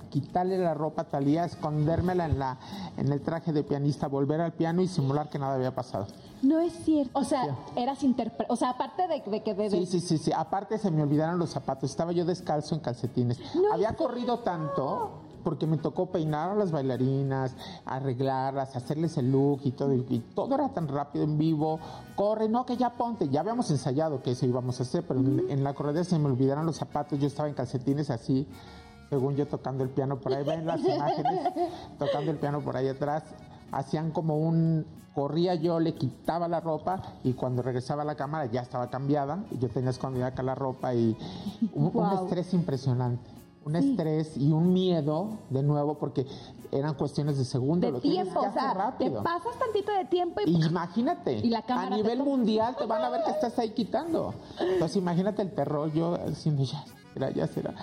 quitarle 0.10 0.58
la 0.58 0.74
ropa 0.74 1.04
a 1.04 1.06
Talía, 1.06 1.44
escondérmela 1.46 2.26
en, 2.26 2.40
la, 2.40 2.58
en 2.98 3.12
el 3.12 3.22
traje 3.22 3.52
de 3.52 3.64
pianista, 3.64 4.08
volver 4.08 4.42
al 4.42 4.54
piano 4.54 4.82
y 4.82 4.88
simular 4.88 5.30
que 5.30 5.38
nada 5.38 5.56
había 5.56 5.76
pasado. 5.76 6.08
No 6.42 6.60
es 6.60 6.74
cierto. 6.74 7.12
O 7.20 7.24
sea, 7.24 7.56
eras 7.76 8.02
interpre 8.04 8.46
o 8.50 8.56
sea, 8.56 8.72
aparte 8.72 9.08
de, 9.08 9.22
de 9.30 9.44
que 9.44 9.54
de, 9.54 9.70
Sí, 9.70 9.86
sí, 9.86 10.00
sí, 10.00 10.18
sí. 10.18 10.32
Aparte 10.36 10.78
se 10.78 10.90
me 10.92 11.04
olvidaron 11.04 11.38
los 11.38 11.52
zapatos. 11.52 11.90
Estaba 11.90 12.12
yo 12.12 12.26
descalzo 12.26 12.76
en 12.76 12.82
calcetines. 12.82 13.40
Había 13.72 13.96
corrido 13.96 14.40
tanto 14.40 15.12
porque 15.44 15.68
me 15.68 15.78
tocó 15.78 16.08
peinar 16.08 16.52
a 16.52 16.56
las 16.56 16.72
bailarinas, 16.72 17.56
arreglarlas, 17.86 18.76
hacerles 18.76 19.18
el 19.18 19.32
look 19.32 19.62
y 19.64 19.72
todo. 19.72 19.94
Y, 19.94 20.20
todo 20.36 20.56
era 20.56 20.70
tan 20.70 20.88
rápido 20.88 21.26
en 21.26 21.38
vivo. 21.38 21.80
Corre, 22.16 22.50
no, 22.50 22.66
que 22.66 22.78
ya 22.78 22.92
ponte. 22.92 23.30
Ya 23.30 23.42
habíamos 23.42 23.70
ensayado 23.72 24.22
que 24.22 24.32
eso 24.32 24.46
íbamos 24.46 24.80
a 24.80 24.84
hacer, 24.84 25.04
pero 25.08 25.20
en, 25.20 25.50
en 25.50 25.64
la 25.64 25.74
corrida 25.74 26.04
se 26.04 26.18
me 26.18 26.26
olvidaron 26.26 26.66
los 26.66 26.78
zapatos. 26.78 27.20
Yo 27.20 27.28
estaba 27.28 27.48
en 27.50 27.56
calcetines 27.56 28.10
así, 28.10 28.48
según 29.10 29.36
yo 29.36 29.48
tocando 29.48 29.84
el 29.84 29.90
piano 29.90 30.18
por 30.18 30.34
ahí. 30.34 30.44
Ven 30.44 30.66
las 30.66 30.80
imágenes, 30.80 31.54
tocando 32.00 32.32
el 32.32 32.38
piano 32.38 32.62
por 32.62 32.78
ahí 32.78 32.88
atrás. 32.88 33.24
Hacían 33.72 34.12
como 34.12 34.38
un 34.38 34.86
corría 35.14 35.56
yo, 35.56 35.80
le 35.80 35.94
quitaba 35.94 36.48
la 36.48 36.60
ropa 36.60 37.02
y 37.24 37.34
cuando 37.34 37.62
regresaba 37.62 38.02
a 38.02 38.06
la 38.06 38.16
cámara 38.16 38.46
ya 38.48 38.62
estaba 38.62 38.90
cambiada 38.90 39.44
y 39.52 39.60
yo 39.60 39.70
tenía 39.70 39.92
escondida 39.92 40.28
acá 40.28 40.44
la 40.44 40.56
ropa 40.56 40.94
y 40.94 41.16
un, 41.74 41.92
estrés 42.24 42.54
impresionante. 42.54 43.30
Un 43.66 43.76
estrés 43.76 44.36
y 44.36 44.52
un 44.52 44.74
miedo 44.74 45.40
de 45.50 45.64
nuevo 45.64 45.98
porque 45.98 46.26
eran 46.72 46.96
cuestiones 46.96 47.38
de 47.38 47.46
segundo. 47.46 47.88
De 47.88 47.94
lo 47.94 48.02
tiempo, 48.02 48.34
que 48.42 48.48
o 48.48 48.50
hacer 48.50 48.62
sea, 48.62 48.74
rápido. 48.74 49.18
te 49.20 49.24
pasas 49.24 49.58
tantito 49.58 49.92
de 49.92 50.06
tiempo 50.06 50.42
y... 50.46 50.52
Y 50.52 50.66
Imagínate, 50.66 51.38
Y 51.38 51.50
la 51.50 51.62
cámara 51.62 51.94
a 51.94 51.98
nivel 51.98 52.24
mundial 52.24 52.76
te 52.78 52.86
van 52.86 53.02
a 53.04 53.10
ver 53.10 53.24
que 53.24 53.32
estás 53.32 53.58
ahí 53.60 53.70
quitando. 53.70 54.34
Entonces 54.60 54.98
imagínate 54.98 55.42
el 55.42 55.52
terror, 55.54 55.92
yo 55.94 56.18
diciendo, 56.28 56.64
ya 56.64 56.84
será, 57.14 57.30
ya 57.32 57.48
será. 57.48 57.74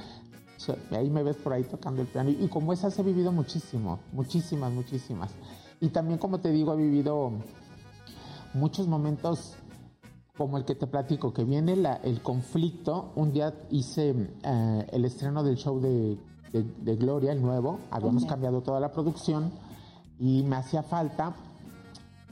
ahí 0.91 1.09
me 1.09 1.23
ves 1.23 1.37
por 1.37 1.53
ahí 1.53 1.65
tocando 1.65 2.03
el 2.03 2.09
piano. 2.09 2.31
Y 2.31 2.49
como 2.49 2.73
esas 2.73 2.99
he 2.99 3.03
vivido 3.03 3.33
muchísimo, 3.33 4.01
muchísimas, 4.13 4.73
muchísimas. 4.73 5.31
Y 5.81 5.89
también, 5.89 6.19
como 6.19 6.41
te 6.41 6.51
digo, 6.51 6.75
he 6.75 6.77
vivido 6.77 7.33
muchos 8.53 8.87
momentos 8.87 9.55
como 10.41 10.57
el 10.57 10.65
que 10.65 10.75
te 10.75 10.87
platico, 10.87 11.35
que 11.35 11.45
viene 11.45 11.75
el 12.03 12.23
conflicto. 12.23 13.13
Un 13.15 13.31
día 13.31 13.53
hice 13.71 14.33
eh, 14.43 14.87
el 14.91 15.05
estreno 15.05 15.43
del 15.43 15.59
show 15.59 15.79
de, 15.79 16.17
Gloria, 16.97 17.33
el 17.33 17.43
nuevo. 17.43 17.79
Habíamos 17.91 18.25
cambiado 18.25 18.63
toda 18.63 18.81
la 18.81 18.91
producción 18.91 19.53
y 20.19 20.43
me 20.45 20.57
hacía 20.57 20.83
falta. 20.83 21.35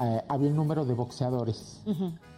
Eh, 0.00 0.22
había 0.26 0.48
un 0.48 0.56
número 0.56 0.86
de 0.86 0.94
boxeadores. 0.94 1.82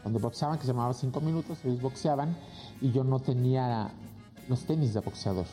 Donde 0.03 0.19
boxeaban, 0.19 0.59
que 0.59 0.63
se 0.63 0.73
llamaba 0.73 0.93
cinco 0.93 1.21
minutos, 1.21 1.65
ellos 1.65 1.81
boxeaban 1.81 2.37
y 2.81 2.91
yo 2.91 3.05
no 3.05 3.21
tenía 3.21 3.93
los 4.49 4.65
tenis 4.65 4.93
de 4.93 4.99
boxeador. 4.99 5.47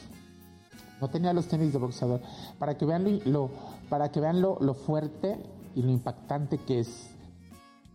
No 0.99 1.11
tenía 1.11 1.31
los 1.31 1.47
tenis 1.47 1.73
de 1.73 1.77
boxeador. 1.77 2.21
Para 2.57 2.75
que 2.75 2.87
vean 2.87 3.21
lo, 3.25 3.51
para 3.87 4.11
que 4.11 4.19
vean 4.19 4.41
lo, 4.41 4.57
lo 4.61 4.73
fuerte 4.73 5.37
y 5.75 5.83
lo 5.83 5.91
impactante 5.91 6.57
que 6.57 6.79
es 6.79 7.11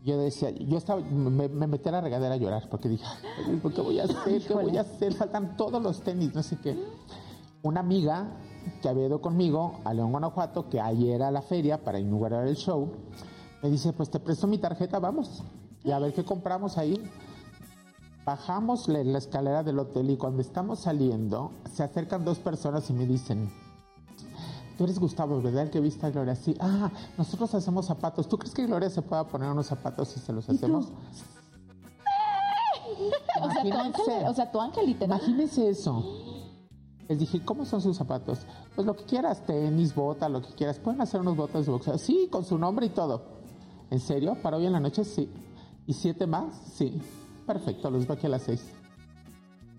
yo 0.04 0.18
decía, 0.18 0.50
yo 0.50 0.78
estaba, 0.78 1.00
me, 1.00 1.48
metí 1.48 1.88
a 1.88 1.92
la 1.92 2.00
regadera 2.00 2.34
a 2.34 2.36
llorar 2.36 2.68
porque 2.68 2.88
dije, 2.88 3.04
¿qué 3.74 3.80
voy 3.80 4.00
a 4.00 4.04
hacer? 4.04 4.42
¿Qué 4.42 4.54
voy 4.54 4.76
a 4.76 4.80
hacer? 4.80 5.14
Faltan 5.14 5.56
todos 5.56 5.80
los 5.80 6.02
tenis, 6.02 6.34
no 6.34 6.42
sé 6.42 6.58
qué. 6.58 6.76
Una 7.62 7.80
amiga 7.80 8.36
que 8.80 8.88
había 8.88 9.06
ido 9.06 9.20
conmigo 9.20 9.80
a 9.84 9.94
León, 9.94 10.10
Guanajuato, 10.10 10.68
que 10.68 10.80
ayer 10.80 11.16
era 11.16 11.30
la 11.30 11.42
feria 11.42 11.84
para 11.84 12.00
inaugurar 12.00 12.46
el 12.48 12.56
show, 12.56 12.90
me 13.62 13.70
dice, 13.70 13.92
pues 13.92 14.10
te 14.10 14.18
presto 14.18 14.48
mi 14.48 14.58
tarjeta, 14.58 14.98
vamos. 14.98 15.44
Y 15.84 15.92
a 15.92 15.98
ver 16.00 16.12
qué 16.12 16.24
compramos 16.24 16.78
ahí. 16.78 17.00
Bajamos 18.24 18.88
la, 18.88 19.04
la 19.04 19.18
escalera 19.18 19.62
del 19.62 19.78
hotel 19.78 20.10
y 20.10 20.16
cuando 20.16 20.42
estamos 20.42 20.80
saliendo, 20.80 21.52
se 21.72 21.84
acercan 21.84 22.24
dos 22.24 22.40
personas 22.40 22.88
y 22.90 22.92
me 22.92 23.06
dicen, 23.06 23.50
Tú 24.82 24.86
eres 24.86 24.98
Gustavo, 24.98 25.40
¿verdad? 25.40 25.62
El 25.62 25.70
que 25.70 25.78
viste 25.78 26.04
a 26.04 26.10
Gloria. 26.10 26.34
Sí. 26.34 26.56
Ah, 26.58 26.90
nosotros 27.16 27.54
hacemos 27.54 27.86
zapatos. 27.86 28.28
¿Tú 28.28 28.36
crees 28.36 28.52
que 28.52 28.66
Gloria 28.66 28.90
se 28.90 29.00
pueda 29.00 29.22
poner 29.22 29.48
unos 29.48 29.66
zapatos 29.66 30.08
si 30.08 30.18
se 30.18 30.32
los 30.32 30.50
hacemos? 30.50 30.86
o, 33.40 33.48
sea, 33.48 33.62
tu 33.62 33.72
ángel, 33.72 34.26
o 34.26 34.34
sea, 34.34 34.50
tu 34.50 34.60
ángel 34.60 34.86
literal. 34.86 35.20
Imagínense 35.20 35.68
eso. 35.68 36.02
Les 37.08 37.16
dije, 37.16 37.44
¿cómo 37.44 37.64
son 37.64 37.80
sus 37.80 37.96
zapatos? 37.96 38.40
Pues 38.74 38.84
lo 38.84 38.96
que 38.96 39.04
quieras, 39.04 39.46
tenis, 39.46 39.94
bota, 39.94 40.28
lo 40.28 40.42
que 40.42 40.52
quieras. 40.52 40.80
¿Pueden 40.80 41.00
hacer 41.00 41.20
unos 41.20 41.36
botas 41.36 41.64
de 41.64 41.70
boxeo? 41.70 41.96
Sí, 41.96 42.26
con 42.28 42.44
su 42.44 42.58
nombre 42.58 42.86
y 42.86 42.90
todo. 42.90 43.22
¿En 43.88 44.00
serio? 44.00 44.36
¿Para 44.42 44.56
hoy 44.56 44.66
en 44.66 44.72
la 44.72 44.80
noche? 44.80 45.04
Sí. 45.04 45.30
¿Y 45.86 45.92
siete 45.92 46.26
más? 46.26 46.60
Sí. 46.74 47.00
Perfecto, 47.46 47.88
los 47.88 48.04
veo 48.08 48.16
aquí 48.16 48.26
a 48.26 48.30
las 48.30 48.42
seis. 48.42 48.68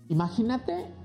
Imagínate 0.08 1.03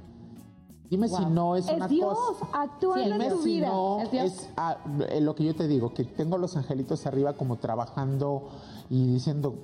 Dime 0.90 1.08
si 1.08 1.24
no 1.26 1.56
es, 1.56 1.68
una 1.68 1.88
Dios, 1.88 2.18
cosa. 2.18 2.48
Actúa 2.52 3.04
en 3.04 3.30
tu 3.30 3.44
vida. 3.44 3.68
No 3.68 4.02
es, 4.02 4.50
ah, 4.58 4.78
eh, 5.10 5.22
lo 5.22 5.36
que 5.36 5.44
yo 5.44 5.56
te 5.56 5.68
digo, 5.68 5.94
que 5.94 6.04
tengo 6.04 6.38
los 6.38 6.58
angelitos 6.58 7.06
arriba 7.06 7.34
como 7.34 7.58
trabajando 7.58 8.50
y 8.90 9.14
diciendo, 9.14 9.56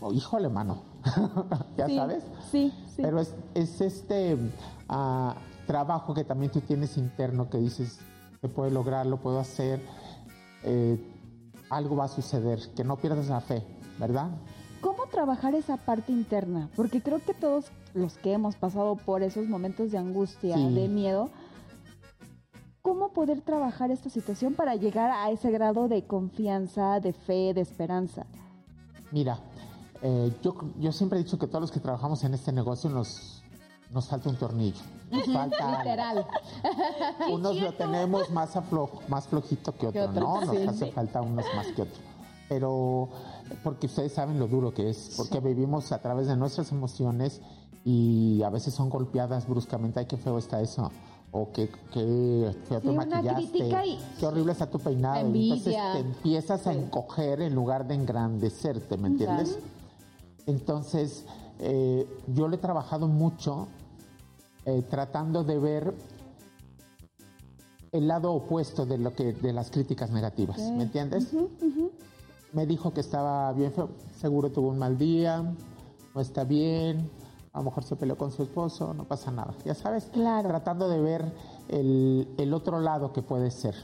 oh, 0.00 0.12
híjole, 0.12 0.48
mano. 0.48 0.82
¿Ya 1.76 1.88
sabes? 1.88 2.24
Sí, 2.50 2.72
sí. 2.96 3.02
Pero 3.02 3.20
es, 3.20 3.34
este 3.54 4.36
ah, 4.88 5.36
trabajo 5.66 6.14
que 6.14 6.24
también 6.24 6.50
tú 6.50 6.60
tienes 6.60 6.96
interno 6.96 7.48
que 7.48 7.58
dices, 7.58 8.00
se 8.40 8.48
puede 8.48 8.72
lograr, 8.72 9.06
lo 9.06 9.18
puedo 9.18 9.38
hacer. 9.38 9.80
Eh, 10.64 11.00
algo 11.70 11.96
va 11.96 12.04
a 12.04 12.08
suceder, 12.08 12.60
que 12.76 12.84
no 12.84 12.96
pierdas 12.96 13.28
la 13.28 13.40
fe, 13.40 13.64
¿verdad? 13.98 14.30
¿Cómo 14.80 15.06
trabajar 15.06 15.54
esa 15.54 15.76
parte 15.76 16.12
interna? 16.12 16.68
Porque 16.76 17.00
creo 17.00 17.24
que 17.24 17.34
todos 17.34 17.66
los 17.94 18.16
que 18.18 18.32
hemos 18.32 18.56
pasado 18.56 18.96
por 18.96 19.22
esos 19.22 19.46
momentos 19.48 19.90
de 19.90 19.98
angustia, 19.98 20.56
de 20.56 20.88
miedo, 20.88 21.30
¿cómo 22.80 23.12
poder 23.12 23.40
trabajar 23.40 23.90
esta 23.90 24.10
situación 24.10 24.54
para 24.54 24.76
llegar 24.76 25.10
a 25.10 25.30
ese 25.30 25.50
grado 25.50 25.88
de 25.88 26.06
confianza, 26.06 27.00
de 27.00 27.12
fe, 27.12 27.54
de 27.54 27.60
esperanza? 27.60 28.26
Mira, 29.10 29.38
eh, 30.02 30.32
yo, 30.42 30.54
yo 30.78 30.92
siempre 30.92 31.18
he 31.18 31.22
dicho 31.22 31.38
que 31.38 31.46
todos 31.46 31.60
los 31.60 31.72
que 31.72 31.80
trabajamos 31.80 32.24
en 32.24 32.34
este 32.34 32.50
negocio 32.52 32.90
nos, 32.90 33.42
nos 33.90 34.08
falta 34.08 34.28
un 34.30 34.36
tornillo. 34.36 34.80
Nos 35.10 35.26
falta 35.26 35.78
Literal. 35.78 36.26
Unos 37.30 37.56
lo 37.60 37.72
tenemos 37.74 38.30
más, 38.30 38.50
más 39.08 39.28
flojito 39.28 39.72
que 39.76 39.88
otro, 39.88 40.12
¿no? 40.12 40.44
Nos 40.44 40.68
hace 40.68 40.90
falta 40.90 41.20
unos 41.20 41.44
más 41.54 41.66
que 41.68 41.82
otro. 41.82 42.11
Pero 42.48 43.08
porque 43.62 43.86
ustedes 43.86 44.12
saben 44.12 44.38
lo 44.38 44.46
duro 44.46 44.74
que 44.74 44.90
es, 44.90 45.14
porque 45.16 45.40
vivimos 45.40 45.92
a 45.92 46.00
través 46.00 46.26
de 46.26 46.36
nuestras 46.36 46.70
emociones 46.72 47.40
y 47.84 48.42
a 48.42 48.50
veces 48.50 48.74
son 48.74 48.90
golpeadas 48.90 49.48
bruscamente. 49.48 50.00
Ay, 50.00 50.06
qué 50.06 50.16
feo 50.16 50.38
está 50.38 50.60
eso. 50.60 50.90
O 51.34 51.50
qué, 51.50 51.70
qué 51.92 52.54
feo 52.68 52.80
te 52.80 52.92
maquillaste. 52.92 53.70
Qué 54.20 54.26
horrible 54.26 54.52
está 54.52 54.68
tu 54.68 54.78
peinado. 54.78 55.20
Entonces 55.20 55.74
te 55.74 55.98
empiezas 56.00 56.66
a 56.66 56.74
encoger 56.74 57.40
en 57.40 57.54
lugar 57.54 57.86
de 57.86 57.94
engrandecerte, 57.94 58.98
¿me 58.98 59.08
entiendes? 59.08 59.58
Entonces, 60.46 61.24
eh, 61.58 62.06
yo 62.26 62.48
le 62.48 62.56
he 62.56 62.58
trabajado 62.58 63.08
mucho 63.08 63.68
eh, 64.66 64.82
tratando 64.90 65.42
de 65.42 65.58
ver 65.58 65.94
el 67.92 68.08
lado 68.08 68.32
opuesto 68.32 68.86
de 68.86 68.98
lo 68.98 69.14
que 69.14 69.32
de 69.32 69.52
las 69.52 69.70
críticas 69.70 70.10
negativas, 70.10 70.58
¿me 70.58 70.84
entiendes? 70.84 71.28
Me 72.52 72.66
dijo 72.66 72.92
que 72.92 73.00
estaba 73.00 73.52
bien 73.52 73.72
feo, 73.72 73.88
seguro 74.18 74.50
tuvo 74.50 74.68
un 74.68 74.78
mal 74.78 74.98
día, 74.98 75.42
no 76.14 76.20
está 76.20 76.44
bien, 76.44 77.10
a 77.52 77.58
lo 77.58 77.64
mejor 77.64 77.84
se 77.84 77.96
peleó 77.96 78.16
con 78.16 78.30
su 78.30 78.42
esposo, 78.42 78.94
no 78.94 79.04
pasa 79.04 79.30
nada, 79.30 79.54
ya 79.64 79.74
sabes. 79.74 80.04
Claro. 80.12 80.48
Tratando 80.48 80.88
de 80.88 81.00
ver 81.00 81.32
el, 81.68 82.28
el 82.38 82.54
otro 82.54 82.80
lado 82.80 83.12
que 83.12 83.22
puede 83.22 83.50
ser, 83.50 83.74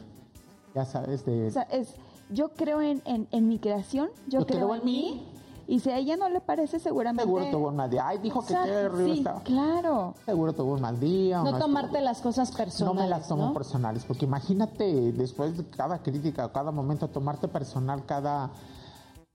ya 0.75 0.85
sabes. 0.85 1.25
De... 1.25 1.47
O 1.47 1.51
sea, 1.51 1.63
es, 1.63 1.95
yo 2.31 2.51
creo 2.51 2.81
en, 2.81 3.03
en, 3.05 3.49
mi 3.49 3.59
creación, 3.59 4.11
yo, 4.27 4.47
creo, 4.47 4.75
en 4.75 4.85
mí. 4.85 5.27
Y 5.71 5.81
si 5.81 5.91
a 5.91 5.99
ella 5.99 6.17
no 6.17 6.31
le 6.31 6.41
parece, 6.41 6.79
seguramente. 6.79 7.25
Seguro 7.25 7.51
tuvo 7.51 7.69
un 7.69 7.77
mal 7.77 7.91
día. 7.91 8.09
Ay, 8.09 8.17
dijo 8.19 8.41
que 8.41 8.55
qué 8.55 8.87
horrible 8.87 9.13
sí, 9.13 9.19
estaba. 9.19 9.43
Claro. 9.43 10.15
Seguro 10.25 10.55
tuvo 10.55 10.73
un 10.73 10.81
mal 10.81 10.99
día. 10.99 11.43
No, 11.43 11.59
tomarte 11.59 12.01
las 12.01 12.23
cosas 12.23 12.51
personales. 12.53 12.97
No 12.97 13.03
me 13.03 13.07
las 13.07 13.29
tomo 13.29 13.53
personales, 13.53 14.03
porque 14.07 14.25
imagínate 14.25 15.13
después 15.13 15.59
de 15.59 15.69
cada 15.69 15.99
crítica, 15.99 16.51
cada 16.53 16.73
momento, 16.73 17.09
tomarte 17.09 17.49
personal, 17.49 18.07
cada, 18.07 18.51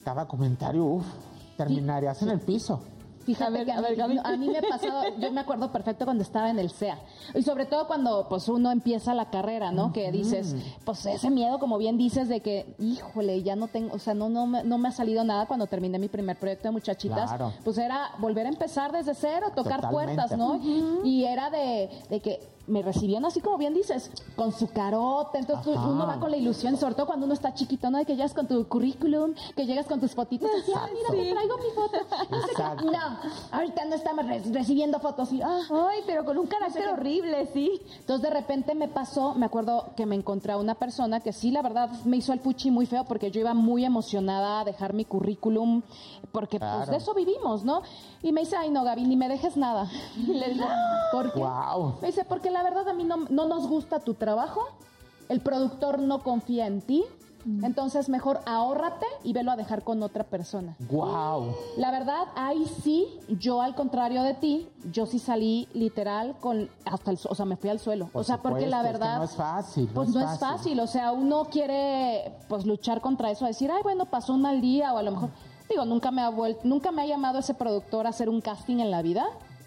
cada 0.04 0.28
comentario, 0.28 0.84
uff, 0.84 1.06
terminarías 1.56 2.20
en 2.24 2.30
el 2.30 2.40
piso. 2.40 2.82
Fíjate 3.26 3.66
que 3.66 3.72
a, 3.72 4.38
mí, 4.38 4.48
me 4.50 4.58
ha 4.58 4.62
pasado, 4.62 5.04
yo 5.18 5.32
me 5.32 5.42
acuerdo 5.42 5.72
perfecto 5.72 6.06
cuando 6.06 6.24
estaba 6.24 6.50
en 6.50 6.60
el 6.60 6.70
SEA. 6.70 7.00
Y 7.34 7.42
sobre 7.44 7.66
todo 7.66 7.88
cuando 7.88 8.28
pues 8.30 8.48
uno 8.50 8.72
empieza 8.72 9.14
la 9.14 9.30
carrera, 9.30 9.72
¿no? 9.72 9.94
Que 9.94 10.12
dices, 10.12 10.56
pues 10.84 11.06
ese 11.06 11.30
miedo, 11.30 11.60
como 11.60 11.78
bien 11.78 11.98
dices, 11.98 12.28
de 12.28 12.42
que, 12.42 12.76
híjole, 12.80 13.44
ya 13.44 13.56
no 13.56 13.68
tengo, 13.68 13.96
o 13.96 14.00
sea, 14.00 14.14
no, 14.14 14.30
no, 14.30 14.46
me, 14.48 14.64
no 14.64 14.78
me 14.78 14.90
ha 14.90 14.92
salido 14.92 15.24
nada 15.24 15.46
cuando 15.46 15.68
terminé 15.68 16.00
mi 16.00 16.10
primer 16.10 16.38
proyecto 16.38 16.68
de 16.68 16.72
muchachitas. 16.72 17.32
Pues 17.64 17.78
era 17.78 18.12
volver 18.20 18.46
a 18.46 18.50
empezar 18.50 18.92
desde 18.92 19.14
cero, 19.16 19.52
tocar 19.56 19.90
puertas, 19.90 20.38
¿no? 20.38 20.60
Y 21.04 21.26
era 21.26 21.50
de, 21.50 21.90
de 22.10 22.20
que 22.20 22.53
me 22.68 22.82
recibían 22.82 23.26
así 23.26 23.42
como 23.42 23.58
bien 23.58 23.74
dices, 23.74 24.10
con 24.36 24.52
su 24.52 24.68
carota, 24.68 25.38
entonces 25.38 25.76
uno 25.76 26.08
va 26.08 26.20
con 26.20 26.32
la 26.32 26.38
ilusión, 26.38 26.78
sobre 26.78 26.96
todo 26.96 27.08
cuando 27.08 27.26
uno 27.26 27.34
está 27.34 27.54
chiquito, 27.54 27.90
¿no? 27.90 27.98
De 27.98 28.06
que 28.06 28.16
llegas 28.16 28.34
con 28.34 28.48
tu 28.48 28.68
currículum, 28.68 29.34
que 29.56 29.66
llegas 29.66 29.86
con 29.86 30.00
tus 30.00 30.14
fotitos, 30.14 30.50
y 30.68 30.72
ah, 30.74 30.88
mira, 30.94 31.24
te 31.24 31.32
traigo 31.32 31.58
mi 31.58 31.70
foto. 31.76 31.98
No, 32.86 33.20
ahorita 33.52 33.86
no 33.86 33.96
estamos 33.96 34.26
recibiendo 34.52 35.00
fotos. 35.00 35.32
Y, 35.34 35.42
ah. 35.42 35.62
Ay, 35.90 36.02
pero 36.06 36.24
con 36.24 36.38
un 36.38 36.48
carácter 36.48 36.88
horrible, 36.88 37.48
sí. 37.54 37.82
Entonces 38.00 38.30
de 38.30 38.30
repente 38.30 38.76
me 38.76 38.88
pasó, 38.88 39.34
me 39.36 39.46
acuerdo 39.46 39.92
que 39.96 40.06
me 40.06 40.16
encontré 40.16 40.54
a 40.54 40.58
una 40.58 40.76
persona 40.76 41.20
que 41.20 41.34
sí, 41.34 41.52
la 41.52 41.62
verdad, 41.62 41.90
me 42.06 42.18
hizo 42.18 42.34
el 42.34 42.40
puchi 42.40 42.72
muy 42.72 42.86
feo 42.86 43.04
porque 43.06 43.32
yo 43.32 43.42
iba 43.42 43.54
muy 43.54 43.86
emocionada 43.86 44.62
a 44.62 44.64
dejar 44.64 44.94
mi 44.94 45.06
currículum, 45.06 45.82
porque 46.32 46.60
pues 46.60 46.90
de 46.90 46.98
eso 46.98 47.14
vivimos, 47.14 47.64
¿no? 47.64 47.82
Y 48.22 48.32
me 48.32 48.42
dice, 48.42 48.56
ay 48.56 48.70
no, 48.70 48.84
Gaby, 48.84 49.04
ni 49.04 49.16
me 49.18 49.28
dejes 49.28 49.58
nada. 49.58 49.90
Y 50.18 50.34
le 50.34 50.54
digo, 50.54 50.66
¿por 51.12 51.34
qué? 51.34 51.44
Me 52.02 52.08
dice, 52.08 52.24
porque 52.26 52.50
la 52.54 52.64
verdad 52.64 52.88
a 52.88 52.94
mí 52.94 53.04
no, 53.04 53.18
nos 53.30 53.68
gusta 53.68 54.00
tu 54.00 54.14
trabajo, 54.14 54.62
el 55.30 55.42
productor 55.42 56.00
no 56.00 56.24
confía 56.24 56.68
en 56.68 56.82
ti, 56.82 57.04
mm. 57.46 57.66
entonces 57.66 58.08
mejor 58.08 58.40
ahórrate 58.46 59.06
y 59.24 59.34
velo 59.34 59.52
a 59.52 59.56
dejar 59.56 59.84
con 59.84 60.02
otra 60.04 60.24
persona. 60.24 60.76
Wow. 60.90 61.56
La 61.78 61.92
verdad, 61.92 62.28
ahí 62.36 62.66
sí, 62.84 63.20
yo 63.28 63.62
al 63.62 63.76
contrario 63.76 64.24
de 64.24 64.36
ti, 64.36 64.70
yo 64.92 65.06
sí 65.06 65.20
salí 65.20 65.68
literal 65.74 66.36
con 66.40 66.70
hasta 66.86 67.12
el, 67.12 67.20
o 67.28 67.36
sea, 67.36 67.46
me 67.46 67.58
fui 67.58 67.70
al 67.70 67.80
suelo. 67.80 68.10
o 68.14 68.24
sea, 68.24 68.42
porque 68.42 68.68
la 68.68 68.82
verdad 68.82 69.18
no 69.18 69.24
es 69.26 69.36
fácil. 69.36 69.90
pues 69.94 70.10
no 70.10 70.22
es 70.22 70.40
fácil, 70.40 70.80
o 70.80 70.88
sea, 70.88 71.12
uno 71.12 71.46
quiere 71.46 72.34
pues 72.48 72.66
luchar 72.66 73.02
contra 73.02 73.32
eso, 73.32 73.46
decir, 73.46 73.72
"Ay, 73.72 73.82
bueno, 73.84 74.06
pasó 74.06 74.34
un 74.34 74.44
mal 74.44 74.62
día" 74.62 74.94
o 74.94 74.98
a 74.98 75.04
lo 75.04 75.12
mejor 75.12 75.30
digo, 75.70 75.86
nunca 75.86 76.12
me 76.12 76.22
ha 76.22 76.30
vuelto, 76.30 76.62
nunca 76.64 76.92
me 76.92 77.02
ha 77.02 77.06
llamado 77.06 77.40
ese 77.40 77.54
productor 77.54 78.06
a 78.06 78.10
hacer 78.10 78.30
un 78.30 78.42
casting 78.42 78.80
en 78.80 78.92
la 78.92 79.02
vida 79.02 79.26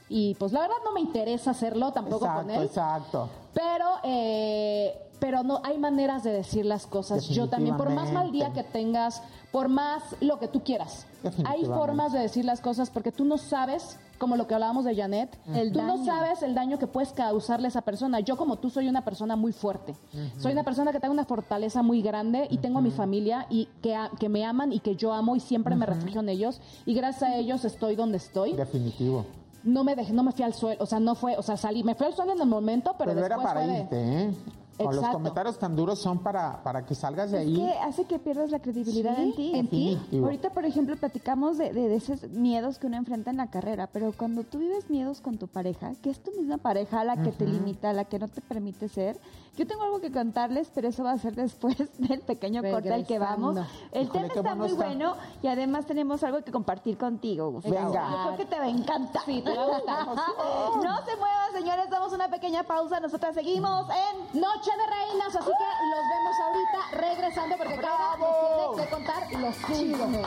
y 0.08 0.34
pues 0.34 0.52
la 0.52 0.60
verdad 0.60 0.76
no 0.84 0.92
me 0.92 1.00
interesa 1.00 1.50
hacerlo 1.50 1.92
tampoco 1.92 2.26
con 2.26 2.50
él. 2.50 2.62
Exacto. 2.62 3.28
Pero 3.52 3.86
eh, 4.04 5.06
pero 5.18 5.42
no 5.42 5.60
hay 5.64 5.78
maneras 5.78 6.22
de 6.22 6.30
decir 6.30 6.64
las 6.66 6.86
cosas. 6.86 7.28
Yo 7.28 7.48
también, 7.48 7.76
por 7.76 7.90
más 7.90 8.12
mal 8.12 8.30
día 8.32 8.52
que 8.52 8.62
tengas, 8.62 9.22
por 9.50 9.68
más 9.68 10.02
lo 10.20 10.38
que 10.38 10.48
tú 10.48 10.62
quieras, 10.62 11.06
hay 11.44 11.64
formas 11.64 12.12
de 12.12 12.20
decir 12.20 12.44
las 12.44 12.60
cosas 12.60 12.90
porque 12.90 13.12
tú 13.12 13.24
no 13.24 13.38
sabes, 13.38 13.98
como 14.18 14.36
lo 14.36 14.46
que 14.46 14.54
hablábamos 14.54 14.84
de 14.84 14.94
Janet, 14.94 15.38
El 15.54 15.72
tú 15.72 15.82
no 15.82 16.04
sabes 16.04 16.42
el 16.42 16.54
daño 16.54 16.78
que 16.78 16.86
puedes 16.86 17.12
causarle 17.12 17.66
a 17.66 17.68
esa 17.68 17.82
persona. 17.82 18.20
Yo 18.20 18.36
como 18.36 18.56
tú 18.56 18.70
soy 18.70 18.88
una 18.88 19.04
persona 19.04 19.36
muy 19.36 19.52
fuerte. 19.52 19.94
Soy 20.38 20.52
una 20.52 20.64
persona 20.64 20.92
que 20.92 21.00
tengo 21.00 21.12
una 21.12 21.24
fortaleza 21.24 21.82
muy 21.82 22.02
grande 22.02 22.46
y 22.50 22.58
tengo 22.58 22.78
a 22.78 22.82
mi 22.82 22.90
familia 22.90 23.46
y 23.50 23.68
que, 23.82 23.96
que 24.18 24.28
me 24.28 24.44
aman 24.44 24.72
y 24.72 24.80
que 24.80 24.96
yo 24.96 25.12
amo 25.12 25.36
y 25.36 25.40
siempre 25.40 25.76
me 25.76 25.86
refugio 25.86 26.20
en 26.20 26.28
ellos 26.28 26.60
y 26.84 26.94
gracias 26.94 27.30
a 27.30 27.36
ellos 27.36 27.64
estoy 27.64 27.96
donde 27.96 28.18
estoy. 28.18 28.52
Definitivo. 28.52 29.24
No 29.66 29.84
me 29.84 29.94
dejé, 29.96 30.12
no 30.12 30.22
me 30.22 30.32
fui 30.32 30.44
al 30.44 30.54
suelo, 30.54 30.82
o 30.82 30.86
sea, 30.86 31.00
no 31.00 31.14
fue, 31.14 31.36
o 31.36 31.42
sea, 31.42 31.56
salí, 31.56 31.82
me 31.84 31.94
fui 31.94 32.06
al 32.06 32.14
suelo 32.14 32.32
en 32.32 32.40
el 32.40 32.46
momento, 32.48 32.94
pero, 32.98 33.12
Pero, 33.12 33.26
era 33.26 33.36
para 33.36 33.60
fue 33.64 33.66
de- 33.72 33.78
irte, 33.80 34.22
¿eh? 34.24 34.34
Con 34.78 34.94
los 34.94 35.06
comentarios 35.06 35.58
tan 35.58 35.74
duros 35.74 35.98
son 35.98 36.18
para, 36.18 36.62
para 36.62 36.84
que 36.84 36.94
salgas 36.94 37.30
de 37.30 37.40
Es 37.40 37.46
ahí. 37.46 37.56
que 37.56 37.70
hace 37.78 38.04
que 38.04 38.18
pierdas 38.18 38.50
la 38.50 38.58
credibilidad 38.60 39.16
Sí, 39.16 39.22
en 39.22 39.34
ti. 39.34 39.52
en 39.54 39.68
ti. 40.10 40.18
Ahorita, 40.22 40.50
por 40.50 40.66
ejemplo, 40.66 40.94
platicamos 40.96 41.56
de, 41.56 41.72
de, 41.72 41.88
de 41.88 41.96
esos 41.96 42.24
miedos 42.28 42.78
que 42.78 42.86
uno 42.86 42.98
enfrenta 42.98 43.30
en 43.30 43.38
la 43.38 43.46
carrera, 43.50 43.88
pero 43.90 44.12
cuando 44.12 44.44
tú 44.44 44.58
vives 44.58 44.90
miedos 44.90 45.22
con 45.22 45.38
tu 45.38 45.48
pareja, 45.48 45.92
que 46.02 46.10
es 46.10 46.18
tu 46.22 46.30
misma 46.32 46.58
pareja 46.58 47.04
la 47.04 47.16
que 47.22 47.32
te 47.32 47.46
limita, 47.46 47.94
la 47.94 48.04
que 48.04 48.18
no 48.18 48.28
te 48.28 48.42
permite 48.42 48.90
ser, 48.90 49.16
yo 49.56 49.66
tengo 49.66 49.82
algo 49.84 50.00
que 50.00 50.12
contarles, 50.12 50.70
pero 50.74 50.88
eso 50.88 51.02
va 51.02 51.12
a 51.12 51.18
ser 51.18 51.34
después 51.34 51.76
del 51.98 52.20
pequeño 52.20 52.62
corte 52.62 52.92
al 52.92 53.06
que 53.06 53.18
vamos. 53.18 53.56
El 53.92 54.04
Híjole, 54.04 54.28
tema 54.28 54.50
está 54.50 54.54
bueno 54.54 54.56
muy 54.56 54.68
está. 54.68 54.84
bueno 54.84 55.16
y 55.42 55.46
además 55.48 55.86
tenemos 55.86 56.22
algo 56.22 56.42
que 56.42 56.52
compartir 56.52 56.98
contigo, 56.98 57.50
Gustavo. 57.50 57.74
Venga. 57.74 58.10
Yo 58.10 58.22
creo 58.24 58.36
que 58.36 58.44
te 58.46 58.58
va 58.58 58.64
a 58.64 58.68
encantar. 58.68 59.22
Sí, 59.24 59.40
te 59.42 59.56
va 59.56 59.62
a 59.62 59.66
gustar. 59.66 60.06
no 60.06 61.04
se 61.04 61.16
muevan, 61.16 61.52
señores, 61.52 61.88
damos 61.90 62.12
una 62.12 62.28
pequeña 62.28 62.62
pausa. 62.64 63.00
Nosotras 63.00 63.34
seguimos 63.34 63.88
en 63.90 64.40
Noche 64.40 64.70
de 64.76 64.86
Reinas, 64.86 65.34
así 65.34 65.38
que 65.38 65.68
los 65.90 66.04
vemos 66.12 66.36
ahorita 66.44 66.78
regresando 67.06 67.56
porque 67.56 67.76
cada 67.76 68.16
nos 68.18 68.76
tiene 68.76 68.84
que 68.84 68.90
contar 68.90 69.22
los 69.40 69.56
chismes. 69.66 70.26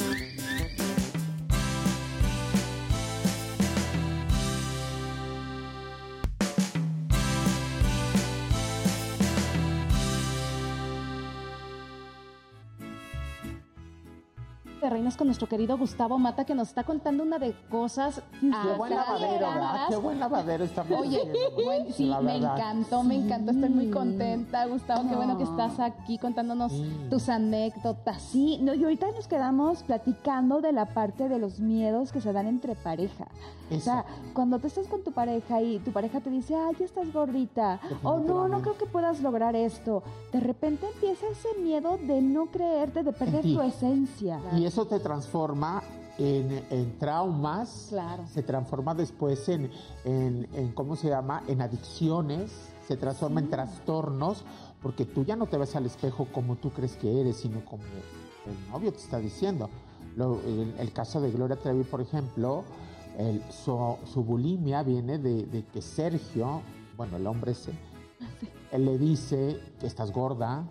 de 14.81 14.89
Reinas 14.89 15.15
con 15.15 15.27
nuestro 15.27 15.47
querido 15.47 15.77
Gustavo 15.77 16.17
Mata 16.17 16.43
que 16.43 16.55
nos 16.55 16.69
está 16.69 16.83
contando 16.83 17.21
una 17.23 17.37
de 17.37 17.53
cosas 17.69 18.21
Qué 18.39 18.47
buen 18.77 18.95
lavadero, 18.95 19.47
¿verdad? 19.47 19.87
Qué 19.89 19.95
buen 19.95 20.19
lavadero 20.19 20.63
estamos 20.63 20.99
Oye, 20.99 21.21
buen- 21.63 21.93
sí, 21.93 22.11
me 22.23 22.37
encantó, 22.37 23.03
me 23.03 23.15
encantó, 23.15 23.51
estoy 23.51 23.69
muy 23.69 23.89
contenta, 23.91 24.65
Gustavo, 24.65 25.07
qué 25.07 25.15
bueno 25.15 25.37
que 25.37 25.43
estás 25.43 25.79
aquí 25.79 26.17
contándonos 26.17 26.73
tus 27.09 27.29
anécdotas. 27.29 28.21
Sí, 28.23 28.59
no, 28.61 28.73
y 28.73 28.83
ahorita 28.83 29.07
nos 29.11 29.27
quedamos 29.27 29.83
platicando 29.83 30.61
de 30.61 30.71
la 30.71 30.87
parte 30.87 31.29
de 31.29 31.37
los 31.37 31.59
miedos 31.59 32.11
que 32.11 32.19
se 32.21 32.33
dan 32.33 32.47
entre 32.47 32.75
pareja. 32.75 33.27
O 33.71 33.79
sea, 33.79 34.03
cuando 34.33 34.59
tú 34.59 34.67
estás 34.67 34.87
con 34.87 35.01
tu 35.03 35.11
pareja 35.13 35.61
y 35.61 35.79
tu 35.79 35.91
pareja 35.91 36.19
te 36.19 36.29
dice, 36.29 36.55
ay, 36.55 36.75
ya 36.79 36.85
estás 36.85 37.13
gordita, 37.13 37.79
o 38.03 38.19
no, 38.19 38.47
no 38.49 38.61
creo 38.61 38.77
que 38.77 38.85
puedas 38.85 39.21
lograr 39.21 39.55
esto, 39.55 40.03
de 40.33 40.39
repente 40.41 40.87
empieza 40.93 41.25
ese 41.31 41.47
miedo 41.61 41.97
de 41.97 42.21
no 42.21 42.47
creerte, 42.47 43.03
de 43.03 43.13
perder 43.13 43.43
tu 43.43 43.61
esencia. 43.61 44.39
Y 44.57 44.65
eso 44.71 44.85
te 44.85 44.99
transforma 45.01 45.83
en, 46.17 46.65
en 46.69 46.97
traumas, 46.97 47.87
Claro. 47.89 48.23
se 48.27 48.41
transforma 48.41 48.95
después 48.95 49.49
en, 49.49 49.69
en, 50.05 50.47
en, 50.53 50.71
¿cómo 50.71 50.95
se 50.95 51.09
llama? 51.09 51.43
En 51.47 51.61
adicciones, 51.61 52.51
se 52.87 52.95
transforma 52.95 53.41
en 53.41 53.49
trastornos, 53.49 54.43
porque 54.81 55.05
tú 55.05 55.25
ya 55.25 55.35
no 55.35 55.45
te 55.47 55.57
ves 55.57 55.75
al 55.75 55.85
espejo 55.85 56.27
como 56.31 56.55
tú 56.55 56.69
crees 56.71 56.95
que 56.95 57.19
eres, 57.19 57.37
sino 57.37 57.65
como 57.65 57.83
el 57.83 58.71
novio 58.71 58.93
te 58.93 58.99
está 58.99 59.19
diciendo. 59.19 59.69
Lo- 60.15 60.39
el, 60.45 60.73
el 60.79 60.93
caso 60.93 61.19
de 61.19 61.31
Gloria 61.31 61.57
Trevi, 61.57 61.83
por 61.83 61.99
ejemplo, 61.99 62.63
el- 63.17 63.43
su, 63.51 63.97
su 64.05 64.23
bulimia 64.23 64.83
viene 64.83 65.17
de, 65.17 65.43
de 65.47 65.65
que 65.65 65.81
Sergio, 65.81 66.61
bueno, 66.95 67.17
el 67.17 67.27
hombre 67.27 67.51
ese, 67.51 67.71
él 68.71 68.85
le 68.85 68.97
dice 68.97 69.59
que 69.81 69.87
estás 69.87 70.11
gorda, 70.13 70.63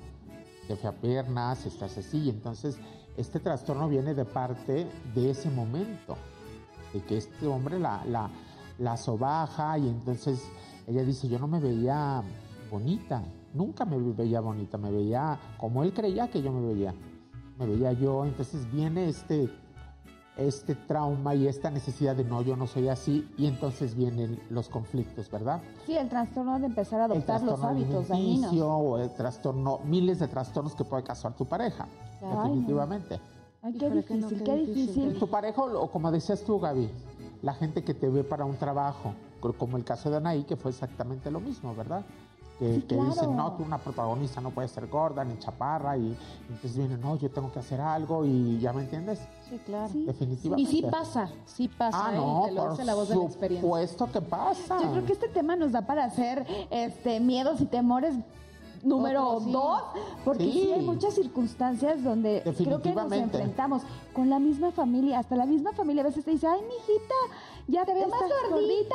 te 0.69 0.77
fea 0.77 0.93
piernas, 0.93 1.67
estás 1.67 1.99
así. 1.99 2.19
Y 2.19 2.31
entonces, 2.31 2.79
este 3.21 3.39
trastorno 3.41 3.89
viene 3.89 4.15
de 4.15 4.25
parte 4.25 4.87
de 5.15 5.31
ese 5.31 5.51
momento, 5.51 6.17
de 6.93 7.03
que 7.03 7.19
este 7.19 7.47
hombre 7.47 7.79
la, 7.79 8.05
la, 8.07 8.31
la 8.79 8.97
sobaja 8.97 9.79
y 9.79 9.89
entonces 9.89 10.43
ella 10.87 11.05
dice, 11.05 11.29
yo 11.29 11.39
no 11.39 11.47
me 11.47 11.61
veía 11.61 12.23
bonita, 12.71 13.23
nunca 13.53 13.85
me 13.85 13.99
veía 13.99 14.41
bonita, 14.41 14.79
me 14.79 14.91
veía 14.91 15.39
como 15.59 15.83
él 15.83 15.93
creía 15.93 16.29
que 16.29 16.43
yo 16.43 16.51
me 16.53 16.73
veía, 16.73 16.95
me 17.59 17.67
veía 17.67 17.93
yo, 17.93 18.25
entonces 18.25 18.71
viene 18.73 19.09
este, 19.09 19.51
este 20.41 20.75
trauma 20.75 21.35
y 21.35 21.47
esta 21.47 21.71
necesidad 21.71 22.17
de 22.17 22.25
no, 22.25 22.43
yo 22.43 22.57
no 22.57 22.67
soy 22.67 22.89
así, 22.89 23.29
y 23.37 23.47
entonces 23.47 23.95
vienen 23.95 24.41
los 24.51 24.69
conflictos, 24.69 25.31
¿verdad? 25.31 25.61
Sí, 25.87 25.97
el 25.97 26.09
trastorno 26.09 26.59
de 26.59 26.67
empezar 26.67 27.01
a 27.01 27.05
adoptar 27.05 27.43
los 27.43 27.63
hábitos 27.63 28.09
dañinos. 28.09 28.53
o 28.59 28.99
el 28.99 29.11
trastorno, 29.11 29.81
miles 29.85 30.19
de 30.19 30.29
trastornos 30.29 30.75
que 30.75 30.85
puede 30.85 31.03
causar 31.03 31.35
tu 31.37 31.45
pareja, 31.45 31.87
Ay, 32.23 32.29
no. 32.31 32.43
definitivamente. 32.43 33.21
Ay, 33.63 33.75
qué 33.75 33.91
no, 33.91 33.97
difícil, 33.97 34.39
qué 34.39 34.45
qué 34.45 34.57
difícil. 34.57 34.87
difícil. 34.95 35.19
Tu 35.19 35.29
pareja, 35.29 35.63
o 35.63 35.91
como 35.91 36.11
decías 36.11 36.41
tú, 36.43 36.59
Gaby, 36.59 36.91
la 37.43 37.53
gente 37.55 37.85
que 37.85 37.93
te 37.95 38.09
ve 38.09 38.25
para 38.25 38.45
un 38.47 38.57
trabajo, 38.57 39.13
co- 39.41 39.53
como 39.53 39.77
el 39.77 39.85
caso 39.85 40.11
de 40.11 40.17
Anaí, 40.17 40.45
que 40.45 40.57
fue 40.57 40.71
exactamente 40.71 41.31
lo 41.31 41.41
mismo, 41.41 41.75
¿verdad? 41.75 42.03
Que, 42.61 42.75
Sí, 42.75 42.81
que 42.83 42.95
claro. 42.95 43.05
dicen, 43.11 43.35
no, 43.37 43.53
tú 43.55 43.63
una 43.65 43.79
protagonista 43.79 44.41
no 44.43 44.51
puedes 44.51 44.71
ser 44.71 44.87
gorda 44.87 45.25
ni 45.25 45.39
chaparra, 45.39 45.97
y 45.97 46.15
entonces 46.49 46.77
viene, 46.77 46.99
no, 46.99 47.17
yo 47.17 47.31
tengo 47.31 47.51
que 47.51 47.59
hacer 47.59 47.81
algo, 47.81 48.25
y 48.27 48.59
ya 48.61 48.73
me 48.75 48.83
entiendes, 48.83 49.19
Sí, 49.49 49.59
claro. 49.65 49.89
Sí. 49.89 50.05
definitivamente. 50.05 50.71
Y 50.71 50.75
sí 50.77 50.83
pasa, 50.89 51.31
sí 51.47 51.69
pasa, 51.69 51.99
Ah, 52.09 52.13
¿eh? 52.15 52.17
no, 52.19 52.43
te 52.45 52.53
lo 52.53 52.63
por 52.63 52.71
dice 52.73 52.85
la 52.85 52.95
voz 52.95 53.09
de 53.09 53.17
la 53.17 53.25
experiencia. 53.25 53.63
supuesto 53.67 54.13
que 54.13 54.21
pasa. 54.21 54.79
Yo 54.83 54.91
creo 54.93 55.07
que 55.07 55.13
este 55.15 55.29
tema 55.29 55.57
nos 55.57 55.73
da 55.73 55.83
para 55.87 56.05
hacer 56.05 56.47
este 56.71 57.19
miedos 57.19 57.61
y 57.63 57.65
temores 57.65 58.15
número 58.83 59.27
Otro, 59.29 59.45
sí. 59.47 59.53
dos, 59.53 59.83
porque 60.25 60.45
sí. 60.45 60.53
Sí. 60.53 60.73
hay 60.73 60.83
muchas 60.85 61.15
circunstancias 61.15 62.03
donde 62.03 62.43
creo 62.57 62.81
que 62.81 62.95
nos 62.95 63.13
enfrentamos 63.13 63.83
con 64.15 64.31
la 64.31 64.39
misma 64.39 64.71
familia, 64.71 65.19
hasta 65.19 65.35
la 65.37 65.47
misma 65.47 65.73
familia 65.73 66.03
a 66.03 66.07
veces 66.07 66.25
te 66.25 66.31
dice, 66.31 66.47
ay, 66.47 66.61
mijita, 66.63 67.15
ya 67.71 67.85
te 67.85 67.95
ves 67.95 68.09
más 68.09 68.21
gordita, 68.51 68.95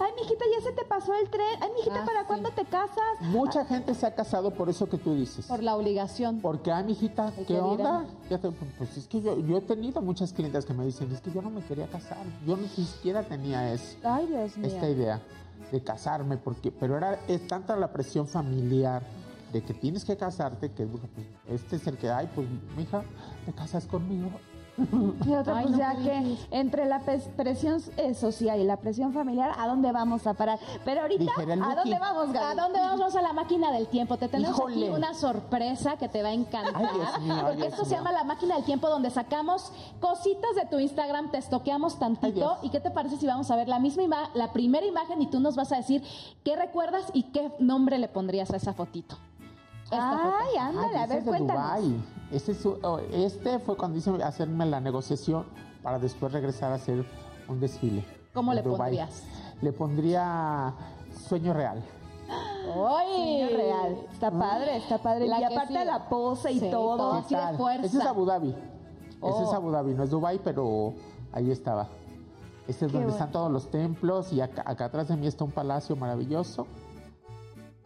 ay, 0.00 0.12
mijita, 0.20 0.44
ya 0.56 0.64
se 0.64 0.72
te 0.72 0.84
pasó 0.84 1.14
el 1.14 1.28
tren, 1.30 1.46
ay, 1.60 1.68
mijita, 1.76 2.02
Ah, 2.02 2.06
¿para 2.06 2.20
sí. 2.20 2.26
cuándo 2.26 2.50
te 2.50 2.64
casas? 2.64 3.20
Mucha 3.20 3.64
gente 3.66 3.94
se 3.94 4.06
ha 4.06 4.14
casado 4.14 4.50
por 4.52 4.68
eso 4.68 4.88
que 4.88 4.98
tú 4.98 5.14
dices. 5.14 5.46
Por 5.46 5.62
la 5.62 5.76
obligación. 5.76 6.40
Porque, 6.40 6.72
ay, 6.72 6.84
mijita, 6.84 7.32
¿qué 7.36 7.44
que 7.44 7.60
onda? 7.60 8.06
Ya 8.30 8.38
te- 8.38 8.50
pues 8.50 8.96
es 8.96 9.06
que 9.06 9.20
yo, 9.20 9.38
yo 9.38 9.58
he 9.58 9.60
tenido 9.60 10.00
muchas 10.00 10.32
clientes 10.32 10.64
que 10.64 10.72
me 10.74 10.84
dicen, 10.84 11.10
es 11.12 11.20
que 11.20 11.30
yo 11.30 11.42
no 11.42 11.50
me 11.50 11.62
quería 11.62 11.86
casar. 11.88 12.18
Yo 12.46 12.56
ni 12.56 12.68
siquiera 12.68 13.22
tenía 13.22 13.72
eso, 13.72 13.96
Ay, 14.02 14.26
Dios 14.26 14.56
mío. 14.56 14.66
esta 14.68 14.88
idea 14.88 15.20
de 15.70 15.82
casarme, 15.82 16.36
porque, 16.36 16.70
pero 16.72 16.96
era 16.96 17.18
es 17.28 17.46
tanta 17.46 17.76
la 17.76 17.92
presión 17.92 18.26
familiar 18.28 19.02
de 19.52 19.62
que 19.62 19.72
tienes 19.74 20.04
que 20.04 20.16
casarte 20.16 20.72
que 20.72 20.84
pues, 20.86 21.02
este 21.48 21.76
es 21.76 21.86
el 21.86 21.96
que, 21.96 22.10
ay, 22.10 22.28
pues, 22.34 22.46
mija, 22.76 23.02
te 23.46 23.52
casas 23.52 23.86
conmigo. 23.86 24.28
Y 24.76 25.32
otra, 25.34 25.58
Ay, 25.58 25.64
pues 25.66 25.70
no, 25.72 25.78
ya 25.78 25.94
que 25.96 26.36
entre 26.50 26.84
la 26.86 27.00
presión 27.36 27.80
social 28.14 28.58
y 28.60 28.64
la 28.64 28.76
presión 28.78 29.12
familiar, 29.12 29.52
¿a 29.56 29.66
dónde 29.68 29.92
vamos 29.92 30.26
a 30.26 30.34
parar? 30.34 30.58
Pero 30.84 31.02
ahorita, 31.02 31.32
¿a 31.36 31.74
dónde 31.76 31.98
vamos, 31.98 32.32
Gaby? 32.32 32.58
¿A 32.58 32.62
dónde 32.62 32.78
vamos? 32.80 32.98
Vamos 32.98 33.16
a 33.16 33.22
la 33.22 33.32
máquina 33.32 33.70
del 33.70 33.86
tiempo. 33.86 34.16
Te 34.16 34.28
tenemos 34.28 34.60
aquí 34.60 34.88
una 34.88 35.14
sorpresa 35.14 35.96
que 35.96 36.08
te 36.08 36.22
va 36.22 36.30
a 36.30 36.32
encantar. 36.32 36.74
Ay, 36.74 36.86
Dios 36.94 37.20
mío, 37.20 37.34
ay, 37.36 37.40
porque 37.42 37.56
Dios 37.56 37.68
esto 37.72 37.84
se 37.84 37.94
llama 37.94 38.12
la 38.12 38.24
máquina 38.24 38.56
del 38.56 38.64
tiempo, 38.64 38.88
donde 38.88 39.10
sacamos 39.10 39.72
cositas 40.00 40.54
de 40.56 40.66
tu 40.66 40.78
Instagram, 40.78 41.30
te 41.30 41.38
estoqueamos 41.38 41.98
tantito. 41.98 42.56
¿Y 42.62 42.70
qué 42.70 42.80
te 42.80 42.90
parece 42.90 43.16
si 43.16 43.26
vamos 43.26 43.50
a 43.50 43.56
ver 43.56 43.68
la 43.68 43.78
misma 43.78 44.02
ima- 44.02 44.30
la 44.34 44.52
primera 44.52 44.84
imagen 44.86 45.22
y 45.22 45.26
tú 45.26 45.40
nos 45.40 45.54
vas 45.56 45.70
a 45.72 45.76
decir 45.76 46.02
qué 46.44 46.56
recuerdas 46.56 47.04
y 47.12 47.24
qué 47.24 47.52
nombre 47.58 47.98
le 47.98 48.08
pondrías 48.08 48.50
a 48.50 48.56
esa 48.56 48.72
fotito? 48.72 49.16
Esta. 49.84 50.38
Ay, 50.38 50.56
ándale, 50.58 50.96
Ay, 50.96 51.02
a 51.02 51.06
ver, 51.06 51.18
es 51.18 51.24
de 51.24 51.30
cuéntanos. 51.30 51.62
Dubái. 51.62 52.04
Este, 52.32 52.52
es 52.52 52.66
oh, 52.66 52.98
este 53.12 53.58
fue 53.60 53.76
cuando 53.76 53.98
hice 53.98 54.10
hacerme 54.22 54.66
la 54.66 54.80
negociación 54.80 55.44
para 55.82 55.98
después 55.98 56.32
regresar 56.32 56.72
a 56.72 56.76
hacer 56.76 57.04
un 57.48 57.60
desfile. 57.60 58.04
¿Cómo 58.32 58.52
le 58.54 58.62
pondrías? 58.62 59.22
Le 59.60 59.72
pondría 59.72 60.74
Sueño 61.28 61.52
Real. 61.52 61.82
¡Ay! 62.28 63.46
Sueño 63.46 63.56
real. 63.56 63.96
Está 64.10 64.30
padre, 64.30 64.76
está 64.78 64.98
padre. 64.98 65.28
La 65.28 65.40
y 65.40 65.44
aparte 65.44 65.78
sí. 65.78 65.84
la 65.84 66.08
pose 66.08 66.52
y 66.52 66.60
Sí, 66.60 66.70
todo. 66.70 66.96
todo. 66.96 67.12
¿Qué 67.28 67.36
así 67.36 67.52
de 67.52 67.56
fuerza. 67.58 67.86
Ese 67.86 67.98
es 67.98 68.06
Abu 68.06 68.24
Dhabi. 68.24 68.48
Ese 68.48 69.42
es 69.42 69.48
Oh. 69.48 69.54
Abu 69.54 69.70
Dhabi, 69.70 69.94
no 69.94 70.02
es 70.04 70.10
Dubai, 70.10 70.40
pero 70.42 70.94
ahí 71.32 71.50
estaba. 71.50 71.88
Este 72.66 72.86
es 72.86 72.92
donde 72.92 73.06
bueno. 73.06 73.12
están 73.12 73.30
todos 73.30 73.50
los 73.52 73.70
templos 73.70 74.32
y 74.32 74.40
acá, 74.40 74.62
acá 74.66 74.86
atrás 74.86 75.08
de 75.08 75.16
mí 75.16 75.26
está 75.26 75.44
un 75.44 75.50
palacio 75.52 75.94
maravilloso. 75.96 76.66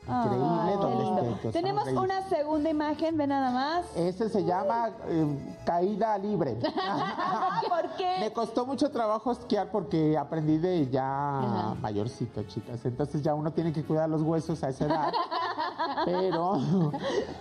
Increíble. 0.09 0.49
Qué 0.69 0.77
donde 0.77 1.05
lindo. 1.05 1.21
esté, 1.23 1.41
que 1.41 1.49
os 1.49 1.53
Tenemos 1.55 1.89
una 1.89 2.29
segunda 2.29 2.71
imagen, 2.71 3.17
ve 3.17 3.27
nada 3.27 3.51
más. 3.51 3.87
Ese 3.97 4.29
se 4.29 4.45
llama 4.45 4.91
eh, 5.09 5.57
caída 5.65 6.17
libre. 6.19 6.55
¿Por 7.69 7.91
qué? 7.97 8.17
Me 8.21 8.33
costó 8.33 8.67
mucho 8.67 8.91
trabajo 8.91 9.33
esquiar 9.33 9.71
porque 9.71 10.17
aprendí 10.17 10.59
de 10.59 10.89
ya 10.91 11.75
mayorcito, 11.81 12.43
chicas. 12.45 12.85
Entonces 12.85 13.23
ya 13.23 13.35
uno 13.35 13.53
tiene 13.53 13.73
que 13.73 13.85
cuidar 13.85 14.09
los 14.09 14.23
huesos 14.23 14.63
a 14.65 14.69
esa 14.71 14.85
edad. 14.87 15.13
Pero 16.05 16.61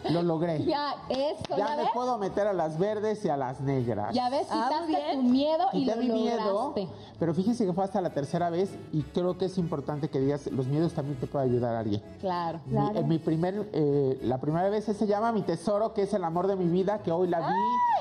lo 0.10 0.22
logré. 0.24 0.64
Ya, 0.66 0.96
eso, 1.10 1.44
Ya 1.50 1.58
ya, 1.58 1.70
me 1.76 1.84
ves. 1.84 1.92
puedo 1.94 2.18
meter 2.18 2.48
a 2.48 2.54
las 2.54 2.78
verdes 2.78 3.24
y 3.26 3.30
a 3.30 3.38
las 3.38 3.60
negras. 3.62 4.14
Ya 4.14 4.30
ves, 4.30 4.48
Ah, 4.50 4.68
quitaste 4.70 4.88
bien. 4.88 5.22
tu 5.22 5.24
miedo 5.24 5.66
y 5.74 5.80
Quité 5.86 5.96
lo 5.96 6.02
mi 6.02 6.10
miedo, 6.10 6.52
lograste. 6.74 6.88
pero 7.20 7.34
fíjense 7.34 7.66
que 7.66 7.74
fue 7.74 7.84
hasta 7.84 8.02
la 8.02 8.10
tercera 8.12 8.50
vez 8.50 8.70
y 8.92 9.04
creo 9.04 9.38
que 9.38 9.46
es 9.46 9.58
importante 9.58 10.10
que 10.10 10.20
digas, 10.20 10.48
los 10.48 10.68
miedos 10.68 10.94
también 10.94 11.20
te 11.20 11.28
puede 11.28 11.46
ayudar 11.46 11.76
a 11.76 11.80
alguien. 11.80 12.02
Claro. 12.20 12.57
Mi, 12.66 12.78
eh, 12.98 13.04
mi 13.04 13.20
primer, 13.20 13.70
eh, 13.74 14.20
la 14.24 14.40
primera 14.40 14.70
vez 14.70 14.86
se 14.86 15.08
llama 15.08 15.32
Mi 15.32 15.42
Tesoro, 15.44 15.94
que 15.94 16.04
es 16.04 16.14
el 16.14 16.24
amor 16.24 16.48
de 16.48 16.56
mi 16.56 16.66
vida, 16.66 17.02
que 17.04 17.12
hoy 17.12 17.28
la 17.28 17.40
vi. 17.40 17.54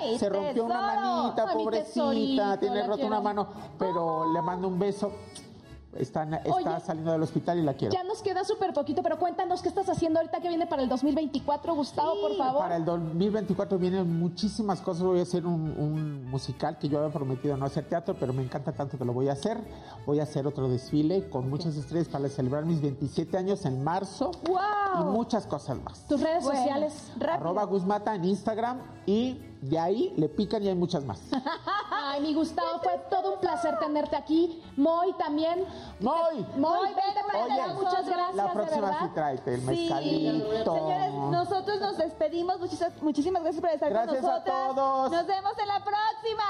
¡Ay, 0.03 0.19
se 0.19 0.29
rompió 0.29 0.65
una 0.65 0.81
manita, 0.81 1.47
Ay, 1.49 1.57
mi 1.57 1.65
tesorito, 1.71 2.05
pobrecita, 2.05 2.61
tiene 2.61 2.83
rota 2.83 2.95
quiero. 2.95 3.09
una 3.09 3.21
mano, 3.21 3.47
pero 3.79 4.33
le 4.33 4.43
mando 4.43 4.69
un 4.69 4.79
beso. 4.79 5.13
Está, 5.99 6.25
está 6.25 6.51
Oye, 6.55 6.81
saliendo 6.81 7.13
del 7.13 7.23
hospital 7.23 7.59
y 7.59 7.63
la 7.63 7.75
quiero. 7.75 7.93
Ya 7.93 8.05
nos 8.05 8.23
queda 8.23 8.45
súper 8.45 8.73
poquito, 8.73 9.03
pero 9.03 9.19
cuéntanos 9.19 9.63
qué 9.63 9.69
estás 9.69 9.89
haciendo 9.89 10.21
ahorita 10.21 10.41
que 10.41 10.49
viene 10.49 10.67
para 10.67 10.83
el 10.83 10.89
2024, 10.89 11.75
Gustavo, 11.75 12.13
por 12.21 12.37
favor. 12.37 12.61
Para 12.61 12.77
el 12.77 12.85
2024 12.85 13.79
vienen 13.79 14.19
muchísimas 14.19 14.81
cosas. 14.81 15.03
Voy 15.05 15.19
a 15.21 15.23
hacer 15.23 15.47
un, 15.47 15.71
un 15.79 16.25
musical 16.31 16.79
que 16.79 16.89
yo 16.89 16.99
había 16.99 17.13
prometido 17.13 17.57
no 17.57 17.67
hacer 17.67 17.89
teatro, 17.89 18.15
pero 18.19 18.33
me 18.33 18.43
encanta 18.43 18.73
tanto 18.73 18.99
que 18.99 19.05
lo 19.05 19.13
voy 19.13 19.29
a 19.29 19.33
hacer. 19.33 19.59
Voy 20.07 20.21
a 20.21 20.25
hacer 20.25 20.47
otro 20.47 20.69
desfile 20.69 21.29
con 21.31 21.49
muchas 21.51 21.77
estrellas 21.77 22.09
para 22.09 22.29
celebrar 22.29 22.65
mis 22.65 22.81
27 22.81 23.37
años 23.37 23.65
en 23.65 23.83
marzo 23.85 24.31
y 24.47 24.51
¡Wow! 24.51 25.13
muchas 25.13 25.47
cosas 25.47 25.79
más. 25.83 26.07
Tus 26.07 26.21
redes 26.21 26.45
Bueno, 26.45 26.59
sociales. 26.61 27.13
rápido. 27.17 27.35
Arroba 27.35 27.65
Guzmata 27.65 28.15
en 28.15 28.25
Instagram 28.25 28.79
y 29.07 29.41
de 29.63 29.79
ahí 29.79 30.13
le 30.17 30.29
pican 30.29 30.63
y 30.63 30.69
hay 30.69 30.75
muchas 30.75 31.05
más. 31.05 31.21
Ay, 31.91 32.21
mi 32.21 32.35
Gustavo, 32.35 32.79
fue 32.83 32.99
todo 33.11 33.35
un 33.35 33.41
placer 33.41 33.79
tenerte 33.79 34.15
aquí. 34.17 34.63
Moy 34.77 35.13
también. 35.15 35.65
¡Moy! 36.01 36.47
Moy, 36.57 36.89
vente 36.89 37.21
para 37.27 37.45
Oye. 37.45 37.75
Muchas 37.75 38.07
gracias, 38.07 38.37
La 38.37 38.53
próxima 38.53 38.81
verdad. 38.91 38.99
sí 39.03 39.09
tráete 39.15 39.55
el 39.55 39.61
Sí. 39.61 39.67
mezcalito. 39.67 40.75
Señores, 40.75 41.15
nosotros 41.15 41.81
nos 41.81 41.97
despedimos. 41.97 42.61
Muchísimas, 42.61 43.03
muchísimas 43.03 43.43
gracias 43.43 43.61
por 43.61 43.71
estar 43.71 43.91
Gracias 43.91 44.21
con 44.21 44.31
a 44.31 44.33
nosotras. 44.33 44.75
todos. 44.75 45.11
Nos 45.13 45.27
vemos 45.27 45.53
en 45.59 45.69
la 45.69 45.81
próxima. 45.85 46.43